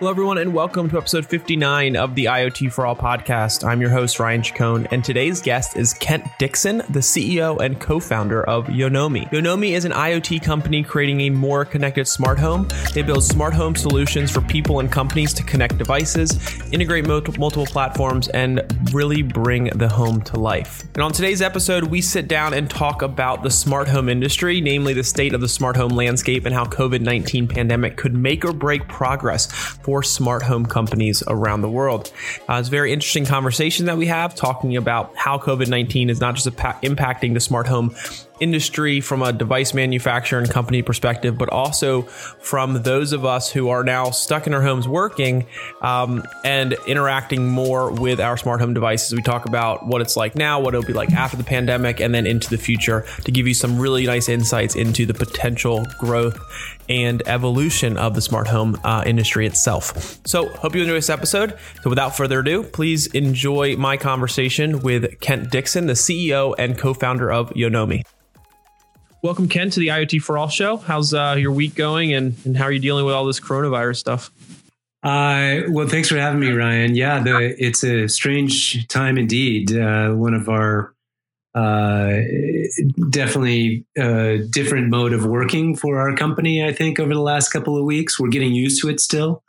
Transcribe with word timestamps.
Hello, 0.00 0.10
everyone, 0.10 0.38
and 0.38 0.54
welcome 0.54 0.88
to 0.88 0.96
episode 0.96 1.26
59 1.26 1.94
of 1.94 2.14
the 2.14 2.24
IoT 2.24 2.72
for 2.72 2.86
All 2.86 2.96
podcast. 2.96 3.68
I'm 3.68 3.82
your 3.82 3.90
host, 3.90 4.18
Ryan 4.18 4.42
Chacon, 4.42 4.86
and 4.90 5.04
today's 5.04 5.42
guest 5.42 5.76
is 5.76 5.92
Kent 5.92 6.24
Dickson, 6.38 6.78
the 6.88 7.00
CEO 7.00 7.60
and 7.60 7.78
co 7.78 8.00
founder 8.00 8.42
of 8.44 8.68
Yonomi. 8.68 9.30
Yonomi 9.30 9.72
is 9.72 9.84
an 9.84 9.92
IoT 9.92 10.42
company 10.42 10.82
creating 10.82 11.20
a 11.20 11.28
more 11.28 11.66
connected 11.66 12.08
smart 12.08 12.38
home. 12.38 12.66
They 12.94 13.02
build 13.02 13.22
smart 13.24 13.52
home 13.52 13.76
solutions 13.76 14.30
for 14.30 14.40
people 14.40 14.80
and 14.80 14.90
companies 14.90 15.34
to 15.34 15.42
connect 15.42 15.76
devices, 15.76 16.32
integrate 16.72 17.06
multiple 17.06 17.66
platforms, 17.66 18.28
and 18.28 18.62
really 18.94 19.20
bring 19.20 19.64
the 19.64 19.90
home 19.90 20.22
to 20.22 20.40
life. 20.40 20.82
And 20.94 21.02
on 21.02 21.12
today's 21.12 21.42
episode, 21.42 21.84
we 21.84 22.00
sit 22.00 22.26
down 22.26 22.54
and 22.54 22.70
talk 22.70 23.02
about 23.02 23.42
the 23.42 23.50
smart 23.50 23.86
home 23.86 24.08
industry, 24.08 24.62
namely 24.62 24.94
the 24.94 25.04
state 25.04 25.34
of 25.34 25.42
the 25.42 25.48
smart 25.48 25.76
home 25.76 25.92
landscape 25.92 26.46
and 26.46 26.54
how 26.54 26.64
COVID 26.64 27.02
19 27.02 27.48
pandemic 27.48 27.98
could 27.98 28.14
make 28.14 28.46
or 28.46 28.54
break 28.54 28.88
progress 28.88 29.76
for 29.90 30.04
smart 30.04 30.40
home 30.40 30.64
companies 30.64 31.20
around 31.26 31.62
the 31.62 31.68
world. 31.68 32.12
Uh, 32.48 32.54
it's 32.54 32.68
a 32.68 32.70
very 32.70 32.92
interesting 32.92 33.24
conversation 33.24 33.86
that 33.86 33.96
we 33.96 34.06
have 34.06 34.36
talking 34.36 34.76
about 34.76 35.12
how 35.16 35.36
COVID 35.36 35.66
19 35.66 36.10
is 36.10 36.20
not 36.20 36.36
just 36.36 36.46
impacting 36.46 37.34
the 37.34 37.40
smart 37.40 37.66
home 37.66 37.92
industry 38.38 39.00
from 39.00 39.20
a 39.20 39.32
device 39.32 39.74
manufacturer 39.74 40.38
and 40.38 40.48
company 40.48 40.80
perspective, 40.80 41.36
but 41.36 41.48
also 41.50 42.02
from 42.02 42.82
those 42.82 43.12
of 43.12 43.24
us 43.24 43.50
who 43.50 43.68
are 43.68 43.84
now 43.84 44.10
stuck 44.10 44.46
in 44.46 44.54
our 44.54 44.62
homes 44.62 44.88
working 44.88 45.46
um, 45.82 46.22
and 46.44 46.74
interacting 46.86 47.48
more 47.48 47.90
with 47.92 48.18
our 48.18 48.36
smart 48.36 48.60
home 48.60 48.72
devices. 48.72 49.14
We 49.14 49.22
talk 49.22 49.46
about 49.46 49.86
what 49.86 50.00
it's 50.00 50.16
like 50.16 50.36
now, 50.36 50.60
what 50.60 50.74
it'll 50.74 50.86
be 50.86 50.94
like 50.94 51.12
after 51.12 51.36
the 51.36 51.44
pandemic, 51.44 52.00
and 52.00 52.14
then 52.14 52.26
into 52.26 52.48
the 52.48 52.58
future 52.58 53.04
to 53.24 53.32
give 53.32 53.46
you 53.46 53.54
some 53.54 53.78
really 53.78 54.06
nice 54.06 54.28
insights 54.28 54.74
into 54.74 55.04
the 55.04 55.14
potential 55.14 55.84
growth 55.98 56.38
and 56.90 57.22
evolution 57.26 57.96
of 57.96 58.14
the 58.14 58.20
smart 58.20 58.48
home 58.48 58.78
uh, 58.84 59.04
industry 59.06 59.46
itself. 59.46 60.18
So, 60.26 60.48
hope 60.48 60.74
you 60.74 60.82
enjoy 60.82 60.94
this 60.94 61.08
episode. 61.08 61.56
So, 61.82 61.88
without 61.88 62.16
further 62.16 62.40
ado, 62.40 62.64
please 62.64 63.06
enjoy 63.06 63.76
my 63.76 63.96
conversation 63.96 64.80
with 64.80 65.20
Kent 65.20 65.50
Dickson, 65.50 65.86
the 65.86 65.94
CEO 65.94 66.54
and 66.58 66.76
co 66.76 66.92
founder 66.92 67.32
of 67.32 67.50
Yonomi. 67.50 68.02
Welcome, 69.22 69.48
Ken, 69.48 69.70
to 69.70 69.80
the 69.80 69.88
IoT 69.88 70.22
for 70.22 70.36
All 70.36 70.48
show. 70.48 70.78
How's 70.78 71.14
uh, 71.14 71.36
your 71.38 71.52
week 71.52 71.74
going, 71.74 72.12
and, 72.12 72.34
and 72.44 72.56
how 72.56 72.64
are 72.64 72.72
you 72.72 72.80
dealing 72.80 73.04
with 73.04 73.14
all 73.14 73.24
this 73.24 73.38
coronavirus 73.38 73.96
stuff? 73.96 74.30
Uh, 75.02 75.62
well, 75.68 75.88
thanks 75.88 76.08
for 76.08 76.16
having 76.16 76.40
me, 76.40 76.50
Ryan. 76.50 76.94
Yeah, 76.94 77.22
the, 77.22 77.54
it's 77.58 77.84
a 77.84 78.08
strange 78.08 78.86
time 78.88 79.16
indeed. 79.16 79.74
Uh, 79.74 80.10
one 80.10 80.34
of 80.34 80.48
our 80.48 80.94
uh, 81.54 82.20
definitely 83.10 83.84
a 83.98 84.02
uh, 84.02 84.38
different 84.50 84.88
mode 84.88 85.12
of 85.12 85.26
working 85.26 85.76
for 85.76 85.98
our 85.98 86.14
company. 86.14 86.64
I 86.64 86.72
think 86.72 87.00
over 87.00 87.12
the 87.12 87.20
last 87.20 87.50
couple 87.50 87.76
of 87.76 87.84
weeks, 87.84 88.20
we're 88.20 88.28
getting 88.28 88.54
used 88.54 88.80
to 88.82 88.88
it. 88.88 89.00
Still, 89.00 89.42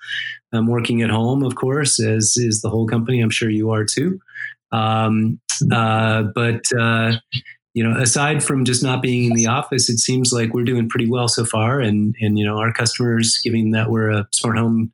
I'm 0.51 0.67
working 0.67 1.01
at 1.01 1.09
home, 1.09 1.43
of 1.43 1.55
course, 1.55 1.99
as 1.99 2.35
is 2.37 2.61
the 2.61 2.69
whole 2.69 2.87
company. 2.87 3.21
I'm 3.21 3.29
sure 3.29 3.49
you 3.49 3.69
are 3.71 3.85
too. 3.85 4.19
Um, 4.71 5.39
uh, 5.71 6.23
but 6.33 6.61
uh, 6.77 7.13
you 7.73 7.83
know, 7.83 7.97
aside 7.99 8.43
from 8.43 8.65
just 8.65 8.83
not 8.83 9.01
being 9.01 9.29
in 9.29 9.35
the 9.35 9.47
office, 9.47 9.89
it 9.89 9.99
seems 9.99 10.33
like 10.33 10.53
we're 10.53 10.63
doing 10.63 10.89
pretty 10.89 11.09
well 11.09 11.27
so 11.27 11.45
far. 11.45 11.79
And 11.79 12.15
and 12.19 12.37
you 12.37 12.45
know, 12.45 12.57
our 12.57 12.73
customers, 12.73 13.39
given 13.43 13.71
that 13.71 13.89
we're 13.89 14.09
a 14.09 14.27
smart 14.31 14.57
home 14.57 14.91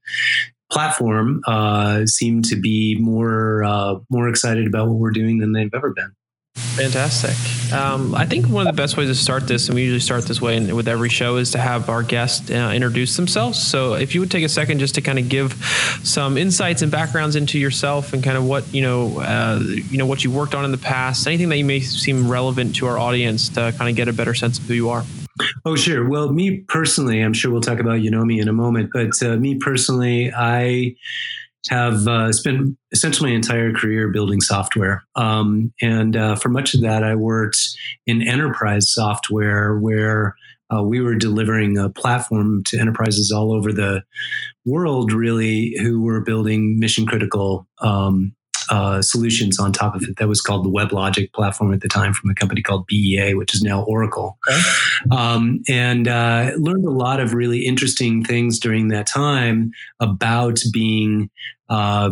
platform, 0.69 1.41
uh, 1.47 2.05
seem 2.05 2.41
to 2.43 2.55
be 2.55 2.97
more 2.99 3.63
uh, 3.63 3.95
more 4.09 4.27
excited 4.27 4.67
about 4.67 4.87
what 4.87 4.97
we're 4.97 5.11
doing 5.11 5.39
than 5.39 5.53
they've 5.53 5.73
ever 5.73 5.91
been. 5.91 6.11
Fantastic. 6.57 7.73
Um, 7.73 8.15
I 8.15 8.25
think 8.25 8.47
one 8.47 8.67
of 8.67 8.75
the 8.75 8.79
best 8.79 8.97
ways 8.97 9.09
to 9.09 9.15
start 9.15 9.47
this, 9.47 9.67
and 9.67 9.75
we 9.75 9.83
usually 9.83 9.99
start 9.99 10.25
this 10.25 10.41
way 10.41 10.71
with 10.71 10.87
every 10.87 11.09
show, 11.09 11.37
is 11.37 11.51
to 11.51 11.57
have 11.57 11.89
our 11.89 12.03
guests 12.03 12.49
uh, 12.49 12.71
introduce 12.73 13.15
themselves. 13.15 13.61
So, 13.61 13.93
if 13.93 14.13
you 14.13 14.21
would 14.21 14.31
take 14.31 14.43
a 14.43 14.49
second 14.49 14.79
just 14.79 14.95
to 14.95 15.01
kind 15.01 15.19
of 15.19 15.29
give 15.29 15.53
some 16.03 16.37
insights 16.37 16.81
and 16.81 16.91
backgrounds 16.91 17.35
into 17.35 17.59
yourself 17.59 18.13
and 18.13 18.23
kind 18.23 18.37
of 18.37 18.45
what 18.45 18.73
you 18.73 18.81
know, 18.81 19.19
uh, 19.19 19.59
you 19.63 19.97
know, 19.97 20.05
what 20.05 20.23
you 20.23 20.31
worked 20.31 20.55
on 20.55 20.65
in 20.65 20.71
the 20.71 20.77
past, 20.77 21.27
anything 21.27 21.49
that 21.49 21.57
you 21.57 21.65
may 21.65 21.79
seem 21.79 22.29
relevant 22.29 22.75
to 22.77 22.87
our 22.87 22.97
audience 22.97 23.49
to 23.49 23.73
kind 23.77 23.89
of 23.89 23.95
get 23.95 24.07
a 24.07 24.13
better 24.13 24.33
sense 24.33 24.59
of 24.59 24.65
who 24.65 24.73
you 24.73 24.89
are. 24.89 25.03
Oh, 25.65 25.75
sure. 25.75 26.07
Well, 26.07 26.31
me 26.31 26.59
personally, 26.61 27.21
I'm 27.21 27.33
sure 27.33 27.51
we'll 27.51 27.61
talk 27.61 27.79
about 27.79 27.99
Yonomi 27.99 28.41
in 28.41 28.47
a 28.47 28.53
moment, 28.53 28.89
but 28.93 29.21
uh, 29.21 29.37
me 29.37 29.55
personally, 29.55 30.31
I 30.35 30.95
have 31.69 32.07
uh, 32.07 32.31
spent 32.31 32.77
essentially 32.91 33.31
my 33.31 33.35
entire 33.35 33.73
career 33.73 34.09
building 34.09 34.41
software. 34.41 35.03
Um, 35.15 35.73
and 35.81 36.15
uh, 36.15 36.35
for 36.35 36.49
much 36.49 36.73
of 36.73 36.81
that, 36.81 37.03
I 37.03 37.15
worked 37.15 37.57
in 38.05 38.21
enterprise 38.21 38.89
software 38.89 39.77
where 39.77 40.35
uh, 40.73 40.83
we 40.83 40.99
were 40.99 41.15
delivering 41.15 41.77
a 41.77 41.89
platform 41.89 42.63
to 42.65 42.79
enterprises 42.79 43.31
all 43.31 43.53
over 43.53 43.71
the 43.71 44.03
world, 44.65 45.13
really, 45.13 45.75
who 45.79 46.01
were 46.01 46.21
building 46.21 46.79
mission 46.79 47.05
critical 47.05 47.67
um, 47.79 48.35
uh, 48.69 49.01
solutions 49.01 49.59
on 49.59 49.71
top 49.71 49.95
of 49.95 50.03
it. 50.03 50.17
That 50.17 50.27
was 50.27 50.41
called 50.41 50.65
the 50.65 50.69
WebLogic 50.69 51.33
platform 51.33 51.73
at 51.73 51.81
the 51.81 51.87
time 51.87 52.13
from 52.13 52.29
a 52.29 52.35
company 52.35 52.61
called 52.61 52.85
BEA, 52.87 53.33
which 53.35 53.53
is 53.53 53.61
now 53.61 53.83
Oracle. 53.83 54.37
Okay. 54.49 54.61
Um, 55.11 55.61
and 55.67 56.07
uh, 56.07 56.51
learned 56.57 56.85
a 56.85 56.91
lot 56.91 57.19
of 57.19 57.33
really 57.33 57.65
interesting 57.65 58.23
things 58.23 58.59
during 58.59 58.89
that 58.89 59.07
time 59.07 59.71
about 59.99 60.59
being. 60.73 61.29
Uh, 61.69 62.11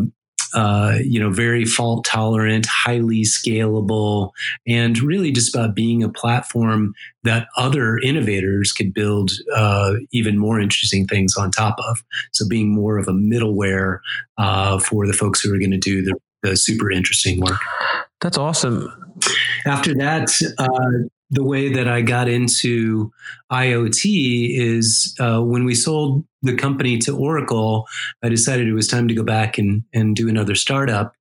uh, 0.55 0.99
you 1.03 1.19
know, 1.19 1.29
very 1.29 1.65
fault 1.65 2.05
tolerant, 2.05 2.65
highly 2.65 3.23
scalable, 3.23 4.31
and 4.65 4.99
really 4.99 5.31
just 5.31 5.53
about 5.53 5.75
being 5.75 6.01
a 6.01 6.09
platform 6.09 6.93
that 7.23 7.47
other 7.57 7.97
innovators 7.97 8.71
could 8.71 8.93
build 8.93 9.31
uh, 9.53 9.95
even 10.13 10.37
more 10.37 10.59
interesting 10.59 11.05
things 11.05 11.35
on 11.35 11.51
top 11.51 11.75
of. 11.89 12.01
So, 12.31 12.47
being 12.47 12.73
more 12.73 12.97
of 12.97 13.09
a 13.09 13.11
middleware 13.11 13.99
uh, 14.37 14.79
for 14.79 15.05
the 15.05 15.13
folks 15.13 15.41
who 15.41 15.53
are 15.53 15.59
going 15.59 15.71
to 15.71 15.77
do 15.77 16.01
the 16.01 16.15
uh, 16.45 16.55
super 16.55 16.91
interesting 16.91 17.41
work. 17.41 17.59
That's 18.21 18.37
awesome. 18.37 18.89
After 19.65 19.93
that, 19.95 20.29
uh, 20.57 21.07
the 21.31 21.43
way 21.43 21.73
that 21.73 21.87
I 21.87 22.01
got 22.01 22.27
into 22.27 23.11
IoT 23.51 24.57
is 24.57 25.15
uh, 25.19 25.41
when 25.41 25.65
we 25.65 25.73
sold 25.73 26.23
the 26.43 26.55
company 26.55 26.97
to 26.99 27.17
Oracle, 27.17 27.87
I 28.23 28.29
decided 28.29 28.67
it 28.67 28.73
was 28.73 28.87
time 28.87 29.07
to 29.07 29.15
go 29.15 29.23
back 29.23 29.57
and, 29.57 29.83
and 29.93 30.15
do 30.15 30.29
another 30.29 30.55
startup 30.55 31.13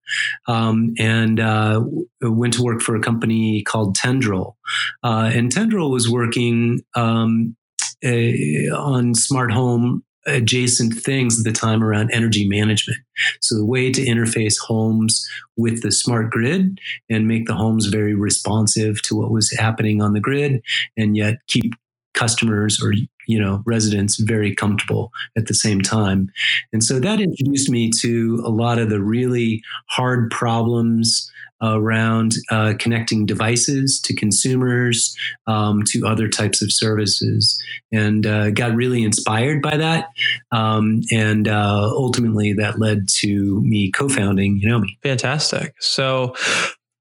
um, 0.46 0.94
and 0.98 1.40
uh, 1.40 1.82
went 2.20 2.54
to 2.54 2.62
work 2.62 2.82
for 2.82 2.94
a 2.94 3.00
company 3.00 3.62
called 3.62 3.96
Tendril. 3.96 4.56
Uh, 5.02 5.30
and 5.32 5.50
Tendril 5.50 5.90
was 5.90 6.10
working 6.10 6.82
um, 6.94 7.56
a, 8.04 8.68
on 8.68 9.14
smart 9.14 9.50
home 9.50 10.04
adjacent 10.26 10.94
things 10.94 11.38
at 11.38 11.44
the 11.44 11.52
time 11.52 11.82
around 11.82 12.10
energy 12.12 12.48
management. 12.48 12.98
So 13.40 13.56
the 13.56 13.66
way 13.66 13.90
to 13.92 14.04
interface 14.04 14.58
homes 14.58 15.26
with 15.56 15.82
the 15.82 15.92
smart 15.92 16.30
grid 16.30 16.78
and 17.10 17.28
make 17.28 17.46
the 17.46 17.54
homes 17.54 17.86
very 17.86 18.14
responsive 18.14 19.02
to 19.02 19.16
what 19.16 19.30
was 19.30 19.52
happening 19.52 20.02
on 20.02 20.12
the 20.12 20.20
grid 20.20 20.62
and 20.96 21.16
yet 21.16 21.38
keep 21.46 21.74
customers 22.14 22.80
or 22.82 22.94
you 23.26 23.38
know 23.40 23.62
residents 23.66 24.16
very 24.16 24.54
comfortable 24.54 25.10
at 25.36 25.46
the 25.46 25.54
same 25.54 25.80
time 25.80 26.30
and 26.72 26.84
so 26.84 27.00
that 27.00 27.20
introduced 27.20 27.68
me 27.68 27.90
to 27.90 28.40
a 28.44 28.50
lot 28.50 28.78
of 28.78 28.88
the 28.88 29.02
really 29.02 29.60
hard 29.88 30.30
problems 30.30 31.28
around 31.62 32.34
uh, 32.50 32.74
connecting 32.78 33.26
devices 33.26 34.00
to 34.02 34.14
consumers, 34.14 35.16
um, 35.46 35.82
to 35.88 36.06
other 36.06 36.28
types 36.28 36.62
of 36.62 36.72
services, 36.72 37.60
and 37.92 38.26
uh, 38.26 38.50
got 38.50 38.74
really 38.74 39.02
inspired 39.02 39.62
by 39.62 39.76
that. 39.76 40.08
Um, 40.52 41.02
and 41.10 41.48
uh, 41.48 41.88
ultimately, 41.90 42.52
that 42.54 42.78
led 42.78 43.08
to 43.20 43.60
me 43.62 43.90
co-founding 43.90 44.60
Yonomi. 44.64 44.98
Fantastic. 45.02 45.74
So. 45.80 46.34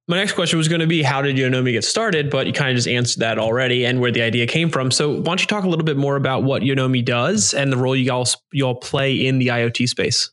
My 0.09 0.17
next 0.17 0.33
question 0.33 0.57
was 0.57 0.67
going 0.67 0.81
to 0.81 0.87
be 0.87 1.01
how 1.01 1.21
did 1.21 1.37
Yonomi 1.37 1.71
get 1.71 1.85
started, 1.85 2.29
but 2.29 2.45
you 2.45 2.51
kind 2.51 2.69
of 2.69 2.75
just 2.75 2.89
answered 2.89 3.21
that 3.21 3.39
already 3.39 3.85
and 3.85 4.01
where 4.01 4.11
the 4.11 4.21
idea 4.21 4.45
came 4.45 4.69
from. 4.69 4.91
So 4.91 5.11
why 5.11 5.23
don't 5.23 5.39
you 5.39 5.47
talk 5.47 5.63
a 5.63 5.69
little 5.69 5.85
bit 5.85 5.95
more 5.95 6.17
about 6.17 6.43
what 6.43 6.61
Yonomi 6.61 7.05
does 7.05 7.53
and 7.53 7.71
the 7.71 7.77
role 7.77 7.95
you 7.95 8.11
all 8.11 8.27
you 8.51 8.65
all 8.65 8.75
play 8.75 9.25
in 9.25 9.39
the 9.39 9.47
IoT 9.47 9.87
space? 9.87 10.29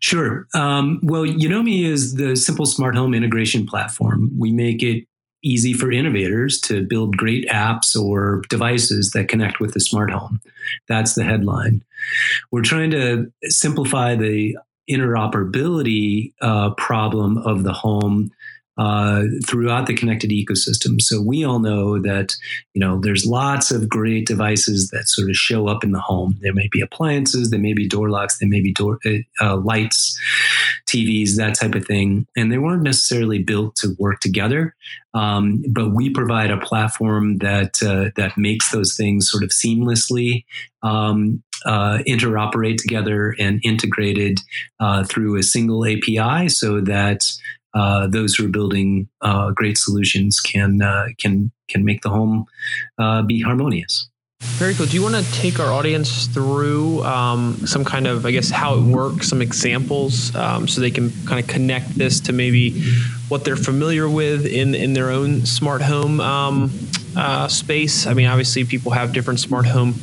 Sure. 0.00 0.46
Um, 0.54 1.00
well, 1.02 1.22
Yonomi 1.22 1.84
is 1.84 2.14
the 2.14 2.36
simple 2.36 2.66
smart 2.66 2.96
home 2.96 3.14
integration 3.14 3.66
platform. 3.66 4.30
We 4.36 4.52
make 4.52 4.82
it 4.82 5.06
easy 5.44 5.72
for 5.72 5.90
innovators 5.90 6.60
to 6.60 6.86
build 6.86 7.16
great 7.16 7.48
apps 7.48 7.96
or 8.00 8.42
devices 8.48 9.10
that 9.10 9.28
connect 9.28 9.60
with 9.60 9.74
the 9.74 9.80
smart 9.80 10.10
home. 10.10 10.40
That's 10.88 11.14
the 11.14 11.24
headline. 11.24 11.82
We're 12.50 12.62
trying 12.62 12.90
to 12.92 13.32
simplify 13.44 14.14
the 14.14 14.56
interoperability 14.90 16.32
uh, 16.40 16.70
problem 16.74 17.38
of 17.38 17.64
the 17.64 17.72
home 17.72 18.30
uh, 18.78 19.24
throughout 19.46 19.86
the 19.86 19.94
connected 19.94 20.30
ecosystem. 20.30 21.00
So 21.00 21.20
we 21.20 21.44
all 21.44 21.58
know 21.58 22.00
that 22.00 22.34
you 22.74 22.80
know 22.80 22.98
there's 23.00 23.26
lots 23.26 23.70
of 23.70 23.88
great 23.88 24.26
devices 24.26 24.88
that 24.90 25.08
sort 25.08 25.28
of 25.28 25.36
show 25.36 25.68
up 25.68 25.84
in 25.84 25.92
the 25.92 26.00
home. 26.00 26.38
There 26.40 26.54
may 26.54 26.68
be 26.70 26.80
appliances, 26.80 27.50
there 27.50 27.60
may 27.60 27.74
be 27.74 27.86
door 27.86 28.10
locks, 28.10 28.38
there 28.38 28.48
may 28.48 28.60
be 28.60 28.72
door 28.72 28.98
uh, 29.04 29.18
uh 29.40 29.56
lights, 29.56 30.18
TVs, 30.88 31.36
that 31.36 31.54
type 31.54 31.74
of 31.74 31.84
thing, 31.84 32.26
and 32.36 32.50
they 32.50 32.58
weren't 32.58 32.82
necessarily 32.82 33.42
built 33.42 33.76
to 33.76 33.94
work 33.98 34.20
together. 34.20 34.74
Um, 35.14 35.62
but 35.68 35.90
we 35.94 36.08
provide 36.08 36.50
a 36.50 36.56
platform 36.56 37.38
that 37.38 37.82
uh, 37.82 38.10
that 38.16 38.38
makes 38.38 38.70
those 38.72 38.96
things 38.96 39.30
sort 39.30 39.42
of 39.42 39.50
seamlessly 39.50 40.44
um, 40.82 41.42
uh, 41.66 41.98
interoperate 42.08 42.78
together 42.78 43.34
and 43.38 43.60
integrated 43.64 44.40
uh, 44.80 45.04
through 45.04 45.36
a 45.36 45.42
single 45.42 45.84
API 45.86 46.48
so 46.48 46.80
that 46.80 47.24
uh, 47.74 48.06
those 48.06 48.34
who 48.34 48.46
are 48.46 48.50
building 48.50 49.08
uh, 49.20 49.50
great 49.50 49.78
solutions 49.78 50.40
can 50.40 50.82
uh, 50.82 51.06
can 51.18 51.50
can 51.68 51.84
make 51.84 52.02
the 52.02 52.10
home 52.10 52.46
uh, 52.98 53.22
be 53.22 53.40
harmonious. 53.40 54.08
Very 54.42 54.74
cool. 54.74 54.86
Do 54.86 54.96
you 54.96 55.02
want 55.02 55.14
to 55.14 55.32
take 55.32 55.60
our 55.60 55.72
audience 55.72 56.26
through 56.26 57.04
um, 57.04 57.64
some 57.64 57.84
kind 57.84 58.08
of, 58.08 58.26
I 58.26 58.32
guess, 58.32 58.50
how 58.50 58.74
it 58.74 58.82
works, 58.82 59.28
some 59.28 59.40
examples, 59.40 60.34
um, 60.34 60.66
so 60.66 60.80
they 60.80 60.90
can 60.90 61.12
kind 61.26 61.38
of 61.38 61.46
connect 61.46 61.96
this 61.96 62.18
to 62.22 62.32
maybe 62.32 62.82
what 63.32 63.46
they're 63.46 63.56
familiar 63.56 64.10
with 64.10 64.44
in 64.44 64.74
in 64.74 64.92
their 64.92 65.10
own 65.10 65.46
smart 65.46 65.80
home 65.80 66.20
um, 66.20 66.70
uh, 67.16 67.48
space. 67.48 68.06
I 68.06 68.12
mean, 68.12 68.26
obviously, 68.26 68.62
people 68.64 68.92
have 68.92 69.14
different 69.14 69.40
smart 69.40 69.64
home 69.64 69.94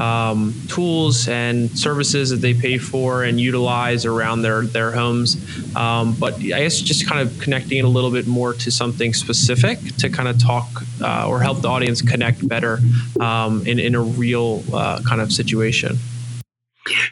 um, 0.00 0.52
tools 0.66 1.28
and 1.28 1.70
services 1.78 2.30
that 2.30 2.40
they 2.40 2.54
pay 2.54 2.78
for 2.78 3.22
and 3.22 3.40
utilize 3.40 4.04
around 4.04 4.42
their 4.42 4.62
their 4.62 4.90
homes. 4.90 5.36
Um, 5.76 6.16
but 6.18 6.34
I 6.34 6.60
guess 6.64 6.80
just 6.80 7.06
kind 7.06 7.20
of 7.20 7.38
connecting 7.38 7.78
it 7.78 7.84
a 7.84 7.88
little 7.96 8.10
bit 8.10 8.26
more 8.26 8.52
to 8.54 8.70
something 8.72 9.14
specific 9.14 9.78
to 9.98 10.10
kind 10.10 10.28
of 10.28 10.42
talk 10.42 10.66
uh, 11.00 11.28
or 11.28 11.40
help 11.40 11.60
the 11.60 11.68
audience 11.68 12.02
connect 12.02 12.48
better 12.48 12.80
um, 13.20 13.64
in 13.64 13.78
in 13.78 13.94
a 13.94 14.02
real 14.02 14.64
uh, 14.74 15.00
kind 15.08 15.20
of 15.20 15.32
situation. 15.32 15.98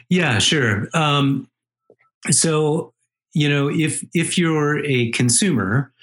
Yeah, 0.09 0.39
sure. 0.39 0.89
Um, 0.93 1.47
so 2.29 2.90
you 3.33 3.49
know, 3.49 3.69
if 3.69 4.03
if 4.13 4.37
you're 4.37 4.83
a 4.85 5.11
consumer, 5.11 5.93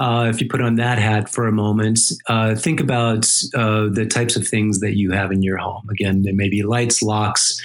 uh, 0.00 0.26
if 0.30 0.40
you 0.40 0.48
put 0.48 0.62
on 0.62 0.76
that 0.76 0.98
hat 0.98 1.28
for 1.28 1.46
a 1.46 1.52
moment, 1.52 2.00
uh, 2.26 2.54
think 2.54 2.80
about 2.80 3.30
uh, 3.54 3.86
the 3.90 4.06
types 4.06 4.34
of 4.34 4.48
things 4.48 4.80
that 4.80 4.96
you 4.96 5.10
have 5.10 5.30
in 5.30 5.42
your 5.42 5.58
home. 5.58 5.86
Again, 5.90 6.22
there 6.22 6.34
may 6.34 6.48
be 6.48 6.62
lights, 6.62 7.02
locks, 7.02 7.60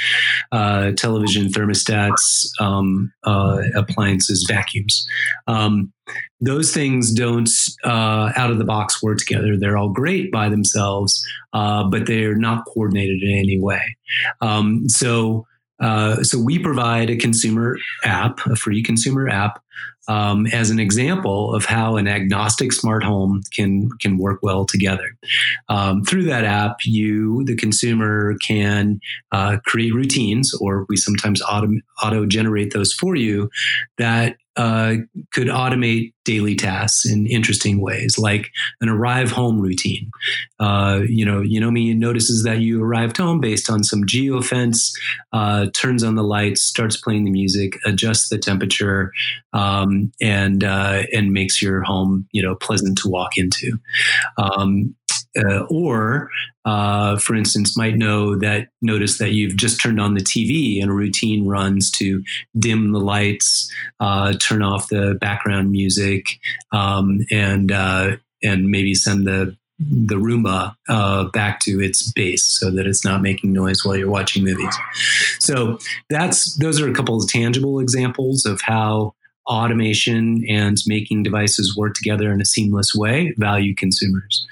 uh, 0.52 0.92
television, 0.92 1.48
thermostats, 1.48 2.50
um, 2.60 3.14
uh, 3.24 3.62
appliances, 3.74 4.46
vacuums. 4.50 5.08
Um, 5.48 5.94
those 6.42 6.74
things 6.74 7.14
don't 7.14 7.50
uh, 7.86 8.34
out 8.36 8.52
of 8.52 8.58
the 8.58 8.66
box 8.66 9.02
work 9.02 9.18
together. 9.18 9.56
They're 9.58 9.78
all 9.78 9.90
great 9.90 10.30
by 10.30 10.50
themselves, 10.50 11.26
but 11.54 12.06
they're 12.06 12.36
not 12.36 12.66
coordinated 12.66 13.24
in 13.24 13.38
any 13.38 13.58
way. 13.58 13.96
Um, 14.42 14.90
so 14.90 15.48
uh, 15.80 16.24
so 16.24 16.40
we 16.40 16.60
provide 16.60 17.10
a 17.10 17.18
consumer 17.18 17.78
app, 18.04 18.40
a 18.46 18.56
free 18.56 18.82
consumer 18.82 19.28
app, 19.28 19.62
um, 20.08 20.46
as 20.48 20.70
an 20.70 20.80
example 20.80 21.54
of 21.54 21.66
how 21.66 21.98
an 21.98 22.08
agnostic 22.08 22.72
smart 22.72 23.04
home 23.04 23.42
can 23.52 23.90
can 24.00 24.18
work 24.18 24.40
well 24.42 24.66
together. 24.66 25.18
Um, 25.68 26.04
through 26.04 26.24
that 26.26 26.44
app, 26.44 26.78
you, 26.86 27.44
the 27.46 27.56
consumer, 27.56 28.36
can 28.46 29.00
uh, 29.32 29.58
create 29.66 29.94
routines, 29.94 30.54
or 30.62 30.86
we 30.90 30.98
sometimes 30.98 31.42
auto 31.42 31.70
auto 32.04 32.26
generate 32.26 32.72
those 32.74 32.94
for 32.94 33.16
you 33.16 33.50
that 33.98 34.38
uh, 34.58 34.96
could 35.34 35.48
automate 35.48 36.14
daily 36.24 36.56
tasks 36.56 37.06
in 37.06 37.28
interesting 37.28 37.82
ways, 37.82 38.18
like 38.18 38.52
an 38.82 38.90
arrive 38.90 39.32
home 39.32 39.60
routine. 39.60 40.10
Uh, 40.60 41.02
you 41.08 41.26
know, 41.26 41.42
Yonomi 41.42 41.96
notices 41.96 42.44
that 42.44 42.60
you 42.60 42.84
arrived 42.84 43.18
home 43.18 43.40
based 43.40 43.70
on 43.70 43.84
some 43.84 44.04
geofence, 44.04 44.92
uh, 45.34 45.68
turns 45.74 46.04
on 46.04 46.16
the 46.16 46.24
lights, 46.24 46.62
starts 46.64 46.98
playing 46.98 47.26
the 47.26 47.32
music, 47.32 47.78
adjusts 47.86 48.30
the 48.30 48.38
temperature, 48.38 49.12
um, 49.54 50.12
and 50.22 50.64
uh, 50.64 51.04
and 51.14 51.32
makes 51.32 51.62
your 51.62 51.84
home 51.84 52.28
you 52.32 52.42
know 52.42 52.56
pleasant 52.56 52.98
to 53.00 53.10
walk 53.10 53.38
into. 53.38 53.78
Um, 54.38 54.96
uh, 55.38 55.66
or 55.70 56.30
uh, 56.66 57.18
for 57.18 57.36
instance, 57.36 57.78
might 57.78 57.96
know 57.96 58.36
that 58.36 58.70
notice 58.82 59.20
that 59.20 59.32
you've 59.32 59.56
just 59.56 59.82
turned 59.82 60.02
on 60.02 60.16
the 60.16 60.22
TV 60.22 60.82
and 60.82 60.90
a 60.90 60.94
routine 60.94 61.46
runs 61.46 61.92
to 61.92 62.24
dim 62.58 62.92
the 62.92 63.00
lights, 63.00 63.72
uh, 64.00 64.34
turn 64.40 64.64
off 64.64 64.90
the 64.90 65.16
background 65.22 65.72
music, 65.72 66.28
um, 66.72 67.20
and 67.32 67.72
uh, 67.72 68.18
and 68.44 68.70
maybe 68.70 68.96
send 68.96 69.28
the 69.28 69.56
the 69.78 70.16
Roomba 70.16 70.74
uh, 70.88 71.26
back 71.26 71.60
to 71.62 71.84
its 71.84 72.12
base 72.14 72.46
so 72.46 72.72
that 72.72 72.88
it's 72.88 73.04
not 73.04 73.22
making 73.22 73.52
noise 73.52 73.84
while 73.84 73.96
you're 73.96 74.10
watching 74.10 74.44
movies. 74.44 74.76
So 75.40 75.78
that's 76.10 76.56
those 76.56 76.82
are 76.82 76.90
a 76.90 76.94
couple 76.94 77.22
of 77.22 77.28
tangible 77.28 77.80
examples 77.80 78.46
of 78.46 78.62
how 78.62 79.14
automation 79.48 80.44
and 80.50 80.78
making 80.88 81.22
devices 81.22 81.76
work 81.78 81.94
together 81.94 82.32
in 82.32 82.42
a 82.42 82.46
seamless 82.46 82.96
way 82.96 83.34
value 83.38 83.76
consumers. 83.76 84.48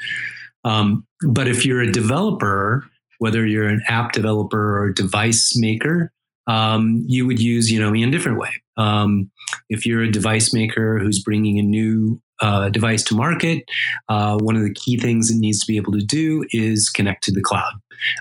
Um, 0.64 1.06
but 1.28 1.48
if 1.48 1.66
you're 1.66 1.82
a 1.82 1.92
developer, 1.92 2.86
whether 3.20 3.46
you're 3.46 3.68
an 3.68 3.82
app 3.88 4.12
developer 4.12 4.82
or 4.82 4.92
device 4.92 5.56
maker, 5.58 6.12
um, 6.48 7.04
you 7.08 7.26
would 7.26 7.40
use 7.40 7.72
Yonomi 7.72 8.04
in 8.04 8.10
a 8.10 8.12
different 8.12 8.40
way. 8.40 8.50
Um, 8.78 9.32
if 9.70 9.86
you're 9.86 10.02
a 10.02 10.12
device 10.12 10.54
maker 10.54 11.00
who's 11.00 11.24
bringing 11.24 11.60
a 11.60 11.64
new 11.64 12.22
uh, 12.42 12.70
device 12.70 13.04
to 13.04 13.16
market, 13.16 13.64
uh, 14.10 14.38
one 14.40 14.56
of 14.56 14.64
the 14.64 14.74
key 14.74 14.98
things 14.98 15.30
it 15.30 15.38
needs 15.38 15.60
to 15.60 15.68
be 15.68 15.78
able 15.78 15.94
to 15.94 16.06
do 16.06 16.46
is 16.52 16.90
connect 16.90 17.24
to 17.24 17.32
the 17.32 17.42
cloud. 17.42 17.74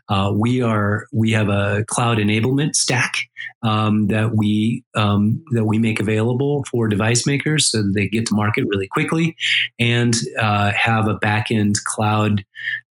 Uh, 0.08 0.32
we 0.34 0.62
are 0.62 1.06
we 1.12 1.32
have 1.32 1.48
a 1.48 1.84
cloud 1.88 2.18
enablement 2.18 2.74
stack 2.74 3.14
um, 3.62 4.06
that 4.06 4.36
we 4.36 4.84
um, 4.94 5.42
that 5.52 5.64
we 5.64 5.78
make 5.78 5.98
available 5.98 6.64
for 6.70 6.88
device 6.88 7.26
makers 7.26 7.70
so 7.70 7.82
that 7.82 7.92
they 7.94 8.08
get 8.08 8.26
to 8.26 8.34
market 8.34 8.64
really 8.68 8.88
quickly, 8.88 9.34
and 9.78 10.14
uh, 10.38 10.70
have 10.72 11.08
a 11.08 11.18
backend 11.18 11.74
cloud 11.84 12.44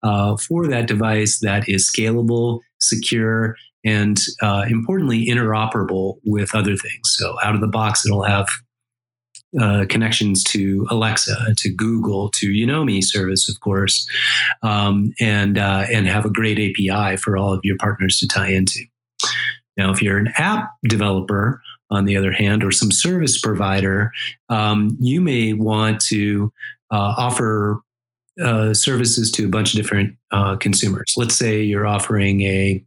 uh, 0.03 0.35
for 0.37 0.67
that 0.67 0.87
device 0.87 1.39
that 1.39 1.69
is 1.69 1.89
scalable, 1.89 2.59
secure, 2.79 3.55
and 3.85 4.19
uh, 4.41 4.65
importantly 4.67 5.27
interoperable 5.27 6.17
with 6.25 6.53
other 6.55 6.75
things. 6.75 7.15
So 7.17 7.37
out 7.43 7.55
of 7.55 7.61
the 7.61 7.67
box, 7.67 8.05
it'll 8.05 8.23
have 8.23 8.49
uh, 9.59 9.85
connections 9.89 10.43
to 10.45 10.87
Alexa, 10.89 11.55
to 11.57 11.69
Google, 11.69 12.29
to 12.31 12.51
Yonomi 12.51 13.03
service, 13.03 13.49
of 13.49 13.59
course, 13.59 14.07
um, 14.63 15.13
and 15.19 15.57
uh, 15.57 15.85
and 15.91 16.07
have 16.07 16.25
a 16.25 16.29
great 16.29 16.57
API 16.57 17.17
for 17.17 17.37
all 17.37 17.53
of 17.53 17.61
your 17.63 17.77
partners 17.77 18.17
to 18.19 18.27
tie 18.27 18.49
into. 18.49 18.79
Now, 19.77 19.91
if 19.91 20.01
you're 20.01 20.17
an 20.17 20.33
app 20.37 20.71
developer, 20.87 21.61
on 21.91 22.05
the 22.05 22.15
other 22.15 22.31
hand, 22.31 22.63
or 22.63 22.71
some 22.71 22.89
service 22.89 23.39
provider, 23.39 24.11
um, 24.49 24.97
you 24.99 25.19
may 25.19 25.53
want 25.53 25.99
to 25.99 26.51
uh, 26.89 27.13
offer 27.17 27.81
uh, 28.41 28.73
services 28.73 29.29
to 29.31 29.45
a 29.45 29.49
bunch 29.49 29.73
of 29.73 29.81
different 29.81 30.15
uh, 30.31 30.55
consumers. 30.55 31.13
Let's 31.17 31.35
say 31.35 31.61
you're 31.61 31.85
offering 31.85 32.41
a 32.41 32.83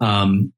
um, 0.00 0.52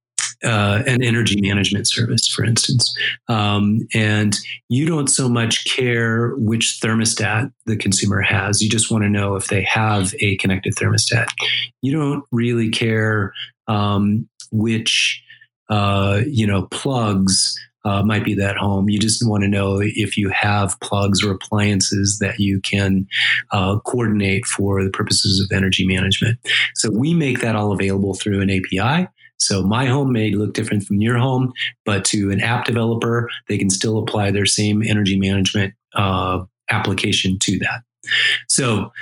uh, 0.44 0.82
an 0.86 1.02
energy 1.02 1.40
management 1.40 1.88
service, 1.88 2.26
for 2.28 2.44
instance, 2.44 2.94
um, 3.28 3.80
and 3.94 4.36
you 4.68 4.86
don't 4.86 5.08
so 5.08 5.28
much 5.28 5.64
care 5.64 6.34
which 6.36 6.78
thermostat 6.82 7.52
the 7.66 7.76
consumer 7.76 8.20
has. 8.20 8.62
You 8.62 8.68
just 8.68 8.90
want 8.90 9.04
to 9.04 9.10
know 9.10 9.36
if 9.36 9.48
they 9.48 9.62
have 9.62 10.14
a 10.20 10.36
connected 10.36 10.74
thermostat. 10.74 11.28
You 11.82 11.92
don't 11.92 12.24
really 12.32 12.70
care 12.70 13.32
um, 13.68 14.28
which 14.50 15.22
uh, 15.68 16.22
you 16.26 16.46
know 16.46 16.66
plugs 16.70 17.58
uh, 17.84 18.02
might 18.02 18.24
be 18.24 18.34
that 18.34 18.56
home. 18.56 18.88
You 18.88 18.98
just 18.98 19.26
want 19.26 19.42
to 19.42 19.48
know 19.48 19.80
if 19.80 20.16
you 20.16 20.28
have 20.30 20.78
plugs 20.80 21.24
or 21.24 21.32
appliances 21.32 22.18
that 22.20 22.38
you 22.38 22.60
can 22.60 23.06
uh, 23.52 23.78
coordinate 23.80 24.44
for 24.44 24.84
the 24.84 24.90
purposes 24.90 25.40
of 25.40 25.56
energy 25.56 25.86
management. 25.86 26.38
So 26.74 26.90
we 26.90 27.14
make 27.14 27.40
that 27.40 27.56
all 27.56 27.72
available 27.72 28.14
through 28.14 28.42
an 28.42 28.50
API. 28.50 29.08
So 29.40 29.62
my 29.62 29.86
home 29.86 30.12
may 30.12 30.32
look 30.32 30.54
different 30.54 30.84
from 30.84 31.00
your 31.00 31.18
home, 31.18 31.52
but 31.84 32.04
to 32.06 32.30
an 32.30 32.40
app 32.40 32.64
developer, 32.64 33.28
they 33.48 33.58
can 33.58 33.70
still 33.70 33.98
apply 33.98 34.30
their 34.30 34.46
same 34.46 34.82
energy 34.82 35.18
management 35.18 35.74
uh, 35.94 36.44
application 36.70 37.38
to 37.40 37.58
that. 37.60 37.82
So 38.48 38.92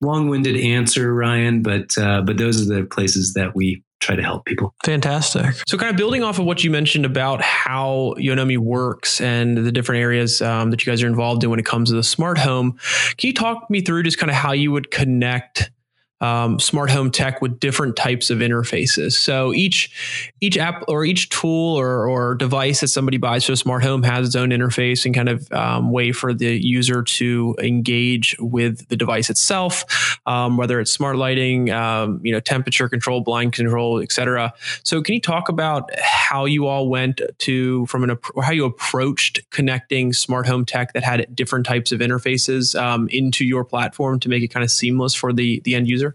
long-winded 0.00 0.56
answer, 0.56 1.14
Ryan, 1.14 1.62
but 1.62 1.96
uh, 1.98 2.22
but 2.22 2.36
those 2.36 2.60
are 2.60 2.74
the 2.74 2.84
places 2.84 3.34
that 3.34 3.54
we 3.54 3.82
try 4.00 4.14
to 4.14 4.22
help 4.22 4.44
people. 4.44 4.74
Fantastic. 4.84 5.54
So, 5.66 5.78
kind 5.78 5.90
of 5.90 5.96
building 5.96 6.22
off 6.22 6.38
of 6.38 6.44
what 6.44 6.62
you 6.62 6.70
mentioned 6.70 7.04
about 7.04 7.40
how 7.40 8.14
Yonomi 8.18 8.58
works 8.58 9.20
and 9.20 9.56
the 9.56 9.72
different 9.72 10.02
areas 10.02 10.42
um, 10.42 10.70
that 10.70 10.84
you 10.84 10.90
guys 10.90 11.02
are 11.02 11.06
involved 11.06 11.42
in 11.44 11.50
when 11.50 11.58
it 11.58 11.66
comes 11.66 11.90
to 11.90 11.96
the 11.96 12.04
smart 12.04 12.38
home, 12.38 12.78
can 13.16 13.28
you 13.28 13.34
talk 13.34 13.68
me 13.70 13.80
through 13.80 14.02
just 14.02 14.18
kind 14.18 14.30
of 14.30 14.36
how 14.36 14.52
you 14.52 14.70
would 14.70 14.90
connect 14.90 15.70
um, 16.20 16.58
smart 16.58 16.90
home 16.90 17.10
tech 17.10 17.42
with 17.42 17.60
different 17.60 17.96
types 17.96 18.30
of 18.30 18.38
interfaces. 18.38 19.12
So 19.12 19.52
each 19.52 20.32
each 20.40 20.56
app 20.56 20.84
or 20.88 21.04
each 21.04 21.28
tool 21.28 21.76
or, 21.76 22.08
or 22.08 22.34
device 22.34 22.80
that 22.80 22.88
somebody 22.88 23.18
buys 23.18 23.44
for 23.44 23.52
a 23.52 23.56
smart 23.56 23.82
home 23.82 24.02
has 24.02 24.28
its 24.28 24.36
own 24.36 24.50
interface 24.50 25.04
and 25.04 25.14
kind 25.14 25.28
of 25.28 25.50
um, 25.52 25.90
way 25.90 26.12
for 26.12 26.32
the 26.32 26.56
user 26.56 27.02
to 27.02 27.54
engage 27.62 28.36
with 28.38 28.88
the 28.88 28.96
device 28.96 29.28
itself, 29.28 30.18
um, 30.26 30.56
whether 30.56 30.80
it's 30.80 30.90
smart 30.90 31.16
lighting, 31.16 31.70
um, 31.70 32.20
you 32.22 32.32
know, 32.32 32.40
temperature 32.40 32.88
control, 32.88 33.20
blind 33.20 33.52
control, 33.52 34.00
etc. 34.00 34.54
So 34.84 35.02
can 35.02 35.14
you 35.14 35.20
talk 35.20 35.48
about 35.48 35.90
how 35.98 36.46
you 36.46 36.66
all 36.66 36.88
went 36.88 37.20
to 37.38 37.86
from 37.86 38.04
an 38.04 38.16
how 38.42 38.52
you 38.52 38.64
approached 38.64 39.40
connecting 39.50 40.12
smart 40.12 40.46
home 40.46 40.64
tech 40.64 40.94
that 40.94 41.04
had 41.04 41.34
different 41.34 41.66
types 41.66 41.92
of 41.92 42.00
interfaces 42.00 42.78
um, 42.80 43.08
into 43.08 43.44
your 43.44 43.64
platform 43.64 44.18
to 44.20 44.28
make 44.28 44.42
it 44.42 44.48
kind 44.48 44.64
of 44.64 44.70
seamless 44.70 45.14
for 45.14 45.32
the 45.32 45.60
the 45.60 45.74
end 45.74 45.88
user? 45.88 46.05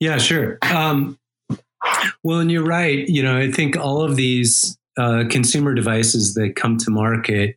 Yeah, 0.00 0.18
sure. 0.18 0.58
Um, 0.62 1.18
Well, 2.22 2.40
and 2.40 2.50
you're 2.50 2.64
right. 2.64 3.06
You 3.08 3.22
know, 3.22 3.36
I 3.36 3.50
think 3.50 3.76
all 3.76 4.02
of 4.02 4.16
these 4.16 4.78
uh, 4.96 5.24
consumer 5.28 5.74
devices 5.74 6.34
that 6.34 6.54
come 6.54 6.76
to 6.78 6.90
market 6.90 7.56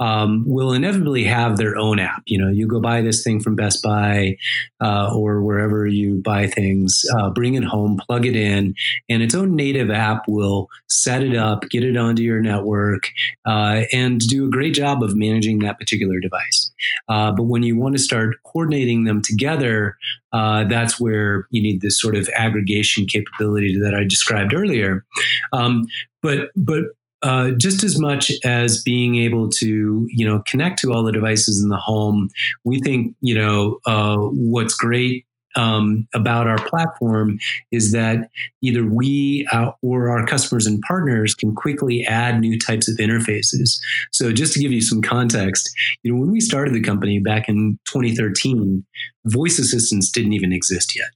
um, 0.00 0.42
will 0.46 0.72
inevitably 0.72 1.24
have 1.24 1.56
their 1.56 1.76
own 1.76 1.98
app. 1.98 2.22
You 2.26 2.38
know, 2.38 2.48
you 2.48 2.66
go 2.66 2.80
buy 2.80 3.02
this 3.02 3.22
thing 3.22 3.40
from 3.40 3.56
Best 3.56 3.82
Buy 3.82 4.36
uh, 4.80 5.14
or 5.14 5.42
wherever 5.42 5.86
you 5.86 6.22
buy 6.24 6.46
things, 6.46 7.04
uh, 7.18 7.30
bring 7.30 7.54
it 7.54 7.64
home, 7.64 8.00
plug 8.06 8.24
it 8.26 8.36
in, 8.36 8.74
and 9.08 9.22
its 9.22 9.34
own 9.34 9.54
native 9.54 9.90
app 9.90 10.26
will 10.26 10.68
set 10.88 11.22
it 11.22 11.36
up, 11.36 11.68
get 11.68 11.84
it 11.84 11.96
onto 11.96 12.22
your 12.22 12.40
network, 12.40 13.10
uh, 13.46 13.82
and 13.92 14.20
do 14.20 14.46
a 14.46 14.50
great 14.50 14.74
job 14.74 15.02
of 15.02 15.14
managing 15.14 15.58
that 15.60 15.78
particular 15.78 16.20
device. 16.20 16.67
Uh, 17.08 17.32
but 17.32 17.44
when 17.44 17.62
you 17.62 17.76
want 17.76 17.96
to 17.96 18.02
start 18.02 18.36
coordinating 18.44 19.04
them 19.04 19.22
together, 19.22 19.96
uh, 20.32 20.64
that's 20.64 21.00
where 21.00 21.46
you 21.50 21.62
need 21.62 21.80
this 21.80 22.00
sort 22.00 22.16
of 22.16 22.28
aggregation 22.36 23.06
capability 23.06 23.78
that 23.78 23.94
I 23.94 24.04
described 24.04 24.54
earlier. 24.54 25.04
Um, 25.52 25.86
but 26.22 26.50
but 26.56 26.84
uh, 27.22 27.50
just 27.52 27.82
as 27.82 27.98
much 27.98 28.30
as 28.44 28.82
being 28.82 29.16
able 29.16 29.48
to 29.48 30.06
you 30.08 30.26
know 30.26 30.42
connect 30.46 30.78
to 30.80 30.92
all 30.92 31.02
the 31.02 31.12
devices 31.12 31.62
in 31.62 31.68
the 31.68 31.76
home, 31.76 32.28
we 32.64 32.80
think 32.80 33.14
you 33.20 33.34
know 33.34 33.78
uh, 33.86 34.16
what's 34.16 34.74
great 34.74 35.26
um, 35.56 36.06
about 36.14 36.46
our 36.46 36.58
platform 36.58 37.38
is 37.72 37.92
that 37.92 38.30
either 38.62 38.84
we 38.84 39.46
uh, 39.52 39.72
or 39.82 40.08
our 40.08 40.26
customers 40.26 40.66
and 40.66 40.80
partners 40.82 41.34
can 41.34 41.54
quickly 41.54 42.04
add 42.06 42.40
new 42.40 42.58
types 42.58 42.88
of 42.88 42.96
interfaces. 42.98 43.78
So, 44.12 44.32
just 44.32 44.54
to 44.54 44.60
give 44.60 44.72
you 44.72 44.80
some 44.80 45.02
context, 45.02 45.70
you 46.02 46.12
know, 46.12 46.20
when 46.20 46.30
we 46.30 46.40
started 46.40 46.74
the 46.74 46.82
company 46.82 47.18
back 47.18 47.48
in 47.48 47.78
2013, 47.86 48.84
voice 49.26 49.58
assistants 49.58 50.10
didn't 50.10 50.32
even 50.32 50.52
exist 50.52 50.96
yet. 50.96 51.08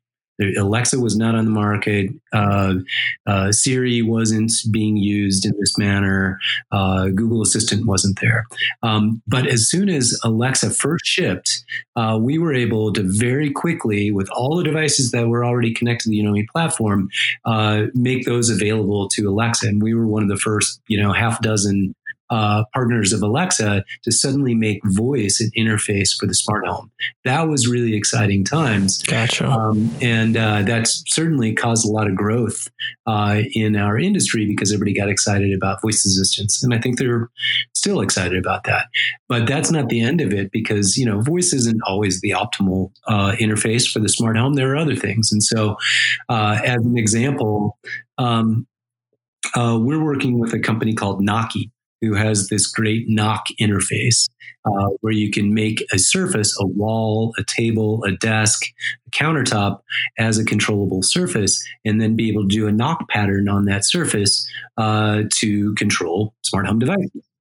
Alexa 0.58 0.98
was 0.98 1.16
not 1.16 1.34
on 1.34 1.44
the 1.44 1.50
market. 1.50 2.10
Uh, 2.32 2.74
uh, 3.26 3.52
Siri 3.52 4.02
wasn't 4.02 4.50
being 4.70 4.96
used 4.96 5.44
in 5.44 5.52
this 5.58 5.76
manner. 5.78 6.38
Uh, 6.70 7.08
Google 7.08 7.42
Assistant 7.42 7.86
wasn't 7.86 8.18
there. 8.20 8.46
Um, 8.82 9.22
but 9.26 9.46
as 9.46 9.68
soon 9.68 9.88
as 9.88 10.18
Alexa 10.24 10.70
first 10.70 11.04
shipped, 11.04 11.64
uh, 11.96 12.18
we 12.20 12.38
were 12.38 12.54
able 12.54 12.92
to 12.92 13.02
very 13.04 13.50
quickly, 13.50 14.10
with 14.10 14.28
all 14.30 14.56
the 14.56 14.64
devices 14.64 15.10
that 15.10 15.28
were 15.28 15.44
already 15.44 15.72
connected 15.72 16.04
to 16.04 16.10
the 16.10 16.20
Yonomi 16.20 16.46
platform, 16.48 17.08
uh, 17.44 17.84
make 17.94 18.24
those 18.24 18.50
available 18.50 19.08
to 19.08 19.28
Alexa. 19.28 19.66
And 19.66 19.82
we 19.82 19.94
were 19.94 20.06
one 20.06 20.22
of 20.22 20.28
the 20.28 20.38
first, 20.38 20.80
you 20.88 21.00
know, 21.00 21.12
half 21.12 21.40
dozen 21.42 21.94
uh, 22.32 22.64
partners 22.72 23.12
of 23.12 23.22
Alexa 23.22 23.84
to 24.02 24.10
suddenly 24.10 24.54
make 24.54 24.80
voice 24.86 25.38
an 25.38 25.50
interface 25.56 26.16
for 26.18 26.26
the 26.26 26.32
smart 26.34 26.66
home. 26.66 26.90
That 27.24 27.42
was 27.42 27.68
really 27.68 27.94
exciting 27.94 28.42
times. 28.42 29.02
Gotcha. 29.02 29.46
Um, 29.46 29.90
and 30.00 30.38
uh, 30.38 30.62
that's 30.62 31.04
certainly 31.08 31.52
caused 31.52 31.86
a 31.86 31.90
lot 31.90 32.08
of 32.08 32.16
growth 32.16 32.70
uh, 33.06 33.42
in 33.52 33.76
our 33.76 33.98
industry 33.98 34.46
because 34.46 34.72
everybody 34.72 34.94
got 34.94 35.10
excited 35.10 35.52
about 35.52 35.82
voice 35.82 36.06
assistance, 36.06 36.62
And 36.62 36.72
I 36.72 36.78
think 36.78 36.98
they're 36.98 37.28
still 37.74 38.00
excited 38.00 38.38
about 38.38 38.64
that. 38.64 38.86
But 39.28 39.46
that's 39.46 39.70
not 39.70 39.90
the 39.90 40.00
end 40.00 40.22
of 40.22 40.32
it 40.32 40.50
because, 40.52 40.96
you 40.96 41.04
know, 41.04 41.20
voice 41.20 41.52
isn't 41.52 41.82
always 41.86 42.22
the 42.22 42.30
optimal 42.30 42.92
uh, 43.08 43.32
interface 43.38 43.86
for 43.90 44.00
the 44.00 44.08
smart 44.08 44.38
home. 44.38 44.54
There 44.54 44.72
are 44.72 44.76
other 44.76 44.96
things. 44.96 45.32
And 45.32 45.42
so, 45.42 45.76
uh, 46.30 46.58
as 46.64 46.82
an 46.82 46.96
example, 46.96 47.76
um, 48.16 48.66
uh, 49.54 49.78
we're 49.78 50.02
working 50.02 50.38
with 50.38 50.54
a 50.54 50.58
company 50.58 50.94
called 50.94 51.20
Knocki 51.20 51.70
who 52.02 52.14
has 52.14 52.48
this 52.48 52.66
great 52.66 53.08
knock 53.08 53.46
interface 53.60 54.28
uh, 54.64 54.88
where 55.00 55.12
you 55.12 55.30
can 55.30 55.54
make 55.54 55.84
a 55.92 55.98
surface, 55.98 56.56
a 56.60 56.66
wall, 56.66 57.32
a 57.38 57.44
table, 57.44 58.02
a 58.04 58.12
desk, 58.12 58.64
a 59.06 59.10
countertop 59.10 59.80
as 60.18 60.38
a 60.38 60.44
controllable 60.44 61.02
surface, 61.02 61.62
and 61.84 62.00
then 62.00 62.14
be 62.14 62.28
able 62.28 62.42
to 62.42 62.54
do 62.54 62.66
a 62.66 62.72
knock 62.72 63.08
pattern 63.08 63.48
on 63.48 63.64
that 63.64 63.84
surface 63.84 64.46
uh, 64.76 65.22
to 65.30 65.74
control 65.74 66.34
smart 66.42 66.66
home 66.66 66.78
devices 66.78 67.31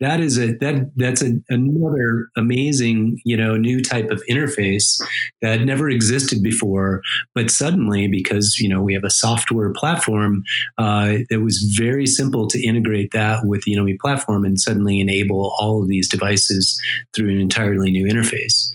that 0.00 0.20
is 0.20 0.38
a 0.38 0.52
that 0.58 0.90
that's 0.96 1.22
a, 1.22 1.32
another 1.48 2.28
amazing 2.36 3.20
you 3.24 3.36
know 3.36 3.56
new 3.56 3.80
type 3.80 4.10
of 4.10 4.22
interface 4.28 5.00
that 5.40 5.60
never 5.62 5.88
existed 5.88 6.42
before 6.42 7.00
but 7.34 7.50
suddenly 7.50 8.08
because 8.08 8.58
you 8.58 8.68
know 8.68 8.82
we 8.82 8.92
have 8.92 9.04
a 9.04 9.10
software 9.10 9.72
platform 9.72 10.42
uh, 10.78 11.18
that 11.30 11.40
was 11.40 11.74
very 11.76 12.06
simple 12.06 12.46
to 12.46 12.62
integrate 12.66 13.10
that 13.12 13.40
with 13.44 13.62
the 13.62 13.74
Yonomi 13.74 13.98
platform 13.98 14.44
and 14.44 14.60
suddenly 14.60 15.00
enable 15.00 15.54
all 15.58 15.82
of 15.82 15.88
these 15.88 16.08
devices 16.08 16.80
through 17.14 17.30
an 17.30 17.40
entirely 17.40 17.90
new 17.90 18.06
interface. 18.06 18.70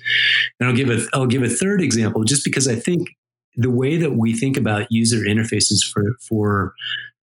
And 0.60 0.70
I'll 0.70 0.76
give 0.76 0.90
a 0.90 1.06
I'll 1.14 1.28
give 1.28 1.44
a 1.44 1.50
third 1.50 1.82
example 1.82 2.24
just 2.24 2.44
because 2.44 2.68
I 2.68 2.76
think 2.76 3.10
the 3.56 3.70
way 3.70 3.98
that 3.98 4.16
we 4.16 4.34
think 4.34 4.58
about 4.58 4.88
user 4.90 5.18
interfaces 5.18 5.80
for 5.92 6.16
for 6.28 6.74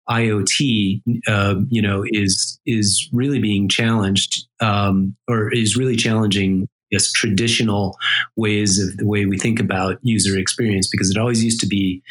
IoT, 0.09 1.01
uh, 1.27 1.55
you 1.69 1.81
know, 1.81 2.03
is 2.07 2.59
is 2.65 3.09
really 3.13 3.39
being 3.39 3.69
challenged, 3.69 4.47
um, 4.61 5.15
or 5.27 5.51
is 5.53 5.77
really 5.77 5.95
challenging. 5.95 6.67
Yes, 6.91 7.11
traditional 7.11 7.97
ways 8.35 8.77
of 8.77 8.97
the 8.97 9.07
way 9.07 9.25
we 9.25 9.35
think 9.35 9.59
about 9.59 9.97
user 10.03 10.37
experience 10.37 10.87
because 10.87 11.09
it 11.09 11.17
always 11.17 11.43
used 11.43 11.59
to 11.61 11.65
be, 11.65 12.03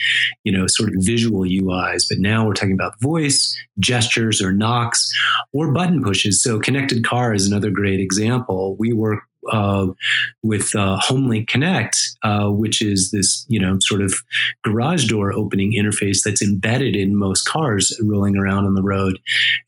you 0.42 0.50
know, 0.50 0.66
sort 0.66 0.88
of 0.88 0.96
visual 0.98 1.42
UIs, 1.42 2.02
but 2.08 2.18
now 2.18 2.44
we're 2.44 2.52
talking 2.52 2.72
about 2.72 3.00
voice, 3.00 3.56
gestures, 3.78 4.42
or 4.42 4.50
knocks, 4.50 5.08
or 5.52 5.70
button 5.70 6.02
pushes. 6.02 6.42
So, 6.42 6.58
connected 6.58 7.04
car 7.04 7.32
is 7.32 7.46
another 7.46 7.70
great 7.70 8.00
example. 8.00 8.74
We 8.76 8.92
work 8.92 9.20
uh, 9.50 9.86
with 10.42 10.74
uh, 10.74 10.98
HomeLink 11.02 11.48
Connect, 11.48 11.96
uh, 12.22 12.48
which 12.48 12.82
is 12.82 13.10
this 13.10 13.44
you 13.48 13.58
know 13.58 13.78
sort 13.80 14.02
of 14.02 14.14
garage 14.62 15.06
door 15.06 15.32
opening 15.32 15.72
interface 15.72 16.18
that's 16.24 16.42
embedded 16.42 16.94
in 16.96 17.16
most 17.16 17.48
cars 17.48 17.98
rolling 18.02 18.36
around 18.36 18.66
on 18.66 18.74
the 18.74 18.82
road. 18.82 19.18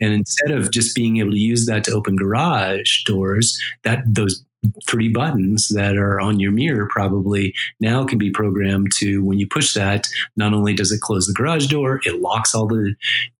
And 0.00 0.12
instead 0.12 0.50
of 0.50 0.70
just 0.70 0.94
being 0.94 1.18
able 1.18 1.32
to 1.32 1.38
use 1.38 1.66
that 1.66 1.84
to 1.84 1.92
open 1.92 2.16
garage 2.16 3.04
doors, 3.04 3.60
that 3.82 4.02
those 4.06 4.44
three 4.86 5.08
buttons 5.08 5.68
that 5.68 5.96
are 5.96 6.20
on 6.20 6.40
your 6.40 6.52
mirror 6.52 6.88
probably 6.90 7.54
now 7.80 8.04
can 8.04 8.18
be 8.18 8.30
programmed 8.30 8.90
to 8.96 9.22
when 9.24 9.38
you 9.38 9.46
push 9.46 9.74
that 9.74 10.06
not 10.36 10.54
only 10.54 10.74
does 10.74 10.92
it 10.92 11.00
close 11.00 11.26
the 11.26 11.34
garage 11.34 11.66
door 11.66 12.00
it 12.04 12.20
locks 12.20 12.54
all 12.54 12.66
the 12.66 12.94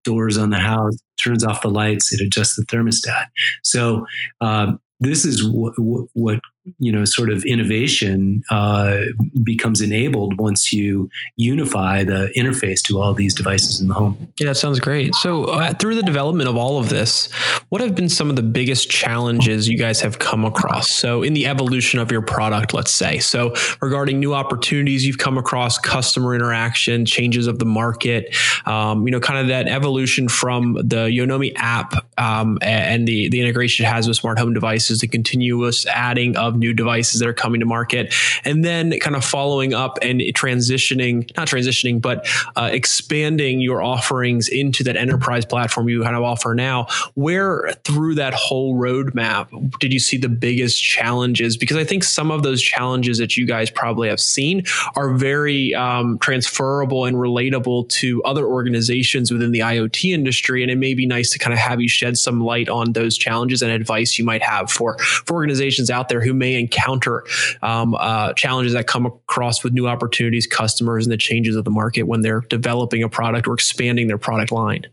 doors 0.04 0.36
on 0.36 0.50
the 0.50 0.58
house 0.58 0.96
turns 1.22 1.44
off 1.44 1.62
the 1.62 1.70
lights 1.70 2.12
it 2.12 2.20
adjusts 2.20 2.56
the 2.56 2.64
thermostat 2.66 3.26
so 3.62 4.04
um, 4.40 4.78
this 5.04 5.24
is 5.24 5.48
what, 5.48 5.74
what, 5.78 6.40
you 6.78 6.90
know 6.90 7.04
sort 7.04 7.30
of 7.30 7.44
innovation 7.44 8.42
uh, 8.50 9.00
becomes 9.42 9.80
enabled 9.80 10.38
once 10.38 10.72
you 10.72 11.10
unify 11.36 12.02
the 12.04 12.32
interface 12.36 12.80
to 12.82 13.00
all 13.00 13.12
these 13.12 13.34
devices 13.34 13.80
in 13.80 13.88
the 13.88 13.94
home. 13.94 14.16
Yeah 14.38 14.48
that 14.48 14.56
sounds 14.56 14.80
great. 14.80 15.14
So 15.16 15.44
uh, 15.44 15.74
through 15.74 15.94
the 15.94 16.02
development 16.02 16.48
of 16.48 16.56
all 16.56 16.78
of 16.78 16.88
this 16.88 17.30
what 17.68 17.80
have 17.80 17.94
been 17.94 18.08
some 18.08 18.30
of 18.30 18.36
the 18.36 18.42
biggest 18.42 18.90
challenges 18.90 19.68
you 19.68 19.76
guys 19.76 20.00
have 20.00 20.18
come 20.18 20.44
across? 20.44 20.90
So 20.90 21.22
in 21.22 21.34
the 21.34 21.46
evolution 21.46 21.98
of 21.98 22.10
your 22.10 22.22
product 22.22 22.72
let's 22.72 22.92
say. 22.92 23.18
So 23.18 23.54
regarding 23.80 24.18
new 24.18 24.34
opportunities 24.34 25.06
you've 25.06 25.18
come 25.18 25.36
across 25.36 25.78
customer 25.78 26.34
interaction 26.34 27.04
changes 27.04 27.46
of 27.46 27.58
the 27.58 27.66
market 27.66 28.34
um, 28.66 29.06
you 29.06 29.12
know 29.12 29.20
kind 29.20 29.38
of 29.38 29.48
that 29.48 29.68
evolution 29.68 30.28
from 30.28 30.74
the 30.74 31.08
yonomi 31.08 31.52
app 31.56 32.06
um, 32.18 32.58
and 32.62 33.06
the 33.06 33.28
the 33.28 33.40
integration 33.40 33.84
it 33.84 33.88
has 33.88 34.08
with 34.08 34.16
smart 34.16 34.38
home 34.38 34.54
devices 34.54 35.00
the 35.00 35.08
continuous 35.08 35.86
adding 35.86 36.36
of 36.36 36.53
new 36.54 36.72
devices 36.72 37.20
that 37.20 37.28
are 37.28 37.34
coming 37.34 37.60
to 37.60 37.66
market, 37.66 38.14
and 38.44 38.64
then 38.64 38.98
kind 39.00 39.16
of 39.16 39.24
following 39.24 39.74
up 39.74 39.98
and 40.02 40.20
transitioning, 40.20 41.34
not 41.36 41.48
transitioning, 41.48 42.00
but 42.00 42.26
uh, 42.56 42.70
expanding 42.72 43.60
your 43.60 43.82
offerings 43.82 44.48
into 44.48 44.84
that 44.84 44.96
enterprise 44.96 45.44
platform 45.44 45.88
you 45.88 46.02
kind 46.02 46.16
of 46.16 46.22
offer 46.22 46.54
now. 46.54 46.86
Where 47.14 47.72
through 47.84 48.16
that 48.16 48.34
whole 48.34 48.74
roadmap 48.74 49.78
did 49.78 49.92
you 49.92 49.98
see 49.98 50.16
the 50.16 50.28
biggest 50.28 50.82
challenges? 50.82 51.56
Because 51.56 51.76
I 51.76 51.84
think 51.84 52.04
some 52.04 52.30
of 52.30 52.42
those 52.42 52.62
challenges 52.62 53.18
that 53.18 53.36
you 53.36 53.46
guys 53.46 53.70
probably 53.70 54.08
have 54.08 54.20
seen 54.20 54.64
are 54.96 55.14
very 55.14 55.74
um, 55.74 56.18
transferable 56.18 57.04
and 57.04 57.16
relatable 57.16 57.88
to 57.88 58.22
other 58.24 58.46
organizations 58.46 59.30
within 59.30 59.52
the 59.52 59.60
IoT 59.60 60.12
industry. 60.12 60.62
And 60.62 60.70
it 60.70 60.76
may 60.76 60.94
be 60.94 61.06
nice 61.06 61.30
to 61.32 61.38
kind 61.38 61.52
of 61.52 61.58
have 61.58 61.80
you 61.80 61.88
shed 61.88 62.18
some 62.18 62.40
light 62.40 62.68
on 62.68 62.92
those 62.92 63.16
challenges 63.16 63.62
and 63.62 63.70
advice 63.70 64.18
you 64.18 64.24
might 64.24 64.42
have 64.42 64.70
for, 64.70 64.98
for 64.98 65.34
organizations 65.34 65.90
out 65.90 66.08
there 66.08 66.20
who 66.20 66.34
may 66.34 66.43
encounter 66.52 67.24
um, 67.62 67.94
uh, 67.94 68.32
challenges 68.34 68.72
that 68.74 68.86
come 68.86 69.06
across 69.06 69.64
with 69.64 69.72
new 69.72 69.86
opportunities, 69.86 70.46
customers, 70.46 71.06
and 71.06 71.12
the 71.12 71.16
changes 71.16 71.56
of 71.56 71.64
the 71.64 71.70
market 71.70 72.04
when 72.04 72.20
they're 72.20 72.40
developing 72.42 73.02
a 73.02 73.08
product 73.08 73.48
or 73.48 73.54
expanding 73.54 74.08
their 74.08 74.18
product 74.18 74.52
line? 74.52 74.86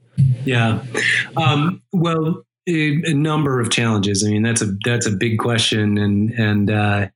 Yeah. 0.46 0.84
Um, 1.38 1.82
well, 1.92 2.44
a, 2.68 3.02
a, 3.06 3.14
number 3.14 3.60
of 3.60 3.72
challenges. 3.72 4.24
I 4.24 4.30
mean, 4.30 4.44
that's 4.44 4.62
a 4.62 4.76
that's 4.86 5.08
a 5.08 5.12
big 5.12 5.40
question, 5.40 5.98
and 5.98 6.32
and 6.32 6.70
uh, 6.70 7.08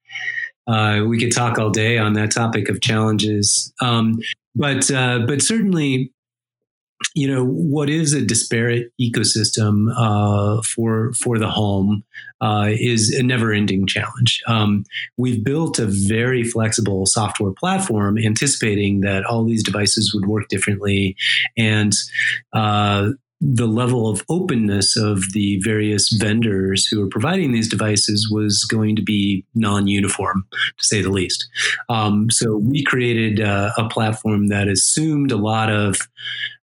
uh, 0.67 1.03
we 1.07 1.19
could 1.19 1.31
talk 1.31 1.59
all 1.59 1.69
day 1.69 1.97
on 1.97 2.13
that 2.13 2.31
topic 2.31 2.69
of 2.69 2.81
challenges. 2.81 3.71
Um, 3.81 4.19
but 4.55 4.89
uh, 4.89 5.19
but 5.27 5.41
certainly, 5.41 6.11
you 7.13 7.27
know 7.27 7.45
what 7.45 7.89
is 7.89 8.13
a 8.13 8.21
disparate 8.21 8.91
ecosystem 8.99 9.87
uh, 9.97 10.61
for 10.63 11.13
for 11.13 11.37
the 11.37 11.49
home 11.49 12.03
uh, 12.41 12.69
is 12.71 13.13
a 13.13 13.23
never-ending 13.23 13.87
challenge. 13.87 14.41
Um, 14.47 14.83
we've 15.17 15.43
built 15.43 15.79
a 15.79 15.87
very 15.87 16.43
flexible 16.43 17.05
software 17.05 17.53
platform, 17.53 18.17
anticipating 18.17 19.01
that 19.01 19.25
all 19.25 19.45
these 19.45 19.63
devices 19.63 20.13
would 20.13 20.27
work 20.27 20.47
differently, 20.49 21.15
and 21.57 21.93
uh, 22.53 23.11
the 23.41 23.67
level 23.67 24.09
of 24.09 24.23
openness 24.29 24.95
of 24.95 25.33
the 25.33 25.59
various 25.61 26.09
vendors 26.09 26.87
who 26.87 27.03
are 27.03 27.09
providing 27.09 27.51
these 27.51 27.69
devices 27.69 28.29
was 28.31 28.63
going 28.63 28.95
to 28.95 29.01
be 29.01 29.45
non-uniform, 29.53 30.45
to 30.51 30.85
say 30.85 31.01
the 31.01 31.11
least. 31.11 31.47
Um, 31.89 32.29
so 32.29 32.57
we 32.57 32.83
created 32.83 33.41
uh, 33.41 33.71
a 33.77 33.89
platform 33.89 34.47
that 34.47 34.67
assumed 34.67 35.31
a 35.31 35.37
lot 35.37 35.71
of 35.71 35.99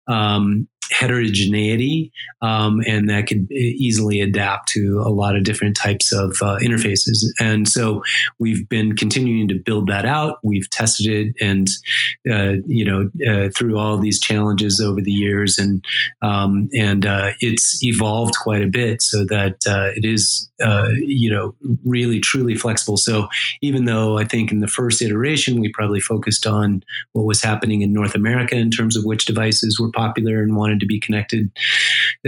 um, 0.07 0.69
heterogeneity 0.93 2.13
um, 2.43 2.83
and 2.87 3.09
that 3.09 3.27
could 3.27 3.51
easily 3.51 4.21
adapt 4.21 4.69
to 4.69 5.01
a 5.05 5.11
lot 5.11 5.37
of 5.37 5.45
different 5.45 5.77
types 5.77 6.13
of 6.13 6.37
uh, 6.43 6.59
interfaces. 6.61 7.25
And 7.41 7.69
so 7.69 8.03
we've 8.39 8.69
been 8.69 8.97
continuing 8.97 9.49
to 9.49 9.55
build 9.55 9.89
that 9.89 10.05
out. 10.05 10.39
We've 10.43 10.69
tested 10.71 11.07
it 11.07 11.35
and, 11.41 11.69
uh, 12.31 12.63
you 12.67 12.85
know, 12.85 13.11
uh, 13.27 13.51
through 13.57 13.79
all 13.79 13.97
these 13.99 14.21
challenges 14.21 14.81
over 14.81 15.01
the 15.01 15.13
years 15.13 15.59
and, 15.59 15.85
um, 16.21 16.69
and 16.77 17.07
uh, 17.07 17.31
it's 17.41 17.83
evolved 17.83 18.35
quite 18.43 18.63
a 18.63 18.69
bit 18.69 19.03
so 19.03 19.25
that 19.27 19.57
uh, 19.67 19.91
it 19.97 20.05
is, 20.05 20.51
you 20.97 21.31
know, 21.31 21.55
really 21.85 22.21
truly 22.21 22.55
flexible. 22.55 22.97
So 22.97 23.29
even 23.61 23.85
though 23.85 24.19
I 24.19 24.25
think 24.25 24.53
in 24.53 24.61
the 24.61 24.69
first 24.69 25.03
iteration, 25.03 25.61
we 25.61 25.73
probably 25.73 26.01
focused 26.01 26.47
on 26.47 26.83
what 27.13 27.25
was 27.25 27.43
happening 27.43 27.83
in 27.83 27.93
North 27.93 28.15
America 28.15 28.57
in 28.57 28.71
terms 28.71 28.97
of 28.97 29.05
which 29.05 29.25
devices 29.25 29.79
were 29.79 29.91
popular 29.91 30.43
and 30.43 30.57
wanted 30.57 30.82
to 30.83 30.87
be 30.87 31.01
connected 31.01 31.51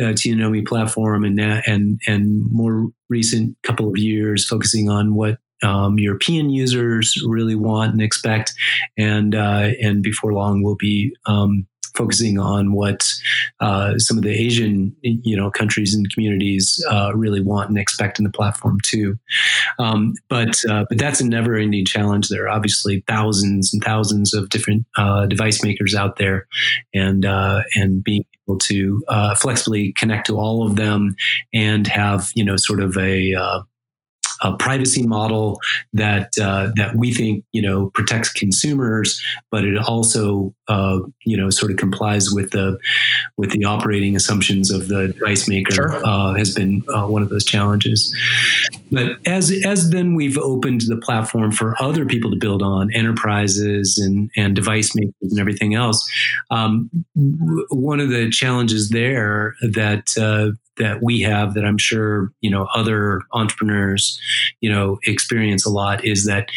uh, 0.01 0.15
to 0.17 0.29
Yonomi 0.31 0.67
platform, 0.67 1.25
and 1.25 1.39
and 1.41 2.01
and 2.07 2.51
more 2.51 2.89
recent 3.09 3.57
couple 3.63 3.89
of 3.89 3.99
years 3.99 4.47
focusing 4.47 4.89
on 4.89 5.15
what 5.15 5.39
um, 5.63 5.99
European 5.99 6.51
users 6.51 7.15
really 7.27 7.55
want 7.55 7.93
and 7.93 8.03
expect, 8.03 8.55
and 8.97 9.35
uh, 9.35 9.71
and 9.83 10.03
before 10.03 10.33
long 10.33 10.63
we'll 10.63 10.77
be 10.77 11.15
um, 11.27 11.67
focusing 11.97 12.39
on 12.39 12.73
what 12.73 13.07
uh, 13.61 13.97
some 13.99 14.19
of 14.19 14.25
the 14.25 14.31
Asian, 14.31 14.95
you 15.03 15.37
know, 15.37 15.51
countries 15.51 15.95
and 15.95 16.13
communities 16.13 16.85
uh, 16.91 17.13
really 17.15 17.41
want 17.41 17.69
and 17.69 17.79
expect 17.79 18.19
in 18.19 18.25
the 18.25 18.31
platform 18.31 18.79
too. 18.85 19.19
Um, 19.79 20.15
but 20.29 20.57
uh, 20.69 20.85
but 20.89 20.99
that's 20.99 21.21
a 21.21 21.27
never-ending 21.27 21.87
challenge. 21.87 22.29
There 22.29 22.45
are 22.45 22.49
obviously 22.49 23.05
thousands 23.07 23.73
and 23.73 23.83
thousands 23.83 24.35
of 24.35 24.49
different 24.49 24.87
uh, 24.97 25.27
device 25.27 25.63
makers 25.63 25.95
out 25.95 26.17
there, 26.17 26.47
and 26.93 27.25
uh, 27.25 27.63
and 27.77 28.03
being 28.03 28.25
able 28.49 28.59
to 28.59 29.03
uh, 29.09 29.35
flexibly 29.35 29.93
connect 29.93 30.27
to 30.27 30.39
all 30.39 30.67
of 30.67 30.77
them 30.77 31.15
and 31.53 31.87
have 31.87 32.31
you 32.35 32.45
know 32.45 32.57
sort 32.57 32.81
of 32.81 32.97
a 32.97 33.35
a 34.43 34.57
privacy 34.57 35.07
model 35.07 35.61
that 35.93 36.31
uh, 36.41 36.71
that 36.77 36.97
we 36.97 37.13
think 37.13 37.45
you 37.53 37.63
know 37.63 37.91
protects 37.91 38.33
consumers, 38.33 39.23
but 39.51 39.65
it 39.65 39.77
also 39.77 40.55
uh, 40.69 40.99
you 41.25 41.37
know 41.37 41.51
sort 41.51 41.71
of 41.71 41.79
complies 41.79 42.31
with 42.31 42.51
the 42.51 42.79
with 43.37 43.51
the 43.51 43.65
operating 43.65 44.17
assumptions 44.17 44.71
of 44.71 44.89
the 44.89 45.09
device 45.09 45.49
maker 45.49 45.73
sure. 45.73 46.07
uh, 46.07 46.35
has 46.35 46.55
been 46.55 46.83
uh, 46.95 47.07
one 47.07 47.23
of 47.23 47.29
those 47.29 47.45
challenges. 47.45 48.15
But 48.91 49.17
as 49.27 49.53
as 49.65 49.91
then 49.91 50.15
we've 50.15 50.39
opened 50.39 50.83
the 50.83 50.97
platform 50.97 51.53
for 51.53 51.75
other 51.81 52.07
people 52.07 52.31
to 52.31 52.37
build 52.37 52.63
on, 52.63 52.93
enterprises 52.93 53.99
and 53.99 54.31
and 54.37 54.55
device 54.55 54.95
makers 54.95 55.15
and 55.33 55.41
everything 55.41 55.75
else. 55.75 56.09
Um, 56.51 56.91
one 57.15 58.01
of 58.01 58.11
the 58.11 58.31
challenges 58.31 58.91
there 58.91 59.55
that 59.63 60.09
uh, 60.19 60.57
that 60.77 61.03
we 61.03 61.21
have 61.21 61.55
that 61.55 61.65
I'm 61.65 61.79
sure, 61.79 62.33
you 62.41 62.51
know, 62.51 62.67
other 62.75 63.23
entrepreneurs, 63.33 64.21
you 64.61 64.71
know, 64.71 64.99
experience 65.05 65.65
a 65.65 65.71
lot 65.71 66.05
is 66.05 66.27
that, 66.27 66.49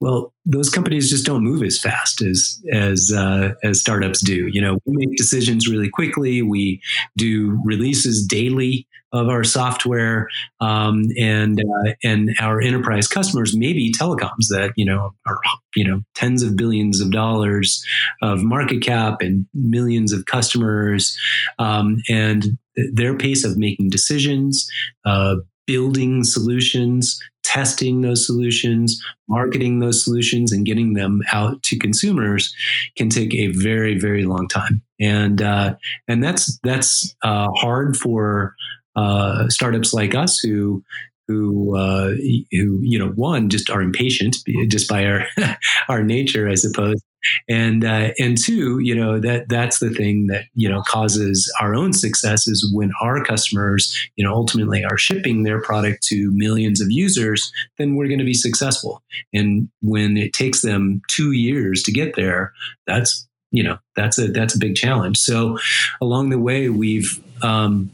well, 0.00 0.32
those 0.44 0.70
companies 0.70 1.10
just 1.10 1.26
don't 1.26 1.42
move 1.42 1.62
as 1.62 1.78
fast 1.78 2.22
as 2.22 2.60
as 2.72 3.12
uh, 3.14 3.54
as 3.64 3.80
startups 3.80 4.20
do. 4.20 4.46
You 4.46 4.60
know, 4.60 4.78
we 4.84 5.06
make 5.06 5.16
decisions 5.16 5.68
really 5.68 5.90
quickly. 5.90 6.42
We 6.42 6.80
do 7.16 7.60
releases 7.64 8.26
daily 8.26 8.86
of 9.12 9.28
our 9.28 9.42
software, 9.42 10.28
um, 10.60 11.06
and 11.18 11.60
uh, 11.60 11.92
and 12.04 12.30
our 12.40 12.60
enterprise 12.60 13.08
customers, 13.08 13.56
maybe 13.56 13.92
telecoms 13.92 14.48
that 14.50 14.72
you 14.76 14.84
know 14.84 15.14
are 15.26 15.38
you 15.74 15.84
know 15.84 16.02
tens 16.14 16.42
of 16.42 16.56
billions 16.56 17.00
of 17.00 17.10
dollars 17.10 17.84
of 18.22 18.42
market 18.42 18.82
cap 18.82 19.20
and 19.20 19.46
millions 19.54 20.12
of 20.12 20.26
customers, 20.26 21.18
um, 21.58 21.98
and 22.08 22.58
their 22.92 23.16
pace 23.16 23.44
of 23.44 23.58
making 23.58 23.90
decisions, 23.90 24.70
uh, 25.04 25.36
building 25.66 26.22
solutions, 26.22 27.20
testing 27.48 28.02
those 28.02 28.26
solutions, 28.26 29.02
marketing 29.26 29.78
those 29.78 30.04
solutions, 30.04 30.52
and 30.52 30.66
getting 30.66 30.92
them 30.92 31.22
out 31.32 31.62
to 31.62 31.78
consumers 31.78 32.54
can 32.96 33.08
take 33.08 33.34
a 33.34 33.48
very, 33.48 33.98
very 33.98 34.24
long 34.24 34.46
time. 34.48 34.82
And 35.00 35.40
uh, 35.40 35.74
and 36.06 36.22
that's 36.22 36.58
that's 36.62 37.14
uh, 37.22 37.48
hard 37.56 37.96
for 37.96 38.54
uh, 38.96 39.48
startups 39.48 39.94
like 39.94 40.14
us 40.14 40.38
who 40.38 40.84
who 41.26 41.76
uh, 41.76 42.10
who 42.52 42.80
you 42.82 42.98
know 42.98 43.10
one 43.10 43.48
just 43.48 43.70
are 43.70 43.80
impatient 43.80 44.36
just 44.68 44.88
by 44.88 45.06
our 45.06 45.24
our 45.88 46.02
nature, 46.02 46.48
I 46.48 46.54
suppose, 46.54 47.00
and 47.48 47.84
uh, 47.84 48.10
and 48.18 48.38
two, 48.38 48.78
you 48.80 48.94
know 48.94 49.18
that 49.20 49.48
that's 49.48 49.78
the 49.78 49.90
thing 49.90 50.26
that 50.28 50.44
you 50.54 50.68
know 50.68 50.82
causes 50.82 51.52
our 51.60 51.74
own 51.74 51.92
success 51.92 52.46
is 52.48 52.70
when 52.72 52.92
our 53.00 53.24
customers, 53.24 53.96
you 54.16 54.24
know, 54.24 54.32
ultimately 54.32 54.84
are 54.84 54.98
shipping 54.98 55.42
their 55.42 55.60
product 55.60 56.02
to 56.04 56.30
millions 56.32 56.80
of 56.80 56.90
users, 56.90 57.52
then 57.78 57.96
we're 57.96 58.08
going 58.08 58.18
to 58.18 58.24
be 58.24 58.34
successful. 58.34 59.02
And 59.32 59.68
when 59.80 60.16
it 60.16 60.32
takes 60.32 60.62
them 60.62 61.02
two 61.08 61.32
years 61.32 61.82
to 61.84 61.92
get 61.92 62.16
there, 62.16 62.52
that's 62.86 63.26
you 63.50 63.62
know 63.62 63.78
that's 63.96 64.18
a 64.18 64.28
that's 64.28 64.54
a 64.54 64.58
big 64.58 64.76
challenge. 64.76 65.18
So 65.18 65.58
along 66.00 66.30
the 66.30 66.38
way, 66.38 66.68
we've 66.68 67.20
um, 67.42 67.90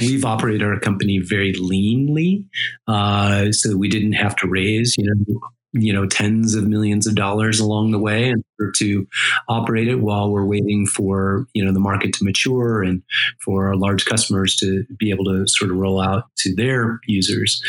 we've 0.00 0.24
operated 0.24 0.62
our 0.62 0.78
company 0.78 1.18
very 1.18 1.52
leanly, 1.54 2.44
uh, 2.86 3.52
so 3.52 3.76
we 3.76 3.88
didn't 3.88 4.12
have 4.12 4.36
to 4.36 4.48
raise, 4.48 4.94
you 4.96 5.04
know, 5.04 5.40
you 5.78 5.92
know 5.92 6.06
tens 6.06 6.54
of 6.54 6.66
millions 6.66 7.06
of 7.06 7.14
dollars 7.14 7.60
along 7.60 7.90
the 7.90 7.98
way 7.98 8.28
in 8.28 8.42
order 8.58 8.72
to 8.72 9.06
operate 9.48 9.88
it 9.88 9.96
while 9.96 10.30
we're 10.30 10.44
waiting 10.44 10.86
for 10.86 11.46
you 11.54 11.64
know 11.64 11.72
the 11.72 11.80
market 11.80 12.12
to 12.14 12.24
mature 12.24 12.82
and 12.82 13.02
for 13.40 13.68
our 13.68 13.76
large 13.76 14.04
customers 14.04 14.56
to 14.56 14.84
be 14.98 15.10
able 15.10 15.24
to 15.24 15.46
sort 15.46 15.70
of 15.70 15.76
roll 15.76 16.00
out 16.00 16.24
to 16.36 16.54
their 16.54 17.00
users. 17.06 17.62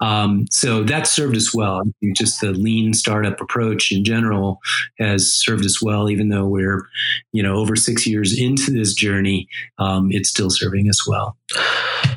Um, 0.00 0.46
so 0.50 0.82
that 0.84 1.06
served 1.06 1.36
us 1.36 1.54
well. 1.54 1.82
Just 2.16 2.40
the 2.40 2.52
lean 2.52 2.94
startup 2.94 3.40
approach 3.40 3.90
in 3.92 4.04
general 4.04 4.60
has 4.98 5.32
served 5.32 5.64
us 5.64 5.82
well. 5.82 6.10
Even 6.10 6.28
though 6.28 6.46
we're 6.46 6.86
you 7.32 7.42
know 7.42 7.56
over 7.56 7.76
six 7.76 8.06
years 8.06 8.38
into 8.38 8.70
this 8.70 8.94
journey 8.94 9.48
um, 9.78 10.08
it's 10.10 10.28
still 10.28 10.50
serving 10.50 10.88
us 10.88 11.06
well. 11.06 11.36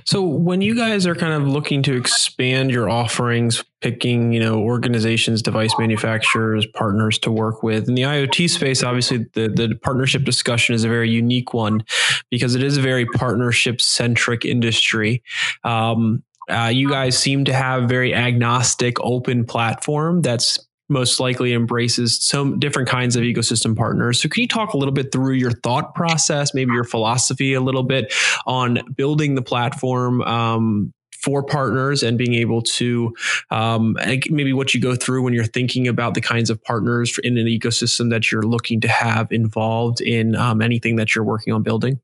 So 0.05 0.21
when 0.21 0.61
you 0.61 0.75
guys 0.75 1.05
are 1.05 1.15
kind 1.15 1.33
of 1.33 1.47
looking 1.47 1.83
to 1.83 1.95
expand 1.95 2.71
your 2.71 2.89
offerings, 2.89 3.63
picking, 3.81 4.31
you 4.31 4.39
know, 4.39 4.59
organizations, 4.59 5.41
device 5.41 5.73
manufacturers, 5.77 6.65
partners 6.73 7.19
to 7.19 7.31
work 7.31 7.61
with 7.61 7.87
in 7.87 7.95
the 7.95 8.03
IoT 8.03 8.49
space, 8.49 8.83
obviously 8.83 9.25
the, 9.33 9.47
the 9.49 9.75
partnership 9.83 10.23
discussion 10.23 10.73
is 10.73 10.83
a 10.83 10.89
very 10.89 11.09
unique 11.09 11.53
one 11.53 11.83
because 12.31 12.55
it 12.55 12.63
is 12.63 12.77
a 12.77 12.81
very 12.81 13.05
partnership 13.05 13.79
centric 13.79 14.45
industry. 14.45 15.23
Um, 15.63 16.23
uh, 16.49 16.71
you 16.73 16.89
guys 16.89 17.17
seem 17.17 17.45
to 17.45 17.53
have 17.53 17.89
very 17.89 18.15
agnostic, 18.15 18.99
open 19.01 19.45
platform 19.45 20.21
that's 20.21 20.57
most 20.89 21.19
likely 21.19 21.53
embraces 21.53 22.21
some 22.23 22.59
different 22.59 22.87
kinds 22.87 23.15
of 23.15 23.23
ecosystem 23.23 23.75
partners. 23.75 24.21
So, 24.21 24.29
can 24.29 24.41
you 24.41 24.47
talk 24.47 24.73
a 24.73 24.77
little 24.77 24.93
bit 24.93 25.11
through 25.11 25.33
your 25.33 25.51
thought 25.51 25.93
process, 25.93 26.53
maybe 26.53 26.71
your 26.71 26.85
philosophy 26.85 27.53
a 27.53 27.61
little 27.61 27.83
bit 27.83 28.13
on 28.45 28.79
building 28.95 29.35
the 29.35 29.41
platform 29.41 30.21
um, 30.21 30.93
for 31.21 31.43
partners 31.43 32.03
and 32.03 32.17
being 32.17 32.33
able 32.33 32.61
to 32.61 33.13
um, 33.51 33.97
maybe 34.29 34.53
what 34.53 34.73
you 34.73 34.81
go 34.81 34.95
through 34.95 35.23
when 35.23 35.33
you're 35.33 35.45
thinking 35.45 35.87
about 35.87 36.13
the 36.13 36.21
kinds 36.21 36.49
of 36.49 36.63
partners 36.63 37.19
in 37.23 37.37
an 37.37 37.47
ecosystem 37.47 38.09
that 38.09 38.31
you're 38.31 38.43
looking 38.43 38.81
to 38.81 38.87
have 38.87 39.31
involved 39.31 40.01
in 40.01 40.35
um, 40.35 40.61
anything 40.61 40.95
that 40.97 41.15
you're 41.15 41.25
working 41.25 41.53
on 41.53 41.63
building? 41.63 41.99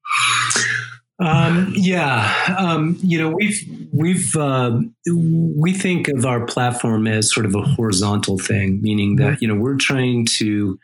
Um, 1.19 1.71
yeah, 1.76 2.56
um, 2.58 2.97
you 3.02 3.19
know, 3.19 3.30
we've 3.30 3.62
we've 3.91 4.36
uh, 4.36 4.80
we 5.06 5.71
think 5.71 6.08
of 6.08 6.26
our 6.26 6.45
platform 6.45 7.06
as 7.08 7.32
sort 7.32 7.45
of 7.45 7.54
a 7.54 7.62
horizontal 7.62 8.39
thing, 8.39 8.82
meaning 8.82 9.17
that 9.17 9.39
you 9.41 9.47
know 9.47 9.56
we're 9.56 9.78
trying 9.78 10.26
to 10.38 10.80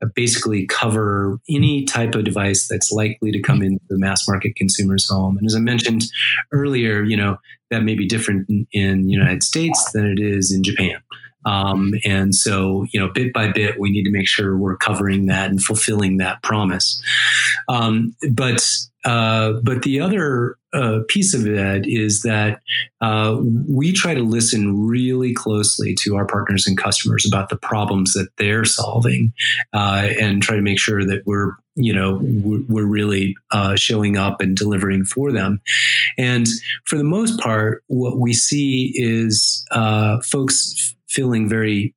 uh, 0.00 0.06
basically 0.14 0.66
cover 0.66 1.38
any 1.50 1.84
type 1.84 2.14
of 2.14 2.24
device 2.24 2.68
that's 2.68 2.92
likely 2.92 3.32
to 3.32 3.42
come 3.42 3.60
into 3.60 3.84
the 3.88 3.98
mass 3.98 4.26
market 4.28 4.54
consumer's 4.54 5.08
home. 5.10 5.36
And 5.36 5.46
as 5.46 5.56
I 5.56 5.60
mentioned 5.60 6.04
earlier, 6.52 7.02
you 7.02 7.16
know 7.16 7.38
that 7.70 7.82
may 7.82 7.96
be 7.96 8.06
different 8.06 8.48
in, 8.48 8.66
in 8.72 9.02
the 9.02 9.10
United 9.10 9.42
States 9.42 9.90
than 9.92 10.06
it 10.06 10.20
is 10.20 10.52
in 10.52 10.62
Japan. 10.62 11.02
Um, 11.44 11.94
and 12.04 12.34
so, 12.34 12.86
you 12.92 13.00
know, 13.00 13.08
bit 13.12 13.32
by 13.32 13.50
bit, 13.50 13.80
we 13.80 13.90
need 13.90 14.04
to 14.04 14.12
make 14.12 14.28
sure 14.28 14.56
we're 14.56 14.76
covering 14.76 15.26
that 15.26 15.50
and 15.50 15.60
fulfilling 15.60 16.18
that 16.18 16.40
promise. 16.42 17.02
Um, 17.68 18.14
but 18.30 18.64
uh, 19.04 19.54
but 19.62 19.82
the 19.82 20.00
other 20.00 20.56
uh, 20.72 21.00
piece 21.08 21.34
of 21.34 21.46
it 21.46 21.86
is 21.86 22.22
that 22.22 22.60
uh, 23.00 23.38
we 23.68 23.92
try 23.92 24.14
to 24.14 24.22
listen 24.22 24.86
really 24.86 25.34
closely 25.34 25.94
to 25.94 26.16
our 26.16 26.26
partners 26.26 26.66
and 26.66 26.78
customers 26.78 27.26
about 27.26 27.48
the 27.48 27.56
problems 27.56 28.12
that 28.14 28.28
they're 28.38 28.64
solving, 28.64 29.32
uh, 29.72 30.08
and 30.20 30.42
try 30.42 30.56
to 30.56 30.62
make 30.62 30.78
sure 30.78 31.04
that 31.04 31.22
we're 31.26 31.52
you 31.74 31.92
know 31.92 32.20
we're 32.68 32.86
really 32.86 33.34
uh, 33.50 33.76
showing 33.76 34.16
up 34.16 34.40
and 34.40 34.56
delivering 34.56 35.04
for 35.04 35.32
them. 35.32 35.60
And 36.16 36.46
for 36.84 36.96
the 36.96 37.04
most 37.04 37.40
part, 37.40 37.82
what 37.88 38.18
we 38.18 38.32
see 38.32 38.92
is 38.94 39.64
folks 40.24 40.94
feeling 41.08 41.48
very 41.48 41.94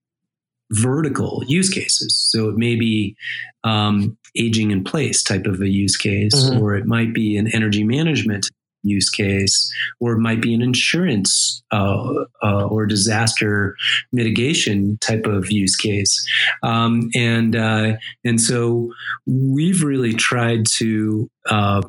vertical 0.71 1.43
use 1.47 1.69
cases. 1.69 2.15
So 2.31 2.49
it 2.49 2.57
may 2.57 2.75
be 2.75 3.15
um, 3.63 4.17
aging 4.37 4.71
in 4.71 4.83
place 4.83 5.23
type 5.23 5.45
of 5.45 5.61
a 5.61 5.69
use 5.69 5.97
case, 5.97 6.35
mm-hmm. 6.35 6.61
or 6.61 6.75
it 6.75 6.85
might 6.85 7.13
be 7.13 7.37
an 7.37 7.47
energy 7.53 7.83
management 7.83 8.49
use 8.85 9.09
case, 9.09 9.73
or 9.99 10.13
it 10.13 10.19
might 10.19 10.41
be 10.41 10.53
an 10.53 10.61
insurance 10.61 11.63
uh, 11.71 12.25
uh, 12.43 12.65
or 12.65 12.85
disaster 12.85 13.75
mitigation 14.11 14.97
type 14.99 15.25
of 15.25 15.51
use 15.51 15.75
case. 15.75 16.27
Um, 16.63 17.09
and 17.15 17.55
uh, 17.55 17.93
and 18.23 18.39
so 18.39 18.91
we've 19.25 19.83
really 19.83 20.13
tried 20.13 20.65
to 20.77 21.29
uh, 21.49 21.81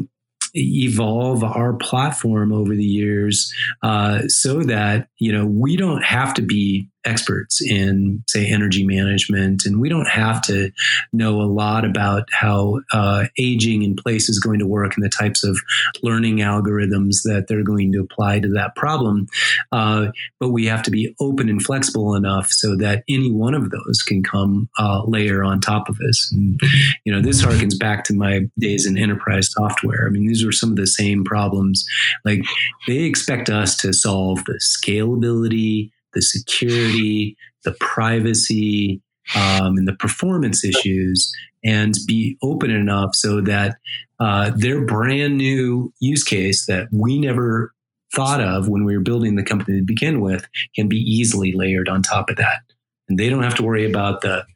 evolve 0.55 1.45
our 1.45 1.75
platform 1.75 2.53
over 2.53 2.75
the 2.75 2.85
years 2.85 3.53
uh, 3.83 4.23
so 4.27 4.63
that 4.63 5.09
you 5.19 5.33
know 5.33 5.47
we 5.47 5.77
don't 5.77 6.03
have 6.03 6.33
to 6.35 6.43
be 6.43 6.89
experts 7.07 7.63
in, 7.63 8.23
say, 8.29 8.47
energy 8.47 8.85
management, 8.85 9.65
and 9.65 9.81
we 9.81 9.89
don't 9.89 10.09
have 10.09 10.43
to 10.43 10.71
know 11.13 11.41
a 11.41 11.47
lot 11.47 11.85
about 11.85 12.29
how 12.33 12.81
uh, 12.93 13.25
aging 13.39 13.83
in 13.83 13.97
place 13.97 14.29
is 14.29 14.39
going 14.39 14.59
to 14.59 14.67
work 14.67 14.95
and 14.97 15.05
the 15.05 15.09
types 15.09 15.45
of 15.45 15.57
learning 16.03 16.39
algorithms 16.39 17.23
that 17.25 17.47
they're 17.49 17.63
going 17.63 17.93
to 17.93 18.01
apply 18.01 18.41
to 18.41 18.49
that 18.49 18.75
problem. 18.75 19.27
Uh, 19.73 20.09
but 20.41 20.51
we 20.51 20.67
have 20.67 20.83
to 20.83 20.91
be 20.91 21.15
open 21.21 21.49
and 21.49 21.63
flexible 21.63 22.15
enough 22.15 22.51
so 22.51 22.77
that 22.77 23.05
any 23.09 23.31
one 23.31 23.55
of 23.55 23.71
those 23.71 24.03
can 24.07 24.23
come 24.23 24.69
uh, 24.79 25.03
layer 25.07 25.45
on 25.45 25.61
top 25.61 25.89
of 25.89 25.99
us. 26.09 26.33
And, 26.33 26.61
you 27.05 27.13
know, 27.13 27.21
this 27.21 27.43
harkens 27.43 27.79
back 27.79 28.05
to 28.05 28.15
my 28.15 28.41
days 28.59 28.87
in 28.87 28.99
enterprise 28.99 29.51
software. 29.53 30.07
I 30.07 30.11
mean, 30.11 30.27
these 30.27 30.45
are 30.45 30.53
some 30.53 30.71
of 30.71 30.77
the 30.77 30.87
same 30.87 31.25
problems. 31.25 31.87
Like 32.25 32.43
they 32.87 32.99
expect 32.99 33.49
us 33.49 33.77
to 33.79 33.93
solve 33.93 34.45
the 34.45 34.61
scalability, 34.61 35.91
the 36.17 36.23
security, 36.23 37.37
the 37.65 37.73
privacy, 37.79 39.03
um, 39.37 39.77
and 39.77 39.87
the 39.87 39.93
performance 39.93 40.65
issues, 40.65 41.31
and 41.63 41.95
be 42.07 42.39
open 42.43 42.71
enough 42.71 43.15
so 43.15 43.43
that 43.43 43.77
uh, 44.19 44.51
their 44.57 44.85
brand 44.85 45.37
new 45.37 45.93
use 46.01 46.25
case 46.25 46.65
that 46.67 46.89
we 46.91 47.19
never 47.19 47.73
thought 48.15 48.41
of 48.41 48.69
when 48.69 48.85
we 48.85 48.97
were 48.97 49.03
building 49.03 49.37
the 49.37 49.43
company 49.43 49.79
to 49.79 49.85
begin 49.85 50.21
with 50.21 50.49
can 50.75 50.89
be 50.89 50.97
easily 50.97 51.53
layered 51.53 51.89
on 51.89 52.03
top 52.03 52.31
of 52.31 52.37
that. 52.37 52.61
And 53.09 53.19
they 53.19 53.29
don't 53.29 53.43
have 53.43 53.57
to 53.57 53.63
worry 53.63 53.85
about 53.85 54.23
the 54.23 54.47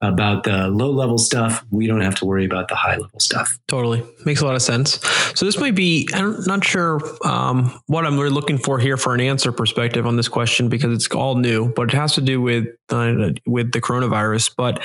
about 0.00 0.44
the 0.44 0.68
low 0.68 0.90
level 0.90 1.18
stuff. 1.18 1.64
We 1.70 1.86
don't 1.86 2.00
have 2.00 2.14
to 2.16 2.24
worry 2.24 2.44
about 2.44 2.68
the 2.68 2.74
high 2.74 2.96
level 2.96 3.20
stuff. 3.20 3.58
Totally 3.68 4.02
makes 4.24 4.40
a 4.40 4.46
lot 4.46 4.54
of 4.54 4.62
sense. 4.62 5.00
So 5.34 5.46
this 5.46 5.58
might 5.58 5.74
be, 5.74 6.08
I'm 6.14 6.42
not 6.44 6.64
sure 6.64 7.00
um, 7.26 7.80
what 7.86 8.06
I'm 8.06 8.18
really 8.18 8.32
looking 8.32 8.58
for 8.58 8.78
here 8.78 8.96
for 8.96 9.14
an 9.14 9.20
answer 9.20 9.52
perspective 9.52 10.06
on 10.06 10.16
this 10.16 10.28
question 10.28 10.68
because 10.68 10.92
it's 10.92 11.08
all 11.14 11.36
new, 11.36 11.72
but 11.74 11.92
it 11.92 11.96
has 11.96 12.14
to 12.14 12.20
do 12.20 12.40
with 12.40 12.66
uh, 12.90 13.30
with 13.46 13.72
the 13.72 13.80
coronavirus. 13.80 14.54
But 14.56 14.82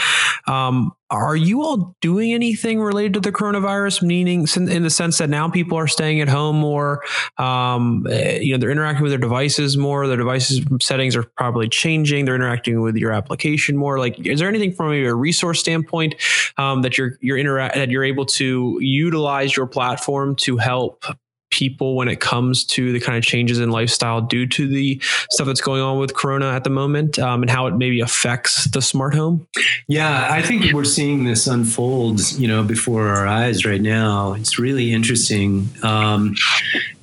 um, 0.47 0.93
are 1.11 1.35
you 1.35 1.63
all 1.63 1.95
doing 2.01 2.33
anything 2.33 2.79
related 2.79 3.13
to 3.15 3.19
the 3.19 3.31
coronavirus? 3.31 4.03
Meaning, 4.03 4.47
in 4.55 4.83
the 4.83 4.89
sense 4.89 5.17
that 5.17 5.29
now 5.29 5.49
people 5.49 5.77
are 5.77 5.87
staying 5.87 6.21
at 6.21 6.29
home 6.29 6.57
more, 6.57 7.03
um, 7.37 8.05
eh, 8.09 8.39
you 8.39 8.53
know, 8.53 8.59
they're 8.59 8.69
interacting 8.69 9.03
with 9.03 9.11
their 9.11 9.19
devices 9.19 9.75
more. 9.77 10.07
Their 10.07 10.17
devices 10.17 10.61
settings 10.81 11.15
are 11.15 11.23
probably 11.23 11.67
changing. 11.67 12.25
They're 12.25 12.35
interacting 12.35 12.81
with 12.81 12.95
your 12.95 13.11
application 13.11 13.75
more. 13.75 13.97
Like, 13.97 14.19
is 14.25 14.39
there 14.39 14.49
anything 14.49 14.73
from 14.73 14.93
a 14.93 15.13
resource 15.13 15.59
standpoint 15.59 16.15
um, 16.57 16.83
that 16.83 16.97
you're 16.97 17.17
you're 17.21 17.37
interact 17.37 17.75
that 17.75 17.89
you're 17.89 18.03
able 18.03 18.25
to 18.25 18.77
utilize 18.81 19.55
your 19.55 19.67
platform 19.67 20.35
to 20.37 20.57
help 20.57 21.05
people 21.49 21.95
when 21.95 22.07
it 22.07 22.19
comes 22.19 22.63
to 22.63 22.91
the 22.91 22.99
kind 22.99 23.17
of 23.17 23.23
changes 23.23 23.59
in 23.59 23.71
lifestyle 23.71 24.21
due 24.21 24.45
to 24.45 24.67
the 24.67 24.99
stuff 25.31 25.47
that's 25.47 25.61
going 25.61 25.81
on 25.81 25.97
with 25.99 26.13
corona 26.13 26.51
at 26.51 26.63
the 26.63 26.69
moment 26.69 27.19
um, 27.19 27.41
and 27.41 27.49
how 27.49 27.67
it 27.67 27.75
maybe 27.75 27.99
affects 27.99 28.65
the 28.65 28.81
smart 28.81 29.13
home? 29.13 29.47
Yeah 29.87 30.27
i 30.29 30.41
think 30.41 30.71
we're 30.73 30.83
seeing 30.83 31.23
this 31.23 31.47
unfold 31.47 32.19
you 32.33 32.47
know 32.47 32.63
before 32.63 33.07
our 33.07 33.27
eyes 33.27 33.65
right 33.65 33.81
now. 33.81 34.33
It's 34.33 34.59
really 34.59 34.93
interesting. 34.93 35.69
Um, 35.83 36.35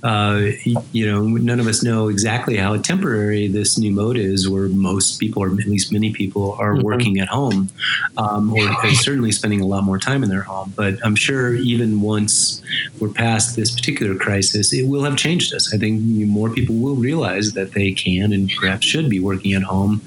uh, 0.06 0.52
you 0.92 1.04
know, 1.04 1.24
none 1.26 1.58
of 1.58 1.66
us 1.66 1.82
know 1.82 2.06
exactly 2.06 2.56
how 2.56 2.76
temporary 2.76 3.48
this 3.48 3.76
new 3.76 3.90
mode 3.90 4.16
is, 4.16 4.48
where 4.48 4.68
most 4.68 5.18
people, 5.18 5.42
or 5.42 5.48
at 5.48 5.66
least 5.66 5.92
many 5.92 6.12
people, 6.12 6.52
are 6.60 6.74
mm-hmm. 6.74 6.86
working 6.86 7.18
at 7.18 7.26
home, 7.26 7.68
um, 8.16 8.54
or 8.54 8.90
certainly 8.92 9.32
spending 9.32 9.60
a 9.60 9.66
lot 9.66 9.82
more 9.82 9.98
time 9.98 10.22
in 10.22 10.28
their 10.28 10.42
home. 10.42 10.72
But 10.76 10.94
I'm 11.04 11.16
sure 11.16 11.54
even 11.54 12.02
once 12.02 12.62
we're 13.00 13.08
past 13.08 13.56
this 13.56 13.72
particular 13.72 14.14
crisis, 14.14 14.72
it 14.72 14.86
will 14.86 15.02
have 15.02 15.16
changed 15.16 15.52
us. 15.52 15.74
I 15.74 15.76
think 15.76 16.00
more 16.02 16.50
people 16.50 16.76
will 16.76 16.94
realize 16.94 17.54
that 17.54 17.72
they 17.72 17.90
can 17.90 18.32
and 18.32 18.48
perhaps 18.60 18.86
should 18.86 19.10
be 19.10 19.18
working 19.18 19.54
at 19.54 19.64
home 19.64 20.02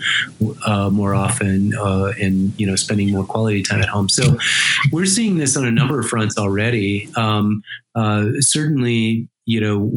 uh, 0.65 0.89
more 0.89 1.13
often, 1.13 1.75
uh, 1.75 2.13
and 2.21 2.57
you 2.57 2.65
know, 2.65 2.77
spending 2.77 3.11
more 3.11 3.25
quality 3.25 3.63
time 3.63 3.81
at 3.81 3.89
home. 3.89 4.07
So 4.07 4.37
we're 4.93 5.05
seeing 5.05 5.39
this 5.39 5.57
on 5.57 5.65
a 5.65 5.71
number 5.71 5.99
of 5.99 6.07
fronts 6.07 6.37
already. 6.37 7.09
Um, 7.17 7.63
uh, 7.95 8.27
certainly 8.39 9.27
you 9.49 9.59
know, 9.59 9.89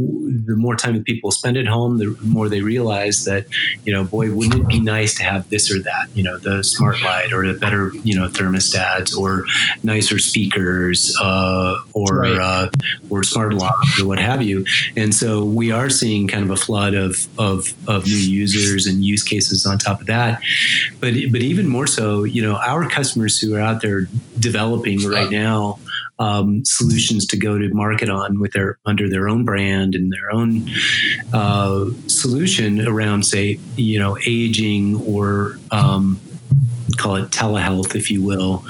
the 0.46 0.56
more 0.56 0.74
time 0.74 0.94
that 0.94 1.04
people 1.04 1.30
spend 1.30 1.58
at 1.58 1.66
home, 1.66 1.98
the 1.98 2.16
more 2.22 2.48
they 2.48 2.62
realize 2.62 3.26
that, 3.26 3.44
you 3.84 3.92
know, 3.92 4.02
boy, 4.02 4.32
wouldn't 4.32 4.62
it 4.62 4.66
be 4.66 4.80
nice 4.80 5.14
to 5.14 5.22
have 5.24 5.46
this 5.50 5.70
or 5.70 5.78
that, 5.82 6.08
you 6.14 6.22
know, 6.22 6.38
the 6.38 6.64
smart 6.64 7.02
light 7.02 7.34
or 7.34 7.46
the 7.46 7.58
better, 7.58 7.92
you 8.02 8.18
know, 8.18 8.28
thermostats 8.28 9.14
or 9.14 9.44
nicer 9.82 10.18
speakers 10.18 11.14
uh, 11.20 11.76
or 11.92 12.20
right. 12.20 12.38
uh, 12.38 12.70
or 13.10 13.22
smart 13.22 13.52
locks 13.52 14.00
or 14.00 14.06
what 14.06 14.18
have 14.18 14.40
you. 14.42 14.64
And 14.96 15.14
so 15.14 15.44
we 15.44 15.70
are 15.70 15.90
seeing 15.90 16.28
kind 16.28 16.44
of 16.44 16.50
a 16.50 16.56
flood 16.56 16.94
of, 16.94 17.28
of, 17.38 17.74
of 17.86 18.06
new 18.06 18.16
users 18.16 18.86
and 18.86 19.04
use 19.04 19.22
cases 19.22 19.66
on 19.66 19.76
top 19.76 20.00
of 20.00 20.06
that. 20.06 20.40
But, 20.98 21.12
but 21.30 21.42
even 21.42 21.68
more 21.68 21.86
so, 21.86 22.24
you 22.24 22.40
know, 22.40 22.56
our 22.56 22.88
customers 22.88 23.38
who 23.38 23.54
are 23.54 23.60
out 23.60 23.82
there 23.82 24.08
developing 24.38 25.06
right 25.06 25.30
now 25.30 25.78
um, 26.22 26.64
solutions 26.64 27.26
to 27.26 27.36
go 27.36 27.58
to 27.58 27.68
market 27.74 28.08
on 28.08 28.38
with 28.38 28.52
their 28.52 28.78
under 28.86 29.08
their 29.08 29.28
own 29.28 29.44
brand 29.44 29.96
and 29.96 30.12
their 30.12 30.32
own 30.32 30.70
uh, 31.32 31.86
solution 32.06 32.86
around, 32.86 33.24
say, 33.24 33.58
you 33.74 33.98
know, 33.98 34.16
aging 34.24 35.02
or 35.02 35.58
um, 35.72 36.20
call 36.96 37.16
it 37.16 37.30
telehealth, 37.30 37.96
if 37.96 38.08
you 38.08 38.22
will. 38.22 38.64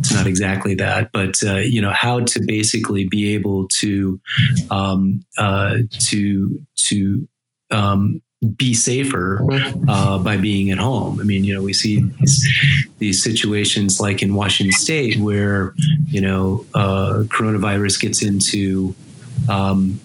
It's 0.00 0.12
not 0.12 0.26
exactly 0.26 0.74
that, 0.74 1.10
but 1.10 1.42
uh, 1.42 1.56
you 1.56 1.80
know 1.80 1.92
how 1.92 2.20
to 2.20 2.40
basically 2.44 3.08
be 3.08 3.34
able 3.34 3.68
to 3.80 4.20
um, 4.70 5.24
uh, 5.38 5.78
to 6.00 6.60
to 6.88 7.28
um, 7.70 8.20
be 8.56 8.72
safer 8.72 9.44
uh, 9.88 10.18
by 10.18 10.36
being 10.36 10.70
at 10.70 10.78
home. 10.78 11.20
I 11.20 11.24
mean, 11.24 11.42
you 11.42 11.54
know, 11.54 11.62
we 11.62 11.72
see 11.72 12.00
these, 12.20 12.48
these 12.98 13.22
situations 13.22 14.00
like 14.00 14.22
in 14.22 14.34
Washington 14.34 14.72
State 14.72 15.16
where 15.16 15.74
you 16.06 16.20
know 16.20 16.64
uh, 16.74 17.24
coronavirus 17.26 18.00
gets 18.00 18.22
into 18.22 18.94
um, 19.48 20.00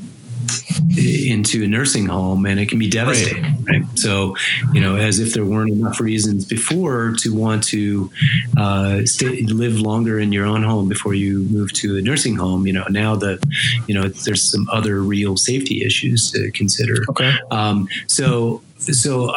into 0.98 1.64
a 1.64 1.68
nursing 1.68 2.06
home 2.06 2.46
and 2.46 2.60
it 2.60 2.70
can 2.70 2.78
be 2.78 2.90
devastating 2.90 3.44
right. 3.44 3.82
right. 3.82 4.00
so 4.00 4.36
you 4.74 4.82
know 4.82 4.96
as 4.96 5.20
if 5.20 5.34
there 5.34 5.46
weren't 5.46 5.72
enough 5.72 6.00
reasons 6.00 6.46
before 6.46 7.14
to 7.18 7.34
want 7.36 7.64
to 7.64 8.12
uh, 8.58 9.04
stay, 9.06 9.42
live 9.44 9.80
longer 9.80 10.20
in 10.20 10.32
your 10.32 10.46
own 10.46 10.64
home 10.64 10.88
before 10.88 11.14
you 11.14 11.40
move 11.50 11.74
to 11.74 11.98
a 11.98 12.02
nursing 12.02 12.36
home 12.36 12.68
you 12.68 12.74
know 12.74 12.86
now 12.90 13.16
that 13.16 13.40
you 13.88 13.96
know 13.96 14.08
there's 14.08 14.44
some 14.44 14.68
other 14.72 15.02
real 15.02 15.36
safety 15.36 15.84
issues 15.84 16.32
to 16.32 16.52
consider 16.52 17.04
okay 17.10 17.34
um, 17.52 17.88
so 18.08 18.62
so 18.78 19.34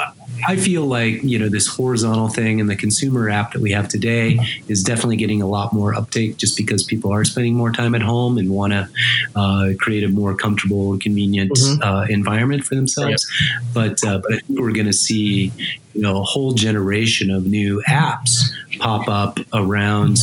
I 0.47 0.57
feel 0.57 0.85
like 0.85 1.23
you 1.23 1.39
know 1.39 1.49
this 1.49 1.67
horizontal 1.67 2.29
thing 2.29 2.61
and 2.61 2.69
the 2.69 2.77
consumer 2.77 3.29
app 3.29 3.53
that 3.53 3.61
we 3.61 3.73
have 3.73 3.89
today 3.89 4.39
is 4.69 4.83
definitely 4.83 5.17
getting 5.17 5.43
a 5.43 5.47
lot 5.47 5.73
more 5.73 5.95
uptake 5.95 6.37
just 6.37 6.57
because 6.57 6.83
people 6.83 7.13
are 7.13 7.25
spending 7.25 7.55
more 7.55 7.73
time 7.73 7.95
at 7.95 8.03
home 8.03 8.39
and 8.39 8.51
want 8.51 8.73
to 8.73 8.89
uh, 9.35 9.71
create 9.79 10.05
a 10.05 10.09
more 10.09 10.35
comfortable 10.37 10.93
and 10.93 11.01
convenient 11.01 11.53
mm-hmm. 11.53 11.83
uh, 11.83 12.05
environment 12.09 12.65
for 12.65 12.75
themselves. 12.75 13.27
But 13.75 14.05
uh, 14.05 14.19
but 14.19 14.33
I 14.33 14.39
think 14.39 14.61
we're 14.61 14.73
going 14.73 14.87
to 14.87 14.93
see 14.93 15.53
you 15.95 16.03
know 16.03 16.21
a 16.21 16.25
whole 16.25 16.53
generation 16.53 17.31
of 17.31 17.47
new 17.47 17.83
apps 17.89 18.51
pop 18.87 19.09
up 19.09 19.41
around 19.53 20.17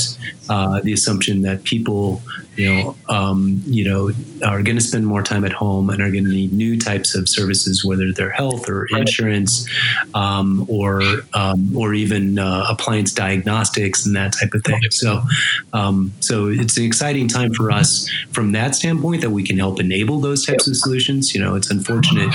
uh, 0.50 0.80
the 0.82 0.94
assumption 0.94 1.42
that 1.42 1.64
people, 1.64 2.22
you 2.56 2.70
know, 2.70 2.96
um, 3.10 3.62
you 3.66 3.84
know, 3.84 4.12
are 4.46 4.62
going 4.62 4.78
to 4.78 4.82
spend 4.82 5.06
more 5.06 5.22
time 5.22 5.44
at 5.44 5.52
home 5.52 5.90
and 5.90 6.02
are 6.02 6.12
going 6.12 6.24
to 6.24 6.30
need 6.30 6.54
new 6.54 6.78
types 6.78 7.16
of 7.16 7.28
services, 7.28 7.84
whether 7.84 8.14
they're 8.14 8.30
health 8.30 8.70
or 8.70 8.86
insurance, 8.96 9.68
um, 10.14 10.66
or 10.70 11.02
um, 11.34 11.76
or 11.76 11.94
even 11.94 12.40
uh, 12.40 12.66
appliance 12.70 13.12
diagnostics 13.12 14.06
and 14.06 14.16
that 14.16 14.34
type 14.40 14.54
of 14.54 14.64
thing. 14.64 14.80
So, 14.92 15.22
um, 15.74 16.14
so 16.20 16.48
it's 16.48 16.78
an 16.78 16.86
exciting 16.86 17.28
time 17.28 17.54
for 17.54 17.72
us 17.72 18.10
from 18.32 18.52
that 18.54 18.76
standpoint 18.76 19.22
that 19.22 19.32
we 19.32 19.44
can 19.44 19.58
help 19.58 19.80
enable 19.80 20.20
those 20.20 20.46
types 20.46 20.68
of 20.68 20.78
solutions. 20.78 21.34
You 21.34 21.42
know, 21.42 21.56
it's 21.56 21.72
unfortunate 21.72 22.34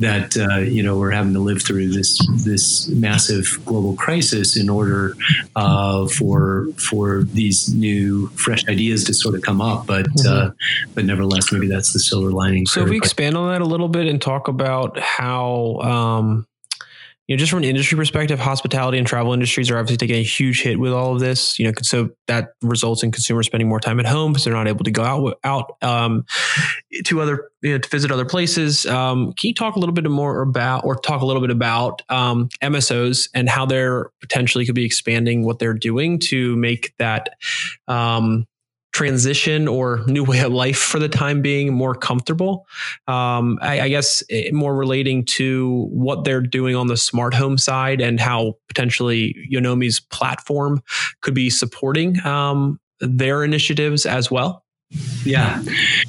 that 0.00 0.36
uh, 0.36 0.58
you 0.58 0.82
know 0.82 0.98
we're 0.98 1.10
having 1.10 1.32
to 1.34 1.40
live 1.40 1.62
through 1.62 1.88
this 1.88 2.18
this 2.44 2.88
massive 2.88 3.58
global 3.66 3.94
crisis 3.96 4.56
in 4.56 4.70
order 4.70 5.14
uh, 5.58 6.06
for 6.08 6.68
for 6.76 7.24
these 7.24 7.68
new 7.74 8.28
fresh 8.28 8.66
ideas 8.68 9.04
to 9.04 9.14
sort 9.14 9.34
of 9.34 9.42
come 9.42 9.60
up. 9.60 9.86
But 9.86 10.06
mm-hmm. 10.06 10.48
uh, 10.48 10.50
but 10.94 11.04
nevertheless, 11.04 11.52
maybe 11.52 11.66
that's 11.66 11.92
the 11.92 11.98
silver 11.98 12.30
lining. 12.30 12.66
So 12.66 12.82
if 12.82 12.88
we 12.88 12.96
expand 12.96 13.36
on 13.36 13.50
that 13.52 13.60
a 13.60 13.64
little 13.64 13.88
bit 13.88 14.06
and 14.06 14.20
talk 14.20 14.48
about 14.48 14.98
how. 14.98 15.80
Um, 15.80 16.46
you 17.28 17.36
know, 17.36 17.38
just 17.38 17.50
from 17.50 17.58
an 17.58 17.64
industry 17.64 17.94
perspective, 17.94 18.40
hospitality 18.40 18.96
and 18.96 19.06
travel 19.06 19.34
industries 19.34 19.70
are 19.70 19.78
obviously 19.78 19.98
taking 19.98 20.16
a 20.16 20.24
huge 20.24 20.62
hit 20.62 20.80
with 20.80 20.92
all 20.92 21.12
of 21.12 21.20
this. 21.20 21.58
You 21.58 21.66
know, 21.66 21.72
so 21.82 22.08
that 22.26 22.52
results 22.62 23.02
in 23.02 23.12
consumers 23.12 23.46
spending 23.46 23.68
more 23.68 23.80
time 23.80 24.00
at 24.00 24.06
home 24.06 24.32
because 24.32 24.44
they're 24.44 24.54
not 24.54 24.66
able 24.66 24.84
to 24.84 24.90
go 24.90 25.04
out 25.04 25.38
out 25.44 25.76
um, 25.82 26.24
to 27.04 27.20
other 27.20 27.50
you 27.60 27.72
know, 27.72 27.78
to 27.78 27.88
visit 27.90 28.10
other 28.10 28.24
places. 28.24 28.86
Um, 28.86 29.34
can 29.34 29.48
you 29.48 29.54
talk 29.54 29.76
a 29.76 29.78
little 29.78 29.94
bit 29.94 30.08
more 30.10 30.40
about, 30.40 30.86
or 30.86 30.96
talk 30.96 31.20
a 31.20 31.26
little 31.26 31.42
bit 31.42 31.50
about 31.50 32.00
um, 32.08 32.48
MSOs 32.62 33.28
and 33.34 33.46
how 33.46 33.66
they're 33.66 34.10
potentially 34.22 34.64
could 34.64 34.74
be 34.74 34.86
expanding 34.86 35.44
what 35.44 35.58
they're 35.58 35.74
doing 35.74 36.18
to 36.20 36.56
make 36.56 36.94
that 36.98 37.30
um, 37.88 38.46
transition 38.98 39.68
or 39.68 40.02
new 40.08 40.24
way 40.24 40.40
of 40.40 40.52
life 40.52 40.76
for 40.76 40.98
the 40.98 41.08
time 41.08 41.40
being 41.40 41.72
more 41.72 41.94
comfortable. 41.94 42.66
Um, 43.06 43.56
I, 43.62 43.82
I, 43.82 43.88
guess 43.88 44.24
eh, 44.28 44.50
more 44.50 44.74
relating 44.74 45.24
to 45.36 45.86
what 45.92 46.24
they're 46.24 46.40
doing 46.40 46.74
on 46.74 46.88
the 46.88 46.96
smart 46.96 47.32
home 47.32 47.58
side 47.58 48.00
and 48.00 48.18
how 48.18 48.54
potentially 48.66 49.36
Yonomi's 49.52 50.00
platform 50.00 50.82
could 51.20 51.32
be 51.32 51.48
supporting 51.48 52.20
um, 52.26 52.80
their 52.98 53.44
initiatives 53.44 54.04
as 54.04 54.32
well. 54.32 54.64
Yeah, 55.24 55.62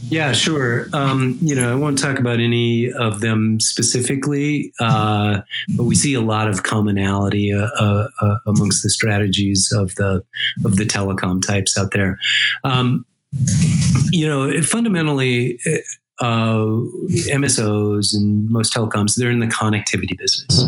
yeah, 0.04 0.32
sure. 0.32 0.88
Um, 0.94 1.38
you 1.42 1.54
know, 1.54 1.72
I 1.72 1.76
won't 1.76 1.98
talk 1.98 2.20
about 2.20 2.40
any 2.40 2.92
of 2.94 3.20
them 3.20 3.60
specifically, 3.60 4.72
uh, 4.80 5.42
but 5.76 5.84
we 5.84 5.96
see 5.96 6.14
a 6.14 6.22
lot 6.22 6.48
of 6.48 6.64
commonality 6.64 7.52
uh, 7.52 7.68
uh, 7.78 8.08
uh 8.22 8.36
amongst 8.48 8.84
the 8.84 8.90
strategies 8.90 9.74
of 9.76 9.96
the 9.96 10.24
of 10.64 10.78
the 10.78 10.86
telecom 10.86 11.46
types 11.46 11.78
out 11.78 11.92
there. 11.92 12.18
Um, 12.64 13.06
you 14.12 14.28
know, 14.28 14.62
fundamentally, 14.62 15.60
uh, 16.22 16.56
MSOs 17.32 18.14
and 18.14 18.50
most 18.50 18.74
telecoms, 18.74 19.16
they're 19.16 19.32
in 19.32 19.40
the 19.40 19.48
connectivity 19.48 20.18
business. 20.18 20.68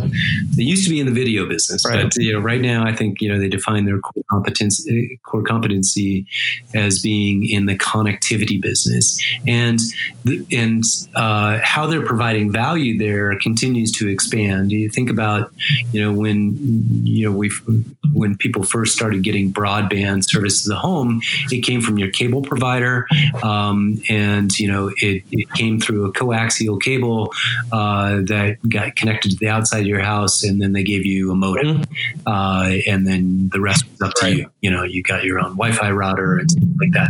They 0.56 0.64
used 0.64 0.84
to 0.86 0.90
be 0.90 1.00
in 1.00 1.06
the 1.06 1.12
video 1.12 1.46
business, 1.48 1.86
right. 1.86 2.04
but 2.04 2.16
you 2.16 2.34
know, 2.34 2.40
right 2.40 2.62
now, 2.62 2.86
I 2.86 2.96
think 2.96 3.22
you 3.22 3.32
know 3.32 3.40
they 3.40 3.50
define 3.50 3.86
their 3.86 4.00
core 4.00 4.24
competency, 4.30 5.20
core 5.24 5.44
competency 5.44 6.26
as 6.74 7.00
being 7.00 7.48
in 7.48 7.66
the 7.66 7.78
connectivity 7.78 8.62
business, 8.62 9.22
and 9.48 9.80
and 10.52 10.84
uh, 11.16 11.60
how 11.62 11.88
they're 11.88 12.06
providing 12.06 12.52
value 12.52 12.98
there 12.98 13.38
continues 13.40 13.92
to 13.94 14.08
expand. 14.08 14.72
You 14.72 14.90
think 14.90 15.10
about, 15.10 15.52
you 15.92 16.02
know, 16.02 16.14
when 16.14 16.58
you 17.06 17.30
know 17.30 17.36
we 17.36 17.52
when 18.14 18.38
people 18.38 18.64
first 18.64 18.96
started 18.96 19.24
getting 19.24 19.52
broadband 19.52 20.30
services 20.30 20.70
at 20.70 20.78
home, 20.78 21.22
it 21.52 21.62
came 21.62 21.82
from 21.82 21.98
your 21.98 22.10
cable 22.10 22.42
provider, 22.42 23.08
um, 23.44 24.02
and 24.10 24.58
you 24.60 24.72
know 24.72 24.92
it, 24.98 25.24
it, 25.32 25.40
came 25.56 25.80
through 25.80 26.06
a 26.06 26.13
coaxial 26.13 26.82
cable 26.82 27.34
uh, 27.71 28.21
that 28.27 28.58
got 28.67 28.95
connected 28.95 29.32
to 29.32 29.38
the 29.38 29.49
outside 29.49 29.82
of 29.82 29.88
your 29.88 30.01
house, 30.01 30.43
and 30.43 30.62
then 30.62 30.73
they 30.73 30.84
gave 30.84 31.06
you 31.06 31.32
a 31.32 31.36
modem, 31.36 31.84
mm-hmm. 31.84 32.27
uh, 32.27 32.69
and 32.88 33.08
then 33.08 33.49
the 33.51 33.60
rest 33.60 33.86
was 33.91 34.01
up 34.01 34.13
to 34.15 34.25
right. 34.25 34.38
you. 34.38 34.51
You 34.62 34.71
know, 34.71 34.84
you 34.84 35.01
got 35.04 35.23
your 35.23 35.39
own 35.39 35.51
Wi-Fi 35.58 35.91
router 35.91 36.38
and 36.38 36.51
stuff 36.51 36.63
like 36.80 36.91
that. 36.93 37.10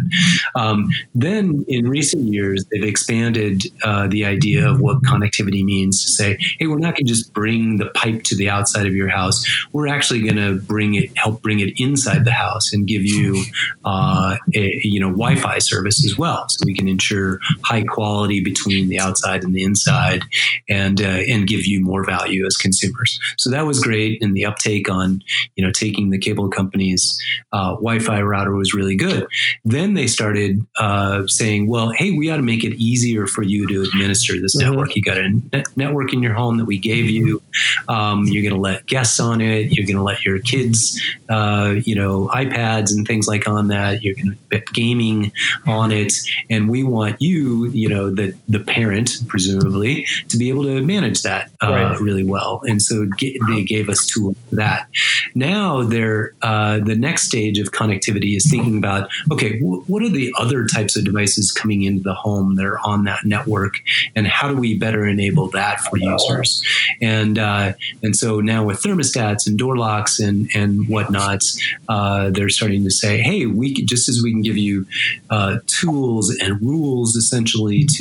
Um, 0.55 0.89
then 1.15 1.65
in 1.67 1.87
recent 1.87 2.33
years, 2.33 2.65
they've 2.71 2.83
expanded 2.83 3.63
uh, 3.83 4.07
the 4.07 4.25
idea 4.25 4.69
of 4.69 4.79
what 4.79 5.01
connectivity 5.03 5.63
means 5.63 6.03
to 6.03 6.11
say, 6.11 6.37
hey, 6.59 6.67
we're 6.67 6.77
not 6.77 6.95
going 6.95 7.05
to 7.05 7.11
just 7.11 7.33
bring 7.33 7.77
the 7.77 7.87
pipe 7.87 8.23
to 8.23 8.35
the 8.35 8.49
outside 8.49 8.85
of 8.85 8.95
your 8.95 9.09
house. 9.09 9.45
We're 9.73 9.87
actually 9.87 10.21
going 10.21 10.37
to 10.37 10.61
bring 10.61 10.95
it, 10.95 11.17
help 11.17 11.41
bring 11.41 11.59
it 11.59 11.73
inside 11.77 12.25
the 12.25 12.31
house, 12.31 12.73
and 12.73 12.87
give 12.87 13.03
you, 13.03 13.43
uh, 13.83 14.37
a, 14.55 14.79
you 14.83 14.99
know, 14.99 15.09
Wi-Fi 15.09 15.59
service 15.59 16.05
as 16.05 16.17
well, 16.17 16.45
so 16.49 16.63
we 16.65 16.73
can 16.73 16.87
ensure 16.87 17.39
high 17.63 17.83
quality 17.83 18.20
between 18.29 18.89
the 18.89 18.99
outside 18.99 19.43
and 19.43 19.53
the 19.53 19.63
inside, 19.63 20.23
and 20.69 21.01
uh, 21.01 21.21
and 21.29 21.47
give 21.47 21.65
you 21.65 21.81
more 21.81 22.05
value 22.05 22.45
as 22.45 22.57
consumers. 22.57 23.19
So 23.37 23.49
that 23.49 23.65
was 23.65 23.79
great, 23.79 24.21
and 24.21 24.35
the 24.35 24.45
uptake 24.45 24.89
on 24.89 25.23
you 25.55 25.65
know 25.65 25.71
taking 25.71 26.09
the 26.09 26.17
cable 26.17 26.49
company's 26.49 27.19
uh, 27.51 27.71
Wi-Fi 27.71 28.21
router 28.21 28.55
was 28.55 28.73
really 28.73 28.95
good. 28.95 29.27
Then 29.65 29.93
they 29.93 30.07
started 30.07 30.65
uh, 30.77 31.27
saying, 31.27 31.67
well, 31.67 31.91
hey, 31.91 32.11
we 32.11 32.29
ought 32.29 32.37
to 32.37 32.41
make 32.43 32.63
it 32.63 32.75
easier 32.75 33.27
for 33.27 33.43
you 33.43 33.67
to 33.67 33.81
administer 33.83 34.39
this 34.39 34.55
mm-hmm. 34.55 34.69
network. 34.69 34.95
You 34.95 35.01
got 35.01 35.17
a 35.17 35.29
net- 35.29 35.77
network 35.77 36.13
in 36.13 36.21
your 36.21 36.33
home 36.33 36.57
that 36.57 36.65
we 36.65 36.77
gave 36.77 37.09
you. 37.09 37.41
Um, 37.87 38.25
you're 38.25 38.43
going 38.43 38.55
to 38.55 38.61
let 38.61 38.85
guests 38.85 39.19
on 39.19 39.41
it. 39.41 39.71
You're 39.71 39.85
going 39.85 39.97
to 39.97 40.03
let 40.03 40.23
your 40.23 40.39
kids, 40.39 41.01
uh, 41.29 41.75
you 41.83 41.95
know, 41.95 42.27
iPads 42.33 42.91
and 42.91 43.07
things 43.07 43.27
like 43.27 43.47
on 43.47 43.67
that. 43.69 44.03
You're 44.03 44.15
going 44.15 44.31
to 44.31 44.37
put 44.49 44.73
gaming 44.73 45.31
on 45.65 45.91
it, 45.91 46.13
and 46.49 46.69
we 46.69 46.83
want 46.83 47.21
you, 47.21 47.67
you 47.67 47.89
know, 47.89 48.10
the 48.15 48.33
the 48.47 48.59
parent 48.59 49.11
presumably 49.27 50.05
to 50.29 50.37
be 50.37 50.49
able 50.49 50.63
to 50.63 50.81
manage 50.81 51.21
that 51.23 51.51
uh, 51.61 51.71
right. 51.71 51.99
really 51.99 52.23
well. 52.23 52.61
And 52.65 52.81
so 52.81 53.07
they 53.19 53.63
gave 53.63 53.89
us 53.89 54.05
tools 54.05 54.35
for 54.49 54.55
that. 54.55 54.87
Now 55.35 55.83
they're 55.83 56.33
uh, 56.41 56.79
the 56.79 56.95
next 56.95 57.23
stage 57.23 57.59
of 57.59 57.71
connectivity 57.71 58.35
is 58.35 58.49
thinking 58.49 58.77
about 58.77 59.09
okay, 59.31 59.59
w- 59.59 59.83
what 59.87 60.03
are 60.03 60.09
the 60.09 60.33
other 60.37 60.65
types 60.65 60.95
of 60.95 61.05
devices 61.05 61.51
coming 61.51 61.83
into 61.83 62.03
the 62.03 62.13
home 62.13 62.55
that 62.55 62.65
are 62.65 62.79
on 62.79 63.03
that 63.05 63.19
network, 63.25 63.75
and 64.15 64.27
how 64.27 64.47
do 64.47 64.55
we 64.55 64.77
better 64.77 65.05
enable 65.07 65.47
that 65.49 65.79
for 65.81 65.97
users? 65.97 66.63
And 67.01 67.37
uh, 67.37 67.73
and 68.03 68.15
so 68.15 68.39
now 68.39 68.63
with 68.63 68.81
thermostats 68.81 69.47
and 69.47 69.57
door 69.57 69.77
locks 69.77 70.19
and 70.19 70.49
and 70.53 70.87
whatnots, 70.87 71.59
uh, 71.89 72.29
they're 72.31 72.49
starting 72.49 72.83
to 72.83 72.91
say, 72.91 73.21
hey, 73.21 73.45
we 73.45 73.73
can, 73.73 73.87
just 73.87 74.09
as 74.09 74.21
we 74.23 74.31
can 74.31 74.41
give 74.41 74.57
you 74.57 74.85
uh, 75.29 75.57
tools 75.67 76.29
and 76.29 76.61
rules 76.61 77.15
essentially 77.15 77.85
to 77.85 78.00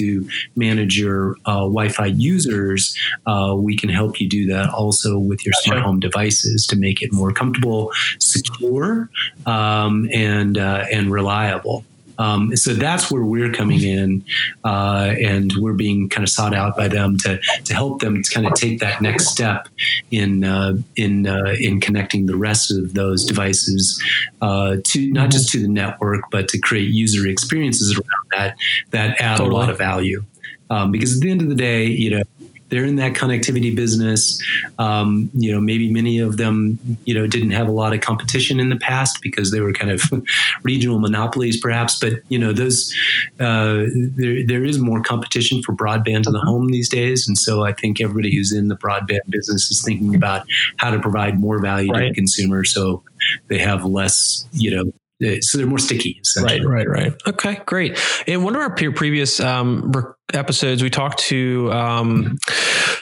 manage 0.57 0.99
your 0.99 1.37
uh, 1.47 1.67
Wi-Fi 1.67 2.07
users, 2.07 2.97
uh, 3.27 3.55
we 3.57 3.77
can 3.77 3.89
help 3.89 4.21
you 4.21 4.29
do 4.29 4.47
that 4.47 4.71
also 4.71 5.19
with 5.19 5.45
your 5.45 5.53
smart 5.55 5.81
home 5.83 6.01
devices 6.01 6.67
to 6.69 6.77
make 6.77 7.03
it 7.03 7.13
more 7.13 7.33
comfortable, 7.33 7.93
secure, 8.19 9.11
um, 9.47 10.09
and 10.13 10.59
uh, 10.59 10.85
and 10.91 11.11
reliable. 11.11 11.85
Um, 12.21 12.55
so 12.55 12.75
that's 12.75 13.11
where 13.11 13.25
we're 13.25 13.51
coming 13.51 13.83
in, 13.83 14.23
uh, 14.63 15.15
and 15.19 15.53
we're 15.57 15.73
being 15.73 16.11
kind 16.11 16.23
of 16.23 16.29
sought 16.29 16.55
out 16.55 16.77
by 16.77 16.87
them 16.87 17.17
to 17.19 17.41
to 17.65 17.75
help 17.75 18.01
them 18.01 18.23
to 18.23 18.31
kind 18.31 18.47
of 18.47 18.53
take 18.53 18.81
that 18.81 19.01
next 19.01 19.29
step 19.29 19.69
in 20.11 20.45
uh, 20.45 20.75
in 20.97 21.27
uh, 21.27 21.55
in 21.59 21.81
connecting 21.81 22.27
the 22.27 22.37
rest 22.37 22.71
of 22.71 22.93
those 22.93 23.25
devices 23.25 24.03
uh, 24.43 24.77
to 24.85 25.11
not 25.13 25.31
just 25.31 25.51
to 25.53 25.63
the 25.63 25.69
network, 25.69 26.21
but 26.31 26.47
to 26.49 26.59
create 26.59 26.91
user 26.91 27.27
experiences 27.27 27.95
around 27.95 28.27
that 28.33 28.57
that 28.91 29.19
add 29.19 29.39
totally. 29.39 29.57
a 29.57 29.59
lot 29.59 29.71
of 29.71 29.79
value. 29.79 30.23
Um, 30.69 30.93
because 30.93 31.17
at 31.17 31.23
the 31.23 31.31
end 31.31 31.43
of 31.43 31.49
the 31.49 31.57
day, 31.57 31.87
you 31.87 32.11
know, 32.11 32.23
they're 32.71 32.85
in 32.85 32.97
that 32.97 33.13
connectivity 33.13 33.75
business. 33.75 34.43
Um, 34.79 35.31
you 35.35 35.53
know, 35.53 35.61
maybe 35.61 35.93
many 35.93 36.19
of 36.19 36.37
them, 36.37 36.79
you 37.05 37.15
know, 37.15 37.27
didn't 37.27 37.51
have 37.51 37.69
a 37.69 37.73
lot 37.73 37.93
of 37.93 38.01
competition 38.01 38.61
in 38.61 38.71
the 38.71 38.77
past 38.77 39.21
because 39.23 39.51
they 39.51 39.61
were 39.61 39.73
kind 39.73 39.91
of 39.91 40.03
regional 40.63 40.99
monopolies, 40.99 41.61
perhaps. 41.61 41.99
But 41.99 42.15
you 42.29 42.39
know, 42.39 42.53
those 42.53 42.95
uh, 43.39 43.85
there 44.17 44.47
there 44.47 44.65
is 44.65 44.79
more 44.79 45.03
competition 45.03 45.63
for 45.63 45.73
broadband 45.73 46.27
in 46.27 46.33
the 46.33 46.41
home 46.41 46.69
these 46.69 46.89
days, 46.89 47.29
and 47.29 47.37
so 47.37 47.65
I 47.65 47.73
think 47.73 48.01
everybody 48.01 48.35
who's 48.35 48.53
in 48.53 48.69
the 48.69 48.77
broadband 48.77 49.29
business 49.29 49.71
is 49.71 49.83
thinking 49.85 50.15
about 50.15 50.47
how 50.77 50.91
to 50.91 51.01
provide 51.01 51.41
more 51.41 51.61
value 51.61 51.93
right. 51.93 52.01
to 52.01 52.09
the 52.09 52.15
consumer, 52.15 52.65
so 52.65 53.03
they 53.49 53.59
have 53.59 53.85
less, 53.85 54.47
you 54.53 54.71
know, 54.71 54.93
so 55.41 55.59
they're 55.59 55.67
more 55.67 55.79
sticky. 55.79 56.21
Right, 56.41 56.65
right, 56.65 56.89
right. 56.89 57.13
Okay, 57.27 57.61
great. 57.67 57.99
In 58.27 58.43
one 58.43 58.55
of 58.55 58.63
our 58.63 58.75
previous 58.75 59.41
um, 59.41 59.93
episodes, 60.33 60.83
we 60.83 60.91
talked 60.91 61.19
to 61.21 61.71
um, 61.73 62.39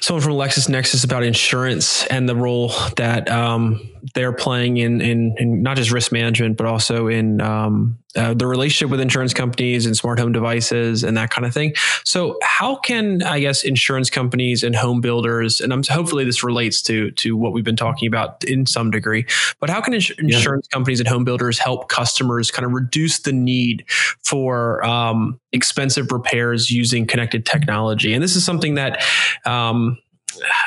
someone 0.00 0.22
from 0.22 0.33
LexisNexis 0.33 1.04
about 1.04 1.22
insurance 1.22 2.07
and 2.07 2.28
the 2.28 2.37
role 2.37 2.72
that 2.96 3.31
um, 3.31 3.81
they're 4.14 4.32
playing 4.32 4.76
in, 4.78 5.00
in, 5.00 5.34
in 5.38 5.62
not 5.62 5.76
just 5.76 5.90
risk 5.90 6.12
management, 6.12 6.56
but 6.56 6.66
also 6.66 7.08
in 7.08 7.40
um, 7.40 7.98
uh, 8.16 8.34
the 8.34 8.46
relationship 8.46 8.90
with 8.90 9.00
insurance 9.00 9.34
companies 9.34 9.86
and 9.86 9.96
smart 9.96 10.18
home 10.18 10.32
devices 10.32 11.04
and 11.04 11.16
that 11.16 11.30
kind 11.30 11.46
of 11.46 11.52
thing. 11.52 11.74
So, 12.04 12.38
how 12.42 12.76
can 12.76 13.22
I 13.22 13.40
guess 13.40 13.64
insurance 13.64 14.10
companies 14.10 14.62
and 14.62 14.74
home 14.74 15.00
builders, 15.00 15.60
and 15.60 15.72
I'm 15.72 15.82
hopefully 15.84 16.24
this 16.24 16.42
relates 16.42 16.80
to 16.82 17.10
to 17.12 17.36
what 17.36 17.52
we've 17.52 17.64
been 17.64 17.76
talking 17.76 18.08
about 18.08 18.42
in 18.44 18.66
some 18.66 18.90
degree, 18.90 19.26
but 19.60 19.68
how 19.70 19.80
can 19.80 19.94
ins- 19.94 20.10
yeah. 20.10 20.36
insurance 20.36 20.66
companies 20.68 21.00
and 21.00 21.08
home 21.08 21.24
builders 21.24 21.58
help 21.58 21.88
customers 21.88 22.50
kind 22.50 22.64
of 22.64 22.72
reduce 22.72 23.20
the 23.20 23.32
need 23.32 23.84
for 24.24 24.82
um, 24.84 25.38
expensive 25.52 26.10
repairs 26.10 26.70
using 26.70 27.06
connected 27.06 27.44
technology? 27.44 28.14
And 28.14 28.22
this 28.22 28.36
is 28.36 28.44
something 28.44 28.74
that 28.76 29.04
um, 29.44 29.98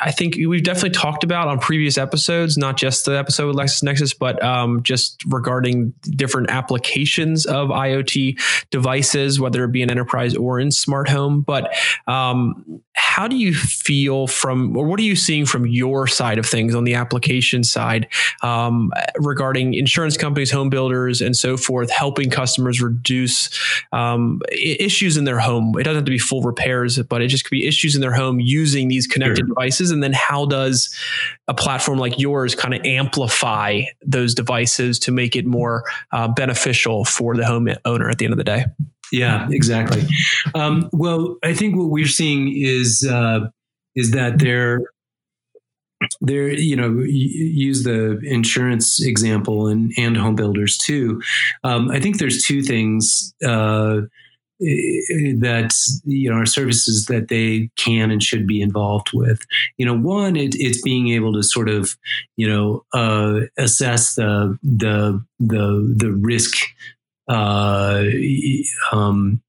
I 0.02 0.12
think 0.12 0.36
we've 0.36 0.64
definitely 0.64 0.92
talked 0.92 1.24
about 1.24 1.48
on 1.48 1.60
previous 1.60 1.98
episodes, 1.98 2.58
not 2.58 2.78
just 2.78 3.06
the 3.06 3.18
episode 3.18 3.48
with 3.48 3.56
LexisNexis, 3.56 4.18
but 4.18 4.42
um, 4.44 4.84
just 4.84 5.24
regarding 5.28 5.94
different 6.02 6.50
applications 6.50 7.46
of 7.46 7.70
IoT 7.70 8.40
devices, 8.70 9.40
whether 9.40 9.64
it 9.64 9.72
be 9.72 9.82
in 9.82 9.92
enterprise 9.92 10.36
or 10.36 10.60
in 10.60 10.72
smart 10.72 11.10
home. 11.10 11.42
But 11.42 11.74
um, 12.08 12.82
how 13.12 13.28
do 13.28 13.36
you 13.36 13.54
feel 13.54 14.26
from, 14.26 14.78
or 14.78 14.86
what 14.86 14.98
are 14.98 15.04
you 15.04 15.18
seeing 15.18 15.46
from 15.46 15.68
your 15.68 16.08
side 16.08 16.38
of 16.38 16.46
things 16.46 16.74
on 16.74 16.86
the 16.86 16.94
application 16.94 17.62
side 17.62 18.08
um, 18.42 18.90
regarding 19.18 19.74
insurance 19.74 20.16
companies, 20.16 20.50
home 20.50 20.70
builders, 20.70 21.20
and 21.20 21.36
so 21.36 21.58
forth, 21.58 21.92
helping 21.92 22.30
customers 22.30 22.82
reduce 22.82 23.50
um, 23.92 24.42
issues 24.54 25.18
in 25.18 25.26
their 25.26 25.40
home? 25.40 25.78
It 25.78 25.84
doesn't 25.84 25.98
have 25.98 26.06
to 26.06 26.12
be 26.12 26.18
full 26.18 26.42
repairs, 26.42 27.00
but 27.00 27.22
it 27.22 27.28
just 27.28 27.44
could 27.44 27.52
be 27.52 27.68
issues 27.68 27.96
in 27.96 28.02
their 28.02 28.14
home 28.14 28.40
using 28.40 28.88
these 28.88 29.08
connected 29.08 29.40
sure. 29.40 29.48
devices. 29.48 29.92
And 29.92 30.02
then 30.02 30.14
how 30.14 30.46
does 30.46 30.96
a 31.50 31.54
platform 31.54 32.00
like 32.00 32.18
yours 32.18 32.56
kind 32.56 32.74
of 32.74 32.82
amplify 32.86 33.82
those 34.02 34.34
devices 34.34 34.98
to 35.00 35.12
make 35.12 35.36
it 35.36 35.46
more 35.46 35.84
uh, 36.14 36.30
beneficial 36.30 37.04
for 37.04 37.36
the 37.36 37.46
home 37.46 37.68
owner 37.84 38.10
at 38.10 38.20
the 38.20 38.26
end 38.26 38.32
of 38.34 38.38
the 38.38 38.46
day? 38.46 38.68
Yeah, 39.12 39.48
exactly. 39.52 40.04
Um, 40.56 40.90
well, 40.94 41.38
I 41.44 41.54
think 41.54 41.76
what 41.76 41.90
we're 41.90 42.08
seeing 42.08 42.54
is 42.56 43.08
uh, 43.10 43.50
is 43.96 44.12
that 44.12 44.40
they're 44.40 44.82
they're 46.22 46.52
you 46.52 46.76
know 46.76 47.00
use 47.06 47.84
the 47.84 48.20
insurance 48.24 49.04
example 49.04 49.68
and 49.68 49.92
and 49.98 50.18
home 50.18 50.36
builders 50.36 50.78
too. 50.78 51.22
Um, 51.64 51.90
I 51.92 52.00
think 52.00 52.18
there's 52.18 52.44
two 52.44 52.62
things. 52.62 53.34
Uh, 53.46 54.02
that 55.40 55.74
you 56.06 56.30
know 56.30 56.38
are 56.38 56.46
services 56.46 57.06
that 57.08 57.30
they 57.30 57.70
can 57.78 58.12
and 58.12 58.22
should 58.22 58.46
be 58.46 58.62
involved 58.62 59.10
with. 59.12 59.42
You 59.78 59.88
know, 59.88 59.98
one 59.98 60.36
it, 60.36 60.54
it's 60.54 60.82
being 60.84 61.10
able 61.10 61.34
to 61.34 61.42
sort 61.42 61.68
of 61.68 61.96
you 62.38 62.48
know 62.48 62.86
uh, 62.94 63.48
assess 63.58 64.14
the 64.16 64.58
the 64.62 65.24
the 65.40 65.94
the 65.98 66.12
risk 66.12 66.58
uh, 67.28 68.04
um, 68.92 69.42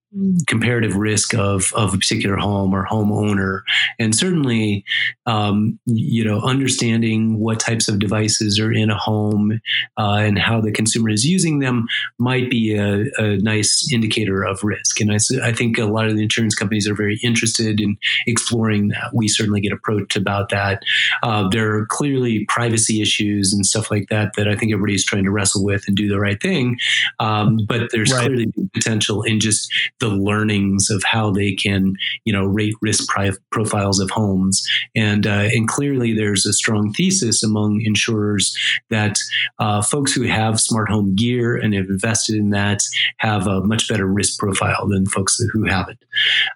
comparative 0.46 0.96
risk 0.96 1.35
of 1.35 1.72
of 1.75 1.94
a 1.94 1.98
particular 1.98 2.37
home 2.37 2.75
or 2.75 2.87
homeowner, 2.87 3.62
and 3.98 4.14
certainly, 4.14 4.85
um, 5.27 5.79
you 5.87 6.25
know, 6.25 6.40
understanding 6.40 7.38
what 7.38 7.61
types 7.61 7.88
of 7.88 7.98
devices 7.98 8.61
are 8.61 8.72
in 8.72 8.90
a 8.90 8.96
home 8.96 9.61
uh, 9.98 10.16
and 10.20 10.38
how 10.38 10.61
the 10.61 10.72
consumer 10.72 11.09
is 11.09 11.25
using 11.25 11.61
them 11.61 11.87
might 12.18 12.51
be 12.51 12.75
a, 12.75 13.05
a 13.18 13.38
nice 13.38 13.90
indicator 13.92 14.42
of 14.42 14.62
risk. 14.62 15.01
And 15.01 15.12
I, 15.12 15.18
I, 15.42 15.53
think 15.53 15.79
a 15.79 15.85
lot 15.85 16.07
of 16.07 16.16
the 16.16 16.22
insurance 16.22 16.55
companies 16.55 16.88
are 16.88 16.94
very 16.94 17.18
interested 17.22 17.81
in 17.81 17.96
exploring 18.27 18.88
that. 18.88 19.11
We 19.14 19.29
certainly 19.29 19.61
get 19.61 19.72
approached 19.72 20.16
about 20.16 20.51
that. 20.51 20.83
Uh, 21.22 21.48
there 21.48 21.75
are 21.75 21.87
clearly 21.87 22.44
privacy 22.46 23.01
issues 23.01 23.53
and 23.53 23.64
stuff 23.64 23.90
like 23.90 24.09
that 24.09 24.35
that 24.37 24.48
I 24.48 24.57
think 24.57 24.72
everybody's 24.72 25.05
trying 25.05 25.25
to 25.25 25.31
wrestle 25.31 25.64
with 25.64 25.85
and 25.87 25.96
do 25.96 26.09
the 26.09 26.20
right 26.20 26.40
thing. 26.40 26.79
Um, 27.18 27.61
but 27.66 27.90
there's 27.92 28.12
right. 28.12 28.27
clearly 28.27 28.53
potential 28.75 29.22
in 29.22 29.40
just 29.40 29.72
the 30.03 30.09
learnings 30.09 30.91
of 30.91 31.03
how 31.05 31.31
they 31.31 31.55
can, 31.55 31.95
you 32.25 32.33
know, 32.33 32.45
rate 32.45 32.75
risk 32.83 33.09
pri- 33.09 33.33
profiles 33.51 34.01
of 34.01 34.11
homes. 34.11 34.67
And 34.95 35.27
uh, 35.27 35.49
and 35.53 35.69
clearly, 35.69 36.12
there's 36.12 36.45
a 36.45 36.53
strong 36.53 36.93
thesis 36.93 37.43
among 37.43 37.81
insurers 37.83 38.57
that 38.91 39.19
uh, 39.59 39.81
folks 39.81 40.12
who 40.12 40.25
have 40.25 40.61
smart 40.61 40.91
home 40.91 41.15
gear 41.15 41.57
and 41.57 41.73
have 41.75 41.87
invested 41.87 42.37
in 42.37 42.51
that 42.51 42.83
have 43.19 43.47
a 43.47 43.62
much 43.62 43.88
better 43.88 44.07
risk 44.07 44.38
profile 44.38 44.88
than 44.88 45.07
folks 45.07 45.41
who 45.53 45.65
haven't. 45.65 46.05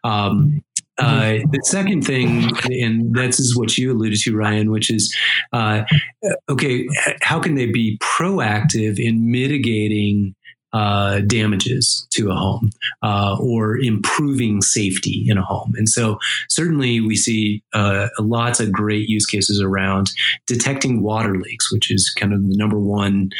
Um, 0.05 0.63
uh, 0.99 1.39
the 1.51 1.61
second 1.65 2.03
thing, 2.07 2.51
and 2.71 3.15
this 3.15 3.39
is 3.39 3.57
what 3.57 3.77
you 3.77 3.93
alluded 3.93 4.19
to, 4.19 4.35
Ryan, 4.35 4.71
which 4.71 4.91
is 4.91 5.15
uh, 5.53 5.85
okay, 6.49 6.87
how 7.21 7.39
can 7.39 7.55
they 7.55 7.67
be 7.67 7.99
proactive 7.99 8.99
in 8.99 9.31
mitigating 9.31 10.35
uh, 10.77 11.21
damages 11.21 12.07
to 12.11 12.31
a 12.31 12.35
home 12.35 12.71
uh, 13.03 13.35
or 13.41 13.79
improving 13.79 14.61
safety 14.61 15.25
in 15.27 15.39
a 15.39 15.43
home. 15.43 15.73
And 15.77 15.89
so, 15.89 16.19
certainly, 16.51 17.01
we 17.01 17.17
see 17.17 17.63
uh, 17.73 18.09
lots 18.19 18.61
of 18.61 18.73
great 18.73 19.09
use 19.09 19.25
cases 19.25 19.63
around 19.63 20.11
detecting 20.47 21.03
water 21.03 21.35
leaks, 21.39 21.73
which 21.73 21.91
is 21.91 22.13
kind 22.19 22.35
of 22.35 22.43
the 22.43 22.57
number 22.59 22.79
one 22.79 23.31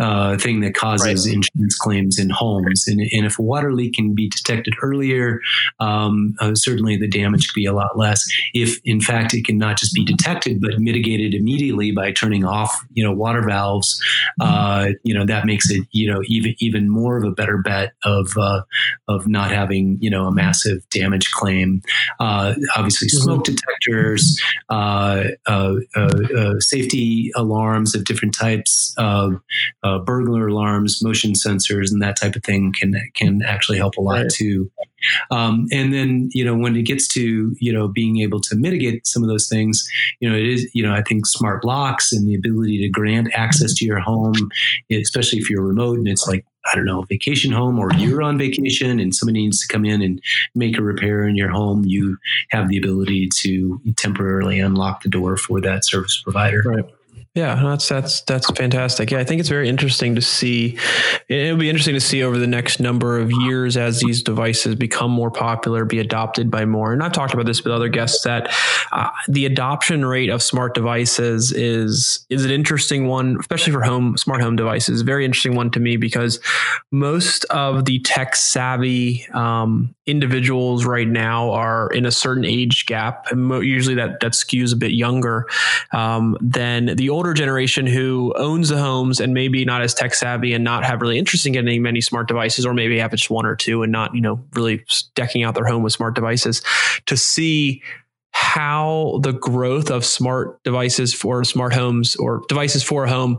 uh, 0.00 0.38
thing 0.38 0.60
that 0.60 0.74
causes 0.74 1.26
right. 1.26 1.34
insurance 1.34 1.76
claims 1.76 2.16
in 2.16 2.30
homes. 2.30 2.86
And, 2.86 3.00
and, 3.00 3.26
if 3.26 3.40
a 3.40 3.42
water 3.42 3.72
leak 3.72 3.94
can 3.94 4.14
be 4.14 4.28
detected 4.28 4.74
earlier, 4.80 5.40
um, 5.80 6.34
uh, 6.40 6.54
certainly 6.54 6.96
the 6.96 7.08
damage 7.08 7.48
could 7.48 7.58
be 7.58 7.66
a 7.66 7.72
lot 7.72 7.98
less. 7.98 8.24
If, 8.52 8.78
in 8.84 9.00
fact, 9.00 9.34
it 9.34 9.44
can 9.44 9.58
not 9.58 9.78
just 9.78 9.94
be 9.94 10.04
detected 10.04 10.60
but 10.60 10.78
mitigated 10.78 11.34
immediately 11.34 11.90
by 11.90 12.12
turning 12.12 12.44
off, 12.44 12.72
you 12.92 13.02
know, 13.02 13.12
water 13.12 13.42
valves, 13.42 14.00
uh, 14.40 14.90
you 15.02 15.14
know, 15.14 15.26
that 15.26 15.44
makes 15.44 15.70
it, 15.70 15.86
you 15.90 16.12
know, 16.12 16.22
even 16.28 16.54
even 16.60 16.83
even 16.84 16.92
more 16.92 17.16
of 17.16 17.24
a 17.24 17.30
better 17.30 17.58
bet 17.58 17.92
of 18.04 18.28
uh, 18.38 18.62
of 19.08 19.26
not 19.26 19.50
having 19.50 19.98
you 20.00 20.10
know 20.10 20.26
a 20.26 20.32
massive 20.32 20.88
damage 20.90 21.30
claim. 21.30 21.82
Uh, 22.20 22.54
obviously, 22.76 23.08
mm-hmm. 23.08 23.24
smoke 23.24 23.44
detectors, 23.44 24.40
uh, 24.70 25.24
uh, 25.46 25.74
uh, 25.96 26.60
safety 26.60 27.30
alarms 27.36 27.94
of 27.94 28.04
different 28.04 28.34
types, 28.34 28.94
burglar 30.04 30.48
alarms, 30.48 31.02
motion 31.02 31.32
sensors, 31.32 31.90
and 31.90 32.02
that 32.02 32.16
type 32.16 32.36
of 32.36 32.42
thing 32.42 32.72
can 32.72 32.94
can 33.14 33.42
actually 33.42 33.78
help 33.78 33.96
a 33.96 34.00
lot 34.00 34.22
right. 34.22 34.30
too. 34.30 34.70
Um, 35.30 35.66
and 35.72 35.92
then, 35.92 36.30
you 36.32 36.44
know, 36.44 36.56
when 36.56 36.76
it 36.76 36.82
gets 36.84 37.06
to, 37.08 37.54
you 37.58 37.72
know, 37.72 37.88
being 37.88 38.20
able 38.20 38.40
to 38.40 38.56
mitigate 38.56 39.06
some 39.06 39.22
of 39.22 39.28
those 39.28 39.48
things, 39.48 39.86
you 40.20 40.28
know, 40.28 40.36
it 40.36 40.46
is, 40.46 40.70
you 40.74 40.82
know, 40.82 40.94
I 40.94 41.02
think 41.02 41.26
smart 41.26 41.64
locks 41.64 42.12
and 42.12 42.26
the 42.26 42.34
ability 42.34 42.78
to 42.78 42.88
grant 42.88 43.28
access 43.34 43.74
to 43.74 43.84
your 43.84 44.00
home, 44.00 44.50
especially 44.90 45.38
if 45.38 45.50
you're 45.50 45.62
remote 45.62 45.98
and 45.98 46.08
it's 46.08 46.26
like 46.26 46.46
I 46.74 46.78
don't 46.78 46.86
know, 46.86 47.02
vacation 47.02 47.52
home 47.52 47.78
or 47.78 47.92
you're 47.94 48.20
on 48.20 48.36
vacation 48.36 48.98
and 48.98 49.14
somebody 49.14 49.42
needs 49.42 49.60
to 49.60 49.68
come 49.68 49.84
in 49.84 50.02
and 50.02 50.20
make 50.56 50.76
a 50.76 50.82
repair 50.82 51.22
in 51.22 51.36
your 51.36 51.50
home, 51.50 51.84
you 51.84 52.18
have 52.50 52.68
the 52.68 52.76
ability 52.76 53.28
to 53.42 53.80
temporarily 53.94 54.58
unlock 54.58 55.04
the 55.04 55.08
door 55.08 55.36
for 55.36 55.60
that 55.60 55.84
service 55.84 56.20
provider. 56.20 56.62
Right. 56.66 56.84
Yeah, 57.34 57.60
that's 57.64 57.88
that's 57.88 58.20
that's 58.20 58.48
fantastic. 58.52 59.10
Yeah, 59.10 59.18
I 59.18 59.24
think 59.24 59.40
it's 59.40 59.48
very 59.48 59.68
interesting 59.68 60.14
to 60.14 60.22
see. 60.22 60.78
It'll 61.26 61.56
be 61.56 61.68
interesting 61.68 61.94
to 61.94 62.00
see 62.00 62.22
over 62.22 62.38
the 62.38 62.46
next 62.46 62.78
number 62.78 63.18
of 63.18 63.32
years 63.32 63.76
as 63.76 63.98
these 63.98 64.22
devices 64.22 64.76
become 64.76 65.10
more 65.10 65.32
popular, 65.32 65.84
be 65.84 65.98
adopted 65.98 66.48
by 66.48 66.64
more. 66.64 66.92
And 66.92 67.02
I've 67.02 67.10
talked 67.10 67.34
about 67.34 67.46
this 67.46 67.64
with 67.64 67.72
other 67.72 67.88
guests 67.88 68.22
that 68.22 68.54
uh, 68.92 69.10
the 69.26 69.46
adoption 69.46 70.04
rate 70.04 70.30
of 70.30 70.44
smart 70.44 70.74
devices 70.76 71.50
is 71.50 72.24
is 72.30 72.44
an 72.44 72.52
interesting 72.52 73.08
one, 73.08 73.36
especially 73.40 73.72
for 73.72 73.82
home 73.82 74.16
smart 74.16 74.40
home 74.40 74.54
devices. 74.54 75.02
Very 75.02 75.24
interesting 75.24 75.56
one 75.56 75.72
to 75.72 75.80
me 75.80 75.96
because 75.96 76.38
most 76.92 77.46
of 77.46 77.84
the 77.84 77.98
tech 77.98 78.36
savvy 78.36 79.26
um, 79.34 79.92
individuals 80.06 80.84
right 80.84 81.08
now 81.08 81.50
are 81.50 81.88
in 81.88 82.06
a 82.06 82.12
certain 82.12 82.44
age 82.44 82.86
gap, 82.86 83.26
and 83.32 83.50
usually 83.64 83.96
that 83.96 84.20
that 84.20 84.34
skews 84.34 84.72
a 84.72 84.76
bit 84.76 84.92
younger 84.92 85.48
um, 85.90 86.36
than 86.40 86.94
the 86.94 87.10
older 87.10 87.23
older 87.24 87.32
generation 87.32 87.86
who 87.86 88.34
owns 88.36 88.68
the 88.68 88.76
homes 88.76 89.18
and 89.18 89.32
maybe 89.32 89.64
not 89.64 89.80
as 89.80 89.94
tech 89.94 90.12
savvy 90.12 90.52
and 90.52 90.62
not 90.62 90.84
have 90.84 91.00
really 91.00 91.18
interest 91.18 91.46
in 91.46 91.54
getting 91.54 91.80
many 91.80 92.02
smart 92.02 92.28
devices, 92.28 92.66
or 92.66 92.74
maybe 92.74 92.98
have 92.98 93.12
just 93.12 93.30
one 93.30 93.46
or 93.46 93.56
two 93.56 93.82
and 93.82 93.90
not, 93.90 94.14
you 94.14 94.20
know, 94.20 94.44
really 94.52 94.84
decking 95.14 95.42
out 95.42 95.54
their 95.54 95.64
home 95.64 95.82
with 95.82 95.94
smart 95.94 96.14
devices 96.14 96.60
to 97.06 97.16
see 97.16 97.82
how 98.32 99.20
the 99.22 99.32
growth 99.32 99.90
of 99.90 100.04
smart 100.04 100.62
devices 100.64 101.14
for 101.14 101.42
smart 101.44 101.72
homes 101.72 102.14
or 102.16 102.42
devices 102.46 102.82
for 102.82 103.04
a 103.04 103.08
home 103.08 103.38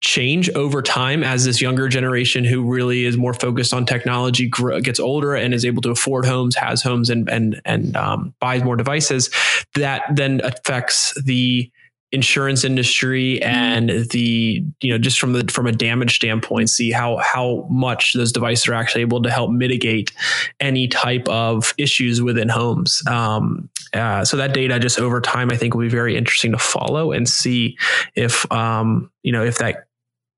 change 0.00 0.50
over 0.50 0.82
time 0.82 1.22
as 1.22 1.44
this 1.44 1.60
younger 1.60 1.88
generation 1.88 2.42
who 2.42 2.64
really 2.64 3.04
is 3.04 3.16
more 3.16 3.32
focused 3.32 3.72
on 3.72 3.86
technology 3.86 4.50
gets 4.82 4.98
older 4.98 5.36
and 5.36 5.54
is 5.54 5.64
able 5.64 5.82
to 5.82 5.90
afford 5.90 6.26
homes, 6.26 6.56
has 6.56 6.82
homes, 6.82 7.10
and 7.10 7.28
and 7.30 7.60
and 7.64 7.96
um, 7.96 8.34
buys 8.40 8.64
more 8.64 8.74
devices. 8.74 9.30
That 9.74 10.02
then 10.10 10.40
affects 10.42 11.14
the 11.22 11.70
insurance 12.14 12.62
industry 12.62 13.42
and 13.42 13.90
the 14.10 14.64
you 14.80 14.90
know 14.90 14.98
just 14.98 15.18
from 15.18 15.32
the 15.32 15.44
from 15.52 15.66
a 15.66 15.72
damage 15.72 16.14
standpoint 16.14 16.70
see 16.70 16.92
how 16.92 17.16
how 17.16 17.66
much 17.68 18.12
those 18.14 18.30
devices 18.30 18.68
are 18.68 18.74
actually 18.74 19.00
able 19.00 19.20
to 19.20 19.30
help 19.30 19.50
mitigate 19.50 20.12
any 20.60 20.86
type 20.86 21.28
of 21.28 21.74
issues 21.76 22.22
within 22.22 22.48
homes 22.48 23.02
um, 23.08 23.68
uh, 23.94 24.24
so 24.24 24.36
that 24.36 24.54
data 24.54 24.78
just 24.78 25.00
over 25.00 25.20
time 25.20 25.50
i 25.50 25.56
think 25.56 25.74
will 25.74 25.82
be 25.82 25.88
very 25.88 26.16
interesting 26.16 26.52
to 26.52 26.58
follow 26.58 27.10
and 27.10 27.28
see 27.28 27.76
if 28.14 28.50
um, 28.52 29.10
you 29.24 29.32
know 29.32 29.44
if 29.44 29.58
that 29.58 29.88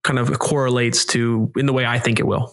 kind 0.02 0.18
of 0.18 0.38
correlates 0.38 1.04
to 1.04 1.52
in 1.56 1.66
the 1.66 1.72
way 1.74 1.84
i 1.84 1.98
think 1.98 2.18
it 2.18 2.26
will 2.26 2.52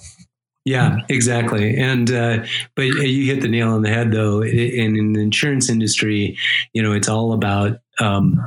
yeah, 0.66 1.00
exactly. 1.10 1.76
And 1.76 2.10
uh, 2.10 2.45
but 2.76 2.84
you 2.84 3.26
hit 3.26 3.41
the 3.41 3.50
nail 3.50 3.74
on 3.74 3.82
the 3.82 3.89
head, 3.89 4.14
though. 4.14 4.41
In, 4.41 4.95
in 4.95 5.12
the 5.12 5.20
insurance 5.20 5.70
industry, 5.70 6.38
you 6.72 6.82
know, 6.82 6.93
it's 6.93 7.10
all 7.10 7.34
about 7.34 7.80
um, 8.00 8.39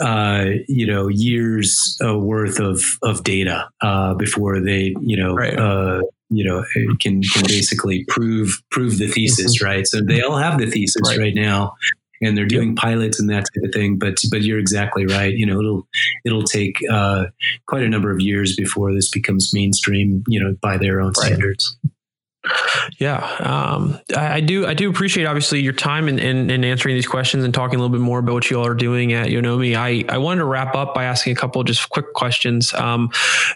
uh, 0.00 0.46
you 0.68 0.86
know 0.86 1.08
years 1.08 1.98
uh, 2.04 2.16
worth 2.18 2.58
of 2.58 2.82
of 3.02 3.24
data 3.24 3.68
uh, 3.80 4.14
before 4.14 4.60
they 4.60 4.94
you 5.00 5.16
know 5.16 5.34
right. 5.34 5.58
uh, 5.58 6.00
you 6.28 6.44
know 6.44 6.64
can 7.00 7.22
can 7.22 7.42
basically 7.46 8.04
prove 8.08 8.62
prove 8.70 8.98
the 8.98 9.08
thesis, 9.08 9.58
mm-hmm. 9.58 9.66
right? 9.66 9.86
So 9.86 10.00
they 10.00 10.22
all 10.22 10.36
have 10.36 10.58
the 10.58 10.70
thesis 10.70 11.02
right, 11.08 11.18
right 11.18 11.34
now, 11.34 11.74
and 12.20 12.36
they're 12.36 12.46
doing 12.46 12.76
pilots 12.76 13.18
and 13.18 13.28
that 13.30 13.46
type 13.54 13.64
of 13.64 13.72
thing. 13.72 13.98
But 13.98 14.16
but 14.30 14.42
you're 14.42 14.58
exactly 14.58 15.06
right. 15.06 15.32
You 15.32 15.46
know, 15.46 15.58
it'll 15.58 15.88
it'll 16.24 16.44
take 16.44 16.76
uh, 16.90 17.26
quite 17.66 17.82
a 17.82 17.88
number 17.88 18.10
of 18.10 18.20
years 18.20 18.56
before 18.56 18.92
this 18.92 19.10
becomes 19.10 19.52
mainstream. 19.52 20.24
You 20.28 20.42
know, 20.42 20.56
by 20.60 20.76
their 20.76 21.00
own 21.00 21.12
right. 21.18 21.26
standards. 21.26 21.76
Yeah, 22.98 23.18
um, 23.40 23.98
I, 24.16 24.36
I, 24.36 24.40
do. 24.40 24.66
I 24.66 24.72
do 24.72 24.88
appreciate 24.88 25.26
obviously 25.26 25.60
your 25.60 25.74
time 25.74 26.08
in, 26.08 26.18
in, 26.18 26.50
in, 26.50 26.64
answering 26.64 26.94
these 26.94 27.06
questions 27.06 27.44
and 27.44 27.52
talking 27.52 27.78
a 27.78 27.82
little 27.82 27.94
bit 27.94 28.00
more 28.00 28.18
about 28.18 28.32
what 28.32 28.50
you 28.50 28.58
all 28.58 28.66
are 28.66 28.74
doing 28.74 29.12
at 29.12 29.28
Yonomi. 29.28 29.76
I, 29.76 30.04
I 30.12 30.16
wanted 30.16 30.40
to 30.40 30.44
wrap 30.46 30.74
up 30.74 30.94
by 30.94 31.04
asking 31.04 31.34
a 31.34 31.36
couple 31.36 31.62
just 31.64 31.90
quick 31.90 32.14
questions. 32.14 32.72
Um, 32.72 33.10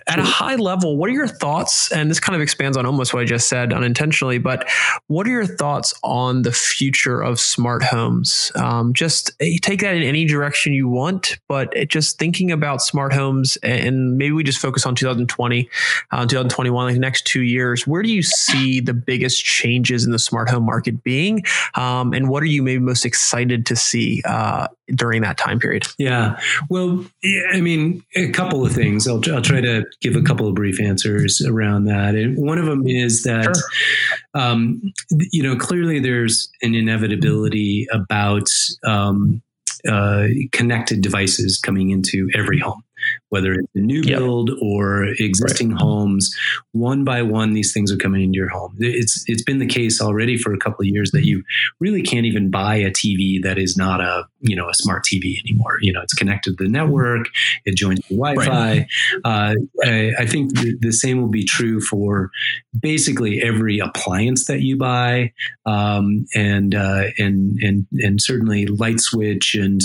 at 0.06 0.18
a 0.18 0.22
high 0.22 0.56
level, 0.56 0.98
what 0.98 1.08
are 1.08 1.14
your 1.14 1.26
thoughts? 1.26 1.90
And 1.92 2.10
this 2.10 2.20
kind 2.20 2.36
of 2.36 2.42
expands 2.42 2.76
on 2.76 2.84
almost 2.84 3.14
what 3.14 3.22
I 3.22 3.24
just 3.24 3.48
said 3.48 3.72
unintentionally, 3.72 4.38
but 4.38 4.68
what 5.06 5.26
are 5.26 5.30
your 5.30 5.46
thoughts 5.46 5.94
on 6.02 6.42
the 6.42 6.52
future 6.52 7.22
of 7.22 7.40
smart 7.40 7.82
homes? 7.82 8.52
Um, 8.54 8.92
just 8.92 9.32
eh, 9.40 9.56
take 9.62 9.80
that 9.80 9.96
in 9.96 10.02
any 10.02 10.26
direction 10.26 10.74
you 10.74 10.88
want, 10.88 11.38
but 11.48 11.72
just 11.88 12.18
thinking 12.18 12.50
about 12.50 12.82
smart 12.82 13.14
homes, 13.14 13.56
and 13.62 14.18
maybe 14.18 14.32
we 14.32 14.44
just 14.44 14.58
focus 14.58 14.84
on 14.84 14.94
2020, 14.94 15.70
uh, 16.10 16.22
2021, 16.26 16.86
like 16.86 16.94
the 16.94 17.00
next 17.00 17.26
two 17.26 17.42
years. 17.42 17.86
Where 17.86 18.02
do 18.02 18.10
you 18.10 18.22
see 18.22 18.73
the 18.80 18.94
biggest 18.94 19.44
changes 19.44 20.04
in 20.04 20.12
the 20.12 20.18
smart 20.18 20.48
home 20.48 20.64
market 20.64 21.02
being? 21.02 21.42
Um, 21.74 22.12
and 22.12 22.28
what 22.28 22.42
are 22.42 22.46
you 22.46 22.62
maybe 22.62 22.82
most 22.82 23.04
excited 23.04 23.66
to 23.66 23.76
see 23.76 24.22
uh, 24.24 24.68
during 24.94 25.22
that 25.22 25.38
time 25.38 25.58
period? 25.58 25.86
Yeah, 25.98 26.38
well, 26.68 27.04
I 27.52 27.60
mean, 27.60 28.02
a 28.14 28.30
couple 28.30 28.64
of 28.64 28.72
things. 28.72 29.08
I'll, 29.08 29.22
I'll 29.32 29.42
try 29.42 29.60
to 29.60 29.84
give 30.00 30.16
a 30.16 30.22
couple 30.22 30.46
of 30.46 30.54
brief 30.54 30.80
answers 30.80 31.40
around 31.40 31.84
that. 31.86 32.14
And 32.14 32.36
one 32.36 32.58
of 32.58 32.66
them 32.66 32.86
is 32.86 33.22
that, 33.24 33.56
sure. 33.56 34.42
um, 34.42 34.82
you 35.10 35.42
know, 35.42 35.56
clearly 35.56 35.98
there's 35.98 36.50
an 36.62 36.74
inevitability 36.74 37.86
about 37.92 38.48
um, 38.84 39.42
uh, 39.88 40.26
connected 40.52 41.00
devices 41.00 41.58
coming 41.58 41.90
into 41.90 42.28
every 42.34 42.58
home 42.58 42.83
whether 43.28 43.52
it's 43.52 43.68
a 43.74 43.80
new 43.80 44.02
yep. 44.02 44.18
build 44.18 44.50
or 44.62 45.04
existing 45.18 45.70
right. 45.70 45.80
homes. 45.80 46.34
One 46.72 47.04
by 47.04 47.22
one, 47.22 47.52
these 47.52 47.72
things 47.72 47.92
are 47.92 47.96
coming 47.96 48.22
into 48.22 48.36
your 48.36 48.48
home. 48.48 48.76
It's 48.78 49.24
it's 49.26 49.42
been 49.42 49.58
the 49.58 49.66
case 49.66 50.00
already 50.00 50.36
for 50.36 50.52
a 50.52 50.58
couple 50.58 50.82
of 50.82 50.86
years 50.86 51.10
that 51.12 51.24
you 51.24 51.42
really 51.80 52.02
can't 52.02 52.26
even 52.26 52.50
buy 52.50 52.76
a 52.76 52.90
TV 52.90 53.42
that 53.42 53.58
is 53.58 53.76
not 53.76 54.00
a 54.00 54.26
you 54.40 54.54
know 54.54 54.68
a 54.68 54.74
smart 54.74 55.04
TV 55.04 55.38
anymore. 55.40 55.78
You 55.80 55.92
know, 55.92 56.00
it's 56.02 56.14
connected 56.14 56.58
to 56.58 56.64
the 56.64 56.70
network. 56.70 57.28
It 57.64 57.76
joins 57.76 58.00
the 58.08 58.16
Wi-Fi. 58.16 58.46
Right. 58.46 58.86
Uh, 59.24 59.54
I, 59.84 60.12
I, 60.20 60.26
think 60.26 60.54
the, 60.54 60.76
the, 60.80 60.92
same 60.92 61.20
will 61.20 61.28
be 61.28 61.44
true 61.44 61.80
for 61.80 62.30
basically 62.78 63.42
every 63.42 63.78
appliance 63.78 64.46
that 64.46 64.60
you 64.60 64.76
buy, 64.76 65.32
um, 65.66 66.26
and 66.34 66.74
uh, 66.74 67.04
and 67.18 67.58
and 67.62 67.86
and 67.92 68.20
certainly 68.20 68.66
light 68.66 69.00
switch 69.00 69.54
and 69.54 69.80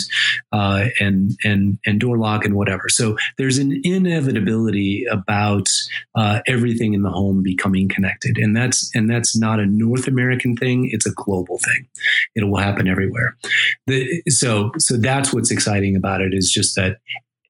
uh, 0.52 0.86
and 1.00 1.32
and 1.44 1.80
and 1.86 2.00
door 2.00 2.18
lock 2.18 2.46
and 2.46 2.56
whatever. 2.56 2.90
So 2.90 3.09
there's 3.38 3.58
an 3.58 3.80
inevitability 3.84 5.06
about 5.12 5.70
uh, 6.16 6.40
everything 6.48 6.94
in 6.94 7.04
the 7.04 7.10
home 7.10 7.44
becoming 7.44 7.88
connected, 7.88 8.38
and 8.38 8.56
that's 8.56 8.90
and 8.94 9.10
that's 9.10 9.38
not 9.38 9.60
a 9.60 9.66
North 9.66 10.08
American 10.08 10.56
thing; 10.56 10.90
it's 10.92 11.06
a 11.06 11.14
global 11.14 11.58
thing. 11.60 11.88
It 12.36 12.48
will 12.48 12.58
happen 12.58 12.88
everywhere. 12.88 13.38
The, 13.88 14.22
so 14.28 14.72
so 14.78 14.98
that's 14.98 15.34
what's 15.34 15.52
exciting 15.52 15.96
about 15.96 16.22
it 16.22 16.34
is 16.34 16.52
just 16.52 16.76
that 16.76 16.98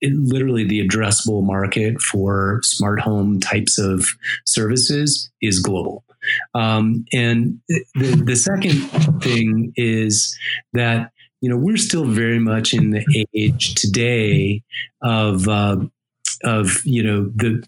it, 0.02 0.14
literally 0.14 0.64
the 0.64 0.86
addressable 0.86 1.44
market 1.44 2.02
for 2.02 2.60
smart 2.64 3.00
home 3.00 3.40
types 3.40 3.78
of 3.78 4.06
services 4.46 5.30
is 5.42 5.60
global. 5.60 6.04
Um, 6.54 7.06
and 7.14 7.60
the, 7.68 8.24
the 8.26 8.36
second 8.36 8.80
thing 9.22 9.74
is 9.76 10.38
that 10.74 11.12
you 11.42 11.50
know, 11.50 11.58
we're 11.58 11.78
still 11.78 12.06
very 12.06 12.40
much 12.40 12.74
in 12.74 12.92
the 12.92 13.28
age 13.34 13.76
today 13.76 14.64
of 15.02 15.48
uh, 15.48 15.78
of 16.44 16.86
you 16.86 17.04
know 17.04 17.32
the 17.36 17.64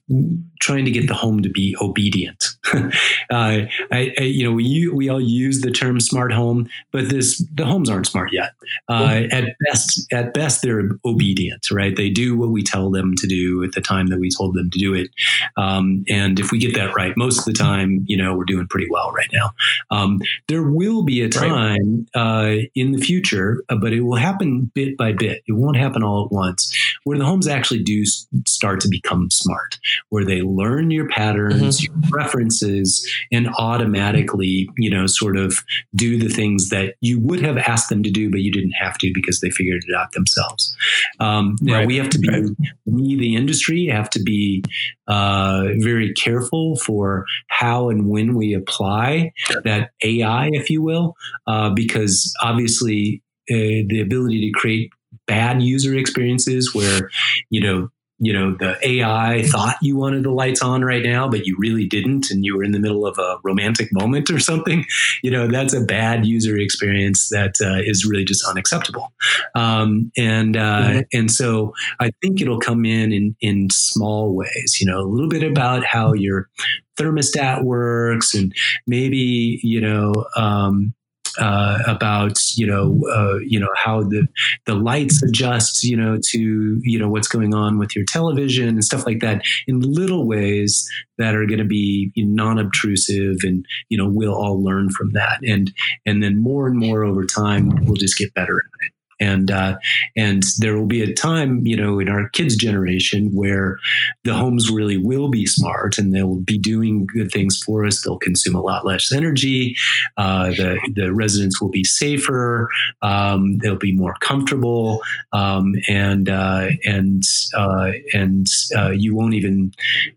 trying 0.62 0.86
to 0.86 0.92
get 0.92 1.08
the 1.08 1.14
home 1.14 1.42
to 1.42 1.50
be 1.50 1.76
obedient. 1.82 2.46
uh, 2.74 2.88
I, 3.30 3.68
I, 3.92 4.22
you 4.22 4.44
know, 4.44 4.54
we 4.54 4.88
we 4.88 5.10
all 5.10 5.20
use 5.20 5.62
the 5.62 5.72
term 5.72 6.00
smart 6.00 6.32
home, 6.32 6.70
but 6.92 7.10
this 7.10 7.44
the 7.54 7.66
homes 7.66 7.90
aren't 7.90 8.08
smart 8.08 8.32
yet. 8.32 8.54
Uh, 8.88 9.24
at 9.32 9.56
best, 9.68 10.08
at 10.14 10.34
best, 10.34 10.62
they're 10.62 10.92
obedient, 11.04 11.70
right? 11.72 11.96
They 11.96 12.10
do 12.10 12.38
what 12.38 12.50
we 12.52 12.64
tell 12.64 12.92
them 12.92 13.16
to 13.16 13.28
do 13.28 13.64
at 13.64 13.74
the 13.74 13.82
time 13.82 14.08
that 14.08 14.20
we 14.20 14.30
told 14.30 14.56
them 14.56 14.70
to 14.70 14.80
do 14.80 14.94
it. 14.94 15.10
Um, 15.58 16.06
and 16.08 16.40
if 16.40 16.52
we 16.52 16.60
get 16.60 16.76
that 16.76 16.96
right, 16.96 17.14
most 17.18 17.40
of 17.40 17.46
the 17.46 17.54
time, 17.54 18.06
you 18.08 18.16
know, 18.16 18.36
we're 18.36 18.46
doing 18.46 18.68
pretty 18.68 18.88
well 18.90 19.12
right 19.12 19.30
now. 19.34 19.52
Um, 19.90 20.22
there 20.48 20.64
will 20.64 21.04
be 21.04 21.22
a 21.22 21.30
time 21.30 22.06
uh, 22.16 22.56
in 22.76 22.92
the 22.92 23.02
future, 23.02 23.64
uh, 23.70 23.76
but 23.76 23.94
it 23.94 24.02
will 24.02 24.18
happen 24.18 24.72
bit 24.74 24.96
by 24.98 25.12
bit. 25.12 25.44
It 25.48 25.54
won't 25.54 25.78
happen 25.78 26.04
all 26.04 26.26
at 26.26 26.32
once, 26.32 26.72
where 27.04 27.18
the 27.18 27.26
homes 27.26 27.48
actually 27.48 27.84
do 27.84 28.06
start 28.46 28.80
to 28.82 28.88
become 28.88 29.30
smart, 29.32 29.80
where 30.10 30.24
they 30.24 30.42
learn 30.56 30.92
your 30.92 31.08
patterns, 31.08 31.82
mm-hmm. 31.82 32.02
your 32.02 32.10
preferences, 32.12 33.08
and 33.32 33.50
automatically, 33.58 34.70
you 34.78 34.90
know, 34.90 35.06
sort 35.08 35.38
of 35.38 35.64
do 35.96 36.18
the 36.18 36.30
things 36.30 36.70
that 36.70 36.96
you 37.02 37.20
would 37.20 37.42
have 37.42 37.58
asked 37.58 37.90
them 37.90 38.04
to 38.04 38.12
do, 38.12 38.30
but 38.30 38.42
you 38.42 38.52
didn't 38.52 38.74
have 38.74 38.98
to 39.00 39.12
because 39.14 39.40
they 39.42 39.50
figured 39.50 39.84
it 39.88 39.96
out 39.96 40.12
themselves. 40.14 40.76
Um, 41.20 41.56
now 41.62 41.80
right. 41.80 41.88
we 41.88 41.98
have 41.98 42.10
to 42.10 42.20
be, 42.20 42.30
right. 42.30 42.50
we, 42.86 43.16
the 43.16 43.36
industry, 43.36 43.88
have 43.88 44.10
to 44.12 44.22
be 44.22 44.64
uh, 45.08 45.68
very 45.80 46.14
careful 46.14 46.76
for 46.78 47.26
how 47.48 47.90
and 47.90 48.08
when 48.08 48.36
we 48.36 48.54
apply 48.54 49.32
that 49.64 49.92
AI, 50.04 50.50
if 50.54 50.70
you 50.70 50.82
will, 50.82 51.16
uh, 51.48 51.70
because 51.70 52.34
obviously 52.42 53.22
uh, 53.50 53.84
the 53.88 54.02
ability 54.02 54.42
to 54.42 54.60
create 54.60 54.92
bad 55.28 55.62
user 55.62 55.96
experiences 55.96 56.74
where 56.74 57.10
you 57.50 57.62
know 57.62 57.90
you 58.22 58.32
know 58.32 58.56
the 58.60 58.78
AI 58.88 59.42
thought 59.48 59.78
you 59.82 59.98
wanted 59.98 60.24
the 60.24 60.30
lights 60.30 60.62
on 60.62 60.86
right 60.86 61.02
now, 61.02 61.28
but 61.28 61.48
you 61.48 61.58
really 61.58 61.88
didn't, 61.88 62.30
and 62.30 62.46
you 62.46 62.56
were 62.56 62.64
in 62.64 62.72
the 62.72 62.80
middle 62.80 63.08
of 63.08 63.18
a 63.18 63.38
romantic 63.44 63.90
moment 63.92 64.30
or 64.30 64.40
something. 64.40 64.86
You 65.24 65.30
know 65.30 65.48
that's 65.48 65.74
a 65.74 65.82
bad 65.82 66.26
user 66.26 66.58
experience 66.58 67.30
that 67.30 67.56
uh, 67.62 67.82
is 67.84 68.06
really 68.06 68.24
just 68.24 68.44
unacceptable. 68.48 69.12
Um, 69.56 70.12
and 70.18 70.58
uh, 70.58 70.82
mm-hmm. 70.82 71.00
and 71.14 71.32
so 71.32 71.74
I 72.00 72.12
think 72.22 72.42
it'll 72.42 72.60
come 72.60 72.86
in, 72.86 73.12
in 73.12 73.36
in 73.42 73.70
small 73.72 74.36
ways. 74.36 74.78
You 74.80 74.88
know, 74.88 75.00
a 75.00 75.06
little 75.08 75.30
bit 75.30 75.44
about 75.44 75.84
how 75.84 76.14
your 76.14 76.50
thermostat 76.98 77.64
works, 77.64 78.34
and 78.36 78.54
maybe 78.86 79.60
you 79.64 79.82
know. 79.82 80.14
Um, 80.38 80.94
uh, 81.40 81.80
about 81.88 82.40
you 82.56 82.68
know 82.68 83.00
uh, 83.12 83.38
you 83.38 83.60
know 83.60 83.70
how 83.76 84.04
the 84.04 84.28
the 84.66 84.76
lights 84.76 85.22
adjust 85.24 85.84
you 85.84 85.96
know 85.96 86.18
to 86.30 86.80
you 86.82 87.00
know 87.00 87.10
what's 87.10 87.28
going 87.28 87.54
on 87.54 87.78
with 87.78 87.96
your 87.96 88.06
television 88.08 88.68
and 88.68 88.84
stuff 88.84 89.06
like 89.06 89.20
that 89.20 89.42
in 89.68 89.80
little 89.80 90.28
ways 90.28 90.88
that 91.18 91.36
are 91.36 91.46
going 91.46 91.60
to 91.60 91.66
be 91.66 92.12
non-obtrusive 92.18 93.38
and 93.44 93.66
you 93.90 93.98
know 93.98 94.10
we'll 94.10 94.34
all 94.34 94.64
learn 94.64 94.90
from 94.90 95.12
that. 95.12 95.40
And 95.46 95.72
and 96.06 96.22
then 96.24 96.42
more 96.42 96.68
and 96.68 96.78
more 96.78 97.04
over 97.04 97.26
time 97.26 97.70
we'll 97.86 97.96
just 97.96 98.18
get 98.18 98.34
better 98.34 98.58
at 98.58 98.88
it 98.88 98.91
and 99.22 99.52
uh, 99.52 99.78
and 100.18 100.44
there 100.60 100.76
will 100.76 100.88
be 100.88 101.02
a 101.02 101.14
time, 101.14 101.66
you 101.66 101.78
know, 101.78 102.00
in 102.00 102.10
our 102.10 102.28
kids' 102.30 102.56
generation 102.56 103.30
where 103.34 103.78
the 104.24 104.34
homes 104.34 104.70
really 104.70 104.98
will 104.98 105.30
be 105.30 105.46
smart 105.46 105.98
and 105.98 106.14
they'll 106.14 106.40
be 106.40 106.58
doing 106.58 107.06
good 107.06 107.32
things 107.32 107.62
for 107.64 107.86
us. 107.86 108.02
They'll 108.02 108.18
consume 108.18 108.56
a 108.56 108.62
lot 108.62 108.86
less 108.86 109.12
energy. 109.14 109.76
Uh, 110.18 110.50
the 110.50 110.80
the 110.96 111.14
residents 111.14 111.62
will 111.62 111.70
be 111.70 111.84
safer. 111.84 112.70
Um, 113.02 113.60
they'll 113.60 113.76
be 113.76 113.96
more 113.96 114.16
comfortable, 114.22 115.02
um, 115.32 115.76
and 115.88 116.28
uh, 116.28 116.70
and 116.84 117.24
uh, 117.56 117.92
and 118.14 118.48
uh, 118.76 118.90
you 118.90 119.16
won't 119.16 119.36
even 119.36 119.72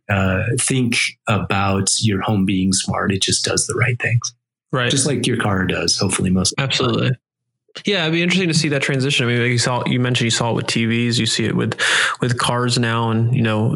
uh, 0.09 0.45
think 0.59 0.97
about 1.29 1.91
your 2.01 2.23
home 2.23 2.47
being 2.47 2.73
smart. 2.73 3.13
It 3.13 3.23
just 3.23 3.45
does 3.45 3.67
the 3.67 3.75
right 3.75 4.01
things. 4.01 4.35
Right. 4.73 4.91
Just 4.91 5.07
like 5.07 5.25
your 5.25 5.37
car 5.37 5.67
does, 5.67 5.97
hopefully 5.97 6.31
most. 6.31 6.53
Absolutely. 6.59 7.13
Yeah, 7.85 8.03
it'd 8.03 8.13
be 8.13 8.23
interesting 8.23 8.49
to 8.49 8.55
see 8.55 8.69
that 8.69 8.83
transition. 8.83 9.27
I 9.27 9.29
mean, 9.29 9.43
like 9.43 9.51
you 9.51 9.59
saw, 9.59 9.83
you 9.87 9.99
mentioned 9.99 10.25
you 10.25 10.31
saw 10.31 10.51
it 10.51 10.55
with 10.55 10.67
TVs, 10.67 11.19
you 11.19 11.27
see 11.27 11.45
it 11.45 11.57
with 11.57 11.79
with 12.21 12.39
cars 12.39 12.79
now, 12.79 13.11
and 13.11 13.35
you 13.35 13.43
know, 13.43 13.75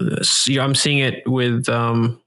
I'm 0.61 0.75
seeing 0.75 0.99
it 0.99 1.27
with 1.27 1.69
um, 1.69 2.21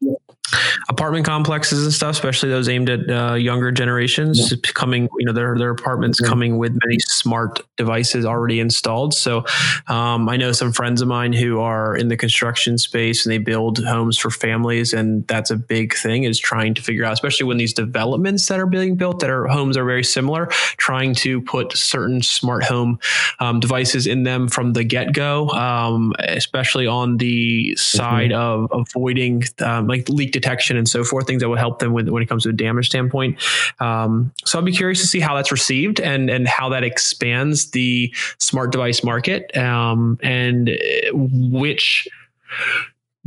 apartment 0.90 1.26
complexes 1.26 1.84
and 1.84 1.94
stuff, 1.94 2.12
especially 2.12 2.50
those 2.50 2.68
aimed 2.70 2.90
at 2.90 3.10
uh, 3.10 3.34
younger 3.36 3.72
generations, 3.72 4.52
yeah. 4.52 4.58
coming, 4.74 5.08
you 5.18 5.26
know, 5.26 5.34
their 5.34 5.58
their 5.58 5.70
apartments 5.70 6.20
yeah. 6.22 6.28
coming 6.28 6.58
with 6.58 6.72
many 6.86 6.98
smart 7.00 7.62
devices 7.78 8.26
already 8.26 8.60
installed. 8.60 9.14
So, 9.14 9.46
um, 9.88 10.28
I 10.30 10.38
know 10.38 10.52
some 10.52 10.72
friends 10.72 11.02
of 11.02 11.08
mine 11.08 11.34
who 11.34 11.60
are 11.60 11.96
in 11.96 12.08
the 12.08 12.18
construction 12.18 12.78
space 12.78 13.26
and 13.26 13.32
they 13.32 13.38
build 13.38 13.84
homes 13.84 14.18
for 14.18 14.30
families, 14.30 14.94
and 14.94 15.26
that's 15.28 15.52
a 15.52 15.58
big 15.58 15.94
thing 15.94 16.24
is 16.24 16.40
trying 16.40 16.74
to 16.76 16.82
figure 16.82 17.06
out, 17.06 17.14
especially 17.14 17.46
when 17.46 17.58
these 17.58 17.74
developments 17.74 18.48
that 18.48 18.60
are 18.60 18.66
being 18.66 18.96
built 18.96 19.20
that 19.20 19.30
are 19.30 19.48
homes 19.48 19.78
are 19.78 19.86
very 19.86 20.04
similar, 20.04 20.48
trying 20.78 21.14
to 21.16 21.42
put 21.42 21.61
certain 21.74 22.22
smart 22.22 22.64
home 22.64 23.00
um, 23.40 23.60
devices 23.60 24.08
in 24.08 24.24
them 24.24 24.48
from 24.48 24.74
the 24.74 24.84
get 24.84 25.14
go, 25.14 25.50
um, 25.50 26.14
especially 26.20 26.88
on 26.88 27.18
the 27.18 27.76
side 27.76 28.32
mm-hmm. 28.32 28.74
of 28.74 28.88
avoiding 28.88 29.44
um, 29.60 29.88
like 29.88 30.08
leak 30.10 30.32
detection 30.32 30.78
and 30.78 30.88
so 30.88 31.04
forth, 31.04 31.28
things 31.28 31.42
that 31.42 31.50
will 31.50 31.58
help 31.58 31.80
them 31.80 31.94
with, 31.94 32.10
when 32.10 32.24
it 32.24 32.28
comes 32.28 32.44
to 32.44 32.50
a 32.50 32.54
damage 32.54 32.88
standpoint. 32.88 33.42
Um, 33.80 34.34
so 34.46 34.60
I'll 34.60 34.66
be 34.66 34.72
curious 34.72 35.02
to 35.02 35.08
see 35.08 35.20
how 35.20 35.36
that's 35.36 35.52
received 35.52 36.00
and 36.00 36.30
and 36.30 36.48
how 36.48 36.70
that 36.70 36.84
expands 36.84 37.72
the 37.72 38.14
smart 38.40 38.72
device 38.72 39.04
market 39.04 39.56
um, 39.58 40.20
and 40.22 40.70
which 41.14 42.08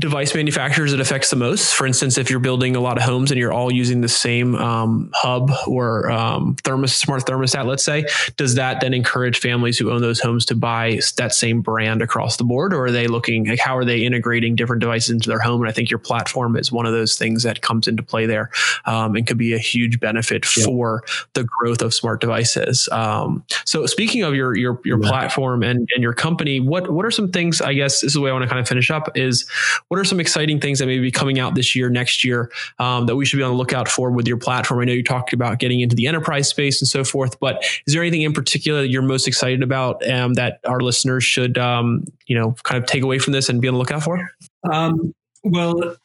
device 0.01 0.35
manufacturers 0.35 0.93
it 0.93 0.99
affects 0.99 1.31
the 1.31 1.37
most. 1.37 1.73
For 1.73 1.87
instance, 1.87 2.19
if 2.19 2.29
you're 2.29 2.41
building 2.41 2.75
a 2.75 2.81
lot 2.81 2.97
of 2.97 3.05
homes 3.05 3.31
and 3.31 3.39
you're 3.39 3.53
all 3.53 3.73
using 3.73 4.01
the 4.01 4.09
same 4.09 4.57
um, 4.57 5.11
hub 5.15 5.53
or 5.69 6.11
um, 6.11 6.57
thermos, 6.65 6.95
smart 6.95 7.25
thermostat, 7.25 7.65
let's 7.65 7.85
say, 7.85 8.05
does 8.37 8.57
that 8.57 8.81
then 8.81 8.93
encourage 8.93 9.39
families 9.39 9.79
who 9.79 9.93
own 9.93 10.01
those 10.01 10.19
homes 10.19 10.45
to 10.47 10.57
buy 10.57 10.99
that 11.17 11.33
same 11.33 11.63
brand 11.63 12.03
across 12.03 12.37
the 12.37 12.45
board, 12.45 12.75
or 12.75 12.87
are 12.87 12.91
they 12.91 13.07
looking 13.07 13.47
like 13.47 13.61
how 13.61 13.77
are 13.77 13.85
they 13.85 14.05
integrating 14.05 14.57
different 14.57 14.81
devices 14.81 15.11
into 15.11 15.29
their 15.29 15.39
home? 15.39 15.61
And 15.61 15.71
I 15.71 15.73
think 15.73 15.91
your 15.91 15.99
platform 15.99 16.57
is 16.57 16.73
one 16.73 16.87
of 16.87 16.93
those 16.93 17.17
things 17.17 17.45
that 17.45 17.61
comes 17.61 17.87
into 17.87 18.03
play 18.03 18.27
there 18.27 18.51
um, 18.87 19.15
and 19.15 19.27
could 19.27 19.39
be 19.39 19.53
a 19.53 19.59
huge 19.59 20.01
benefit 20.01 20.45
yeah. 20.57 20.65
for 20.65 21.05
the 21.35 21.45
growth 21.45 21.83
of 21.83 21.95
smart 21.95 22.21
devices. 22.21 22.89
Um, 22.91 23.45
so, 23.65 23.87
speaking 23.87 24.25
of 24.25 24.35
your 24.35 24.57
your 24.57 24.81
your 24.85 25.01
yeah. 25.01 25.09
platform 25.09 25.63
and 25.63 25.89
and 25.95 26.03
your 26.03 26.15
company, 26.15 26.59
what 26.59 26.91
what 26.91 27.07
are 27.07 27.13
some 27.13 27.31
things? 27.31 27.61
I 27.61 27.75
guess 27.75 28.01
this 28.01 28.09
is 28.09 28.15
the 28.15 28.21
way 28.21 28.31
I 28.31 28.33
want 28.33 28.43
to 28.43 28.49
kind 28.49 28.61
of 28.61 28.67
finish 28.67 28.91
up 28.91 29.17
is 29.17 29.49
what 29.89 30.01
are 30.01 30.05
some 30.05 30.21
exciting 30.21 30.61
things 30.61 30.79
that 30.79 30.87
may 30.87 30.99
be 30.99 31.11
coming 31.11 31.39
out 31.39 31.55
this 31.55 31.75
year, 31.77 31.91
next 31.91 32.25
year, 32.25 32.51
um, 32.79 33.07
that 33.07 33.17
we 33.17 33.25
should 33.25 33.37
be 33.37 33.43
on 33.43 33.51
the 33.51 33.57
lookout 33.57 33.89
for 33.89 34.11
with 34.11 34.27
your 34.27 34.37
platform? 34.37 34.81
I 34.81 34.85
know 34.85 34.93
you 34.93 35.05
talked 35.05 35.33
about 35.33 35.59
getting 35.59 35.81
into 35.81 35.95
the 35.95 36.07
enterprise 36.07 36.49
space 36.49 36.81
and 36.81 36.89
so 36.89 37.05
forth, 37.05 37.39
but 37.39 37.65
is 37.87 37.95
there 37.95 38.03
anything 38.03 38.23
in 38.23 38.33
particular 38.33 38.83
that 38.83 38.89
you're 38.89 39.03
most 39.03 39.29
excited 39.29 39.63
about 39.63 40.07
um, 40.09 40.35
that 40.35 40.61
our 40.67 40.81
listeners 40.81 41.25
should, 41.25 41.59
um, 41.59 42.05
you 42.27 42.39
know, 42.39 42.55
kind 42.63 42.83
of 42.83 42.89
take 42.89 43.03
away 43.03 43.19
from 43.19 43.33
this 43.33 43.49
and 43.49 43.61
be 43.61 43.69
on 43.69 43.75
the 43.75 43.79
lookout 43.79 44.03
for? 44.03 44.31
Um, 44.73 45.15
well, 45.43 45.97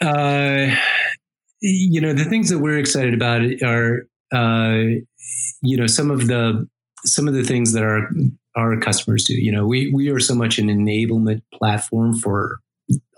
uh, 0.00 0.66
you 1.60 2.00
know, 2.00 2.12
the 2.12 2.24
things 2.24 2.50
that 2.50 2.58
we're 2.58 2.78
excited 2.78 3.14
about 3.14 3.42
are, 3.62 4.06
uh, 4.32 5.00
you 5.62 5.76
know, 5.76 5.86
some 5.86 6.10
of 6.10 6.26
the 6.28 6.68
some 7.04 7.28
of 7.28 7.34
the 7.34 7.42
things 7.42 7.72
that 7.72 7.82
our 7.82 8.08
our 8.56 8.78
customers 8.78 9.24
do. 9.24 9.34
You 9.34 9.52
know, 9.52 9.66
we 9.66 9.92
we 9.92 10.08
are 10.10 10.20
so 10.20 10.34
much 10.34 10.58
an 10.58 10.68
enablement 10.68 11.42
platform 11.52 12.14
for 12.14 12.60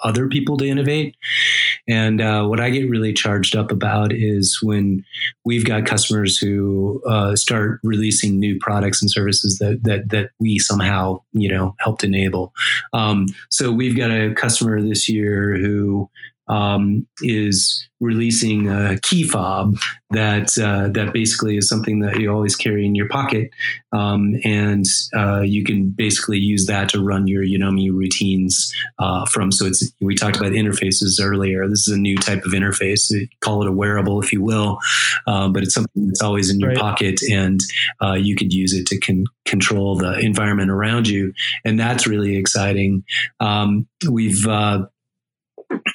other 0.04 0.28
people 0.28 0.56
to 0.58 0.66
innovate. 0.66 1.16
And 1.88 2.20
uh, 2.20 2.44
what 2.46 2.60
I 2.60 2.70
get 2.70 2.88
really 2.88 3.12
charged 3.12 3.56
up 3.56 3.70
about 3.70 4.12
is 4.12 4.58
when 4.62 5.04
we've 5.44 5.64
got 5.64 5.86
customers 5.86 6.38
who 6.38 7.02
uh, 7.08 7.36
start 7.36 7.80
releasing 7.82 8.38
new 8.38 8.58
products 8.60 9.00
and 9.00 9.10
services 9.10 9.58
that 9.58 9.82
that 9.84 10.10
that 10.10 10.30
we 10.38 10.58
somehow 10.58 11.22
you 11.32 11.48
know 11.48 11.74
helped 11.78 12.04
enable. 12.04 12.52
Um, 12.92 13.26
so 13.50 13.72
we've 13.72 13.96
got 13.96 14.10
a 14.10 14.34
customer 14.34 14.80
this 14.82 15.08
year 15.08 15.56
who 15.56 16.10
um, 16.48 17.06
is 17.22 17.88
releasing 18.00 18.68
a 18.68 18.98
key 19.00 19.22
fob 19.22 19.74
that 20.10 20.56
uh, 20.58 20.88
that 20.88 21.12
basically 21.12 21.56
is 21.56 21.68
something 21.68 22.00
that 22.00 22.20
you 22.20 22.30
always 22.30 22.54
carry 22.54 22.84
in 22.84 22.94
your 22.94 23.08
pocket, 23.08 23.50
um, 23.92 24.34
and 24.44 24.84
uh, 25.16 25.40
you 25.40 25.64
can 25.64 25.90
basically 25.90 26.38
use 26.38 26.66
that 26.66 26.88
to 26.90 27.02
run 27.02 27.26
your 27.26 27.42
Yonomi 27.42 27.90
routines 27.90 28.72
uh, 28.98 29.24
from. 29.26 29.50
So 29.50 29.66
it's 29.66 29.90
we 30.00 30.14
talked 30.14 30.36
about 30.36 30.52
interfaces 30.52 31.20
earlier. 31.20 31.68
This 31.68 31.88
is 31.88 31.94
a 31.94 31.98
new 31.98 32.16
type 32.16 32.44
of 32.44 32.52
interface. 32.52 33.12
Call 33.40 33.62
it 33.62 33.68
a 33.68 33.72
wearable, 33.72 34.22
if 34.22 34.32
you 34.32 34.42
will, 34.42 34.78
um, 35.26 35.52
but 35.52 35.62
it's 35.62 35.74
something 35.74 36.06
that's 36.06 36.22
always 36.22 36.50
in 36.50 36.60
your 36.60 36.70
right. 36.70 36.78
pocket, 36.78 37.20
and 37.30 37.60
uh, 38.02 38.14
you 38.14 38.36
could 38.36 38.52
use 38.52 38.72
it 38.72 38.86
to 38.86 38.98
con- 38.98 39.24
control 39.44 39.96
the 39.96 40.18
environment 40.20 40.70
around 40.70 41.08
you, 41.08 41.32
and 41.64 41.80
that's 41.80 42.06
really 42.06 42.36
exciting. 42.36 43.04
Um, 43.40 43.88
we've 44.08 44.46
uh, 44.46 44.86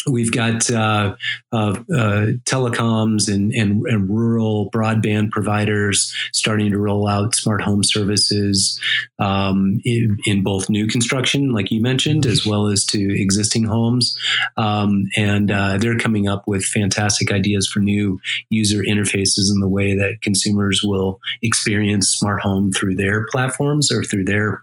We've 0.09 0.31
got 0.31 0.69
uh, 0.71 1.15
uh, 1.51 1.75
uh, 1.95 2.25
telecoms 2.45 3.31
and, 3.31 3.51
and, 3.53 3.85
and, 3.85 4.09
rural 4.09 4.69
broadband 4.71 5.29
providers 5.29 6.13
starting 6.33 6.71
to 6.71 6.79
roll 6.79 7.07
out 7.07 7.35
smart 7.35 7.61
home 7.61 7.83
services 7.83 8.79
um, 9.19 9.79
in, 9.85 10.17
in, 10.25 10.43
both 10.43 10.69
new 10.69 10.87
construction, 10.87 11.53
like 11.53 11.71
you 11.71 11.81
mentioned, 11.81 12.25
as 12.25 12.45
well 12.45 12.67
as 12.67 12.83
to 12.85 13.21
existing 13.21 13.63
homes. 13.63 14.17
Um, 14.57 15.05
and 15.15 15.51
uh, 15.51 15.77
they're 15.77 15.99
coming 15.99 16.27
up 16.27 16.47
with 16.47 16.65
fantastic 16.65 17.31
ideas 17.31 17.67
for 17.67 17.79
new 17.79 18.19
user 18.49 18.81
interfaces 18.81 19.51
in 19.51 19.59
the 19.59 19.69
way 19.69 19.95
that 19.95 20.21
consumers 20.21 20.81
will 20.83 21.19
experience 21.41 22.09
smart 22.09 22.41
home 22.41 22.71
through 22.71 22.95
their 22.95 23.27
platforms 23.27 23.91
or 23.91 24.03
through 24.03 24.25
their, 24.25 24.61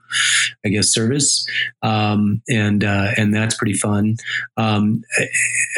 I 0.67 0.69
guess, 0.69 0.89
service. 0.89 1.47
Um, 1.83 2.43
and 2.49 2.83
uh, 2.83 3.13
and 3.17 3.33
that's 3.33 3.57
pretty 3.57 3.75
fun. 3.75 4.17
Um, 4.57 4.98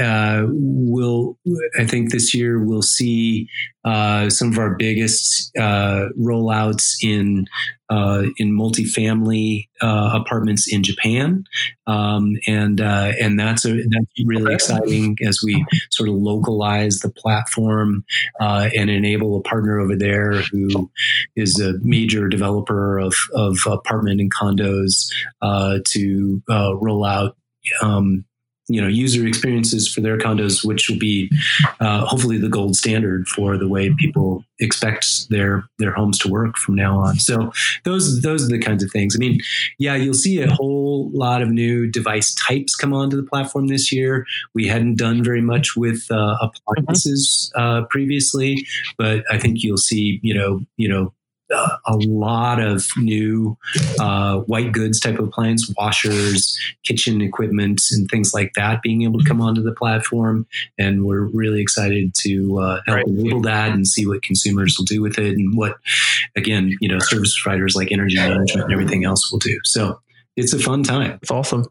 uh, 0.00 0.44
we'll, 0.48 1.38
I 1.78 1.84
think 1.84 2.10
this 2.10 2.34
year 2.34 2.62
we'll 2.62 2.82
see 2.82 3.48
uh, 3.84 4.28
some 4.28 4.52
of 4.52 4.58
our 4.58 4.74
biggest 4.76 5.56
uh, 5.56 6.06
rollouts 6.18 6.96
in 7.02 7.46
uh, 7.88 8.24
in 8.36 8.52
multifamily 8.52 9.68
uh, 9.80 10.10
apartments 10.14 10.72
in 10.72 10.82
Japan, 10.82 11.44
um, 11.86 12.36
and 12.46 12.80
uh, 12.80 13.12
and 13.20 13.40
that's 13.40 13.64
a, 13.64 13.72
that's 13.72 14.26
really 14.26 14.52
exciting 14.52 15.16
as 15.26 15.40
we 15.42 15.64
sort 15.90 16.10
of 16.10 16.14
localize 16.16 16.98
the 16.98 17.10
platform 17.10 18.04
and 18.38 18.90
enable 18.90 19.36
a 19.38 19.42
partner 19.42 19.80
over 19.80 19.96
there 19.96 20.32
who 20.52 20.90
is 21.34 21.58
a 21.58 21.74
major 21.80 22.28
developer 22.28 22.98
of 22.98 23.14
of 23.34 23.58
apartment 23.66 24.20
and 24.20 24.32
condos 24.32 25.10
to 25.86 26.42
roll 26.48 27.04
out. 27.04 27.36
Um, 27.82 28.24
you 28.70 28.80
know 28.80 28.88
user 28.88 29.26
experiences 29.26 29.92
for 29.92 30.00
their 30.00 30.16
condos, 30.16 30.64
which 30.64 30.88
will 30.88 30.98
be 30.98 31.30
uh, 31.80 32.06
hopefully 32.06 32.38
the 32.38 32.48
gold 32.48 32.76
standard 32.76 33.26
for 33.28 33.58
the 33.58 33.68
way 33.68 33.92
people 33.98 34.44
expect 34.60 35.28
their 35.28 35.64
their 35.78 35.92
homes 35.92 36.18
to 36.20 36.28
work 36.28 36.56
from 36.56 36.76
now 36.76 36.98
on. 36.98 37.18
So 37.18 37.52
those 37.84 38.22
those 38.22 38.44
are 38.44 38.48
the 38.48 38.60
kinds 38.60 38.84
of 38.84 38.90
things. 38.90 39.16
I 39.16 39.18
mean, 39.18 39.40
yeah, 39.78 39.96
you'll 39.96 40.14
see 40.14 40.40
a 40.40 40.50
whole 40.50 41.10
lot 41.12 41.42
of 41.42 41.48
new 41.48 41.90
device 41.90 42.34
types 42.34 42.76
come 42.76 42.94
onto 42.94 43.16
the 43.16 43.28
platform 43.28 43.66
this 43.66 43.90
year. 43.90 44.24
We 44.54 44.68
hadn't 44.68 44.96
done 44.96 45.24
very 45.24 45.42
much 45.42 45.76
with 45.76 46.06
uh, 46.10 46.36
appliances 46.40 47.52
uh, 47.56 47.82
previously, 47.90 48.66
but 48.96 49.24
I 49.30 49.38
think 49.38 49.62
you'll 49.62 49.78
see 49.78 50.20
you 50.22 50.34
know 50.34 50.60
you 50.76 50.88
know 50.88 51.12
a 51.50 51.96
lot 51.96 52.60
of 52.60 52.86
new 52.96 53.56
uh, 53.98 54.38
white 54.40 54.72
goods 54.72 55.00
type 55.00 55.18
of 55.18 55.28
appliance, 55.28 55.72
washers, 55.76 56.58
kitchen 56.84 57.20
equipment, 57.20 57.80
and 57.90 58.08
things 58.08 58.32
like 58.32 58.52
that 58.54 58.82
being 58.82 59.02
able 59.02 59.18
to 59.18 59.24
come 59.24 59.40
onto 59.40 59.62
the 59.62 59.72
platform. 59.72 60.46
And 60.78 61.04
we're 61.04 61.24
really 61.24 61.60
excited 61.60 62.14
to 62.20 62.58
uh, 62.58 62.80
help 62.86 62.96
right. 62.96 63.06
enable 63.06 63.42
that 63.42 63.72
and 63.72 63.86
see 63.86 64.06
what 64.06 64.22
consumers 64.22 64.76
will 64.78 64.84
do 64.84 65.02
with 65.02 65.18
it 65.18 65.34
and 65.34 65.56
what, 65.56 65.76
again, 66.36 66.76
you 66.80 66.88
know, 66.88 66.98
service 66.98 67.38
providers 67.40 67.74
like 67.74 67.92
energy 67.92 68.16
management 68.16 68.64
and 68.64 68.72
everything 68.72 69.04
else 69.04 69.30
will 69.30 69.38
do. 69.38 69.58
So 69.64 70.00
it's 70.36 70.52
a 70.52 70.58
fun 70.58 70.82
time. 70.82 71.18
It's 71.22 71.30
awesome. 71.30 71.66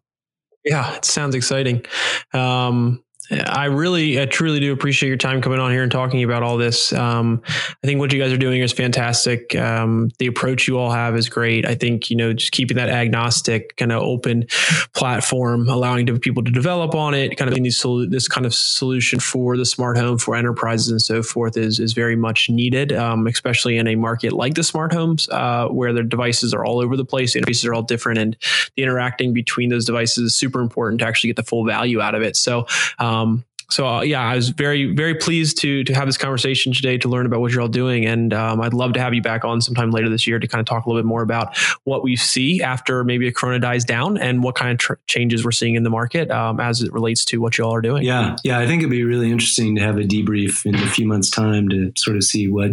Yeah, 0.66 0.96
it 0.96 1.06
sounds 1.06 1.36
exciting. 1.36 1.86
Um, 2.34 3.04
I 3.32 3.66
really, 3.66 4.20
I 4.20 4.26
truly 4.26 4.60
do 4.60 4.74
appreciate 4.74 5.08
your 5.08 5.18
time 5.18 5.42
coming 5.42 5.60
on 5.60 5.72
here 5.72 5.84
and 5.84 5.92
talking 5.92 6.24
about 6.24 6.42
all 6.42 6.58
this. 6.58 6.92
Um, 6.94 7.44
I 7.48 7.88
think 7.88 8.00
what 8.00 8.12
you 8.12 8.20
guys 8.20 8.32
are 8.32 8.38
doing 8.38 8.62
is 8.62 8.72
fantastic. 8.72 9.56
Um, 9.56 10.10
the 10.18 10.26
approach 10.26 10.68
you 10.68 10.80
all 10.80 10.90
have 10.90 11.16
is 11.16 11.30
great. 11.30 11.66
I 11.66 11.76
think, 11.76 12.10
you 12.10 12.16
know, 12.16 12.34
just 12.34 12.52
keeping 12.52 12.78
that 12.78 12.90
agnostic 12.90 13.76
kind 13.78 13.92
of 13.92 14.02
open 14.02 14.48
platform, 14.96 15.70
allowing 15.70 16.08
people 16.20 16.44
to 16.44 16.52
develop 16.52 16.96
on 16.96 17.14
it, 17.14 17.38
kind 17.38 17.52
of 17.52 17.56
these, 17.56 17.86
this 18.10 18.28
kind 18.28 18.46
of 18.46 18.54
solution 18.54 19.20
for 19.20 19.58
the 19.58 19.66
smart 19.66 19.98
home 19.98 20.18
for 20.18 20.36
enterprises 20.36 20.90
and 20.90 21.02
so 21.02 21.22
forth 21.22 21.56
is, 21.56 21.80
is 21.80 21.94
very 21.94 22.16
much 22.16 22.50
needed, 22.50 22.92
um, 22.94 23.28
especially 23.28 23.78
in 23.78 23.88
a 23.88 23.96
market 23.96 24.34
like 24.34 24.56
the 24.56 24.64
smart 24.64 24.92
homes, 24.92 25.30
uh, 25.30 25.68
where 25.68 25.94
the 25.94 26.04
devices 26.04 26.54
are 26.54 26.66
all 26.66 26.80
over 26.80 26.98
the 26.98 27.06
place. 27.06 27.34
The 27.34 27.42
interfaces 27.42 27.68
are 27.68 27.76
all 27.76 27.84
different 27.84 28.18
and 28.18 28.38
the 28.76 28.84
interacting 28.84 29.34
between 29.34 29.70
those 29.70 29.86
devices 29.86 30.18
is 30.18 30.36
super 30.36 30.62
important 30.62 31.00
to 31.02 31.06
actually 31.06 31.30
get 31.30 31.36
the 31.36 31.44
full 31.44 31.64
value 31.64 32.02
out 32.02 32.16
of 32.16 32.24
it. 32.24 32.36
So, 32.36 32.66
um, 32.98 33.19
um, 33.20 33.46
so 33.70 33.88
uh, 33.88 34.02
yeah, 34.02 34.22
I 34.22 34.36
was 34.36 34.50
very 34.50 34.94
very 34.94 35.16
pleased 35.16 35.60
to 35.60 35.84
to 35.84 35.94
have 35.94 36.08
this 36.08 36.18
conversation 36.18 36.74
today 36.74 36.98
to 36.98 37.08
learn 37.08 37.26
about 37.26 37.40
what 37.40 37.52
you're 37.52 37.62
all 37.62 37.68
doing, 37.68 38.06
and 38.06 38.34
um, 38.34 38.62
I'd 38.62 38.74
love 38.74 38.94
to 38.94 39.00
have 39.00 39.14
you 39.14 39.22
back 39.22 39.46
on 39.46 39.62
sometime 39.62 39.92
later 39.92 40.10
this 40.10 40.26
year 40.26 40.40
to 40.40 40.48
kind 40.48 40.60
of 40.60 40.66
talk 40.66 40.86
a 40.86 40.90
little 40.90 41.02
bit 41.02 41.08
more 41.08 41.22
about 41.22 41.56
what 41.84 42.04
we 42.04 42.16
see 42.16 42.62
after 42.62 43.04
maybe 43.04 43.28
a 43.28 43.32
Corona 43.32 43.60
dies 43.60 43.86
down 43.86 44.18
and 44.18 44.44
what 44.44 44.56
kind 44.56 44.72
of 44.72 44.78
tr- 44.80 44.94
changes 45.08 45.46
we're 45.46 45.52
seeing 45.52 45.76
in 45.76 45.84
the 45.84 45.90
market 45.90 46.32
um, 46.32 46.60
as 46.60 46.82
it 46.82 46.92
relates 46.92 47.24
to 47.26 47.40
what 47.40 47.58
you 47.58 47.64
all 47.64 47.76
are 47.76 47.82
doing. 47.82 48.04
Yeah, 48.04 48.38
yeah, 48.44 48.60
I 48.60 48.66
think 48.66 48.82
it'd 48.82 48.90
be 48.90 49.04
really 49.04 49.32
interesting 49.32 49.76
to 49.76 49.82
have 49.82 49.98
a 49.98 50.04
debrief 50.04 50.66
in 50.66 50.76
a 50.76 50.88
few 50.88 51.08
months' 51.08 51.30
time 51.30 51.70
to 51.70 51.92
sort 51.96 52.18
of 52.18 52.24
see 52.24 52.48
what 52.48 52.72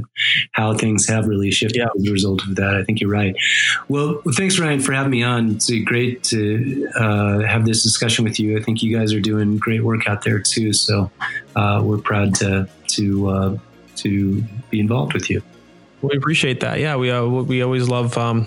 how 0.53 0.75
things 0.75 1.07
have 1.09 1.27
really 1.27 1.51
shifted 1.51 1.79
yeah. 1.79 1.89
as 1.95 2.09
a 2.09 2.13
result 2.13 2.43
of 2.45 2.57
that. 2.57 2.75
I 2.75 2.85
think 2.85 3.01
you're 3.01 3.11
right. 3.11 3.37
Well, 3.89 4.23
thanks 4.33 4.59
Ryan 4.59 4.81
for 4.81 4.93
having 4.93 5.11
me 5.11 5.23
on. 5.23 5.51
It's 5.51 5.71
great 5.85 6.25
to 6.25 6.89
uh, 6.97 7.41
have 7.41 7.67
this 7.67 7.83
discussion 7.83 8.25
with 8.25 8.41
you. 8.41 8.57
I 8.59 8.63
think 8.63 8.83
you 8.83 8.97
guys 8.97 9.13
are 9.13 9.21
doing 9.21 9.59
great 9.59 9.85
work 9.85 10.09
out 10.09 10.25
there 10.25 10.41
too. 10.41 10.73
So 10.87 11.11
uh, 11.55 11.83
we're 11.85 11.99
proud 11.99 12.35
to 12.37 12.69
to 12.89 13.29
uh, 13.29 13.59
to 13.97 14.43
be 14.71 14.81
involved 14.81 15.15
with 15.15 15.29
you. 15.29 15.43
We 16.03 16.17
appreciate 16.17 16.61
that. 16.61 16.79
Yeah, 16.79 16.97
we 16.97 17.11
uh, 17.11 17.25
we 17.25 17.63
always 17.63 17.89
love 17.89 18.17
um, 18.19 18.47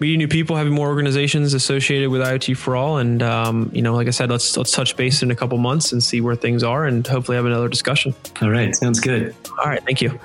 meeting 0.00 0.18
new 0.18 0.28
people, 0.28 0.56
having 0.56 0.72
more 0.72 0.88
organizations 0.88 1.54
associated 1.54 2.10
with 2.10 2.20
IoT 2.20 2.56
for 2.56 2.76
all, 2.76 2.98
and 2.98 3.22
um, 3.22 3.70
you 3.72 3.82
know, 3.82 3.94
like 3.94 4.08
I 4.08 4.10
said, 4.10 4.30
let's 4.30 4.56
let's 4.56 4.72
touch 4.72 4.96
base 4.96 5.22
in 5.22 5.30
a 5.30 5.36
couple 5.36 5.56
months 5.58 5.92
and 5.92 6.02
see 6.02 6.20
where 6.20 6.36
things 6.36 6.62
are, 6.62 6.84
and 6.86 7.06
hopefully 7.06 7.36
have 7.36 7.46
another 7.46 7.68
discussion. 7.68 8.14
All 8.42 8.50
right, 8.50 8.74
sounds 8.74 9.00
good. 9.00 9.34
All 9.58 9.66
right, 9.66 9.82
thank 9.84 10.02
you. 10.02 10.18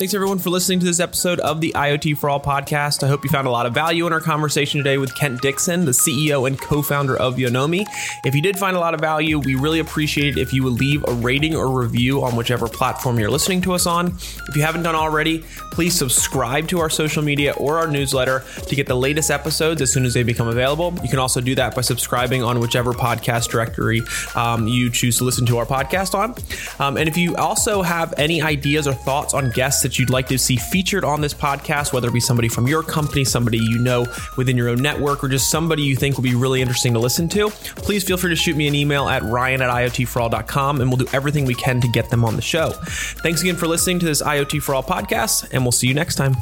Thanks 0.00 0.14
everyone 0.14 0.38
for 0.38 0.48
listening 0.48 0.80
to 0.80 0.86
this 0.86 0.98
episode 0.98 1.40
of 1.40 1.60
the 1.60 1.72
IoT 1.76 2.16
for 2.16 2.30
All 2.30 2.40
podcast. 2.40 3.02
I 3.02 3.08
hope 3.08 3.22
you 3.22 3.28
found 3.28 3.46
a 3.46 3.50
lot 3.50 3.66
of 3.66 3.74
value 3.74 4.06
in 4.06 4.14
our 4.14 4.20
conversation 4.22 4.78
today 4.78 4.96
with 4.96 5.14
Kent 5.14 5.42
Dickson, 5.42 5.84
the 5.84 5.90
CEO 5.90 6.46
and 6.46 6.58
co-founder 6.58 7.18
of 7.18 7.36
Yonomi. 7.36 7.84
If 8.24 8.34
you 8.34 8.40
did 8.40 8.58
find 8.58 8.78
a 8.78 8.80
lot 8.80 8.94
of 8.94 9.00
value, 9.00 9.38
we 9.38 9.56
really 9.56 9.78
appreciate 9.78 10.38
it 10.38 10.40
if 10.40 10.54
you 10.54 10.62
would 10.62 10.80
leave 10.80 11.04
a 11.06 11.12
rating 11.12 11.54
or 11.54 11.78
review 11.78 12.24
on 12.24 12.34
whichever 12.34 12.66
platform 12.66 13.18
you're 13.18 13.30
listening 13.30 13.60
to 13.60 13.74
us 13.74 13.84
on. 13.84 14.16
If 14.48 14.56
you 14.56 14.62
haven't 14.62 14.84
done 14.84 14.94
already, 14.94 15.44
please 15.70 15.94
subscribe 15.94 16.66
to 16.68 16.80
our 16.80 16.88
social 16.88 17.22
media 17.22 17.52
or 17.58 17.76
our 17.76 17.86
newsletter 17.86 18.42
to 18.68 18.74
get 18.74 18.86
the 18.86 18.96
latest 18.96 19.30
episodes 19.30 19.82
as 19.82 19.92
soon 19.92 20.06
as 20.06 20.14
they 20.14 20.22
become 20.22 20.48
available. 20.48 20.94
You 21.02 21.10
can 21.10 21.18
also 21.18 21.42
do 21.42 21.54
that 21.56 21.74
by 21.74 21.82
subscribing 21.82 22.42
on 22.42 22.58
whichever 22.58 22.94
podcast 22.94 23.50
directory 23.50 24.00
um, 24.34 24.66
you 24.66 24.90
choose 24.90 25.18
to 25.18 25.24
listen 25.24 25.44
to 25.44 25.58
our 25.58 25.66
podcast 25.66 26.14
on. 26.14 26.34
Um, 26.82 26.96
and 26.96 27.06
if 27.06 27.18
you 27.18 27.36
also 27.36 27.82
have 27.82 28.14
any 28.16 28.40
ideas 28.40 28.86
or 28.86 28.94
thoughts 28.94 29.34
on 29.34 29.50
guests 29.50 29.89
that 29.90 29.98
you'd 29.98 30.10
like 30.10 30.28
to 30.28 30.38
see 30.38 30.54
featured 30.54 31.04
on 31.04 31.20
this 31.20 31.34
podcast, 31.34 31.92
whether 31.92 32.06
it 32.06 32.14
be 32.14 32.20
somebody 32.20 32.48
from 32.48 32.68
your 32.68 32.80
company, 32.80 33.24
somebody 33.24 33.58
you 33.58 33.76
know 33.78 34.06
within 34.36 34.56
your 34.56 34.68
own 34.68 34.80
network, 34.80 35.24
or 35.24 35.28
just 35.28 35.50
somebody 35.50 35.82
you 35.82 35.96
think 35.96 36.16
will 36.16 36.22
be 36.22 36.36
really 36.36 36.60
interesting 36.60 36.92
to 36.92 37.00
listen 37.00 37.28
to, 37.28 37.50
please 37.50 38.04
feel 38.04 38.16
free 38.16 38.30
to 38.30 38.36
shoot 38.36 38.56
me 38.56 38.68
an 38.68 38.74
email 38.76 39.08
at 39.08 39.20
ryan 39.24 39.60
at 39.60 39.68
iotforall.com 39.68 40.80
and 40.80 40.88
we'll 40.88 40.98
do 40.98 41.08
everything 41.12 41.44
we 41.44 41.54
can 41.54 41.80
to 41.80 41.88
get 41.88 42.08
them 42.08 42.24
on 42.24 42.36
the 42.36 42.42
show. 42.42 42.70
Thanks 42.70 43.42
again 43.42 43.56
for 43.56 43.66
listening 43.66 43.98
to 43.98 44.06
this 44.06 44.22
IoT 44.22 44.62
for 44.62 44.76
All 44.76 44.84
podcast, 44.84 45.48
and 45.50 45.64
we'll 45.64 45.72
see 45.72 45.88
you 45.88 45.94
next 45.94 46.14
time. 46.14 46.36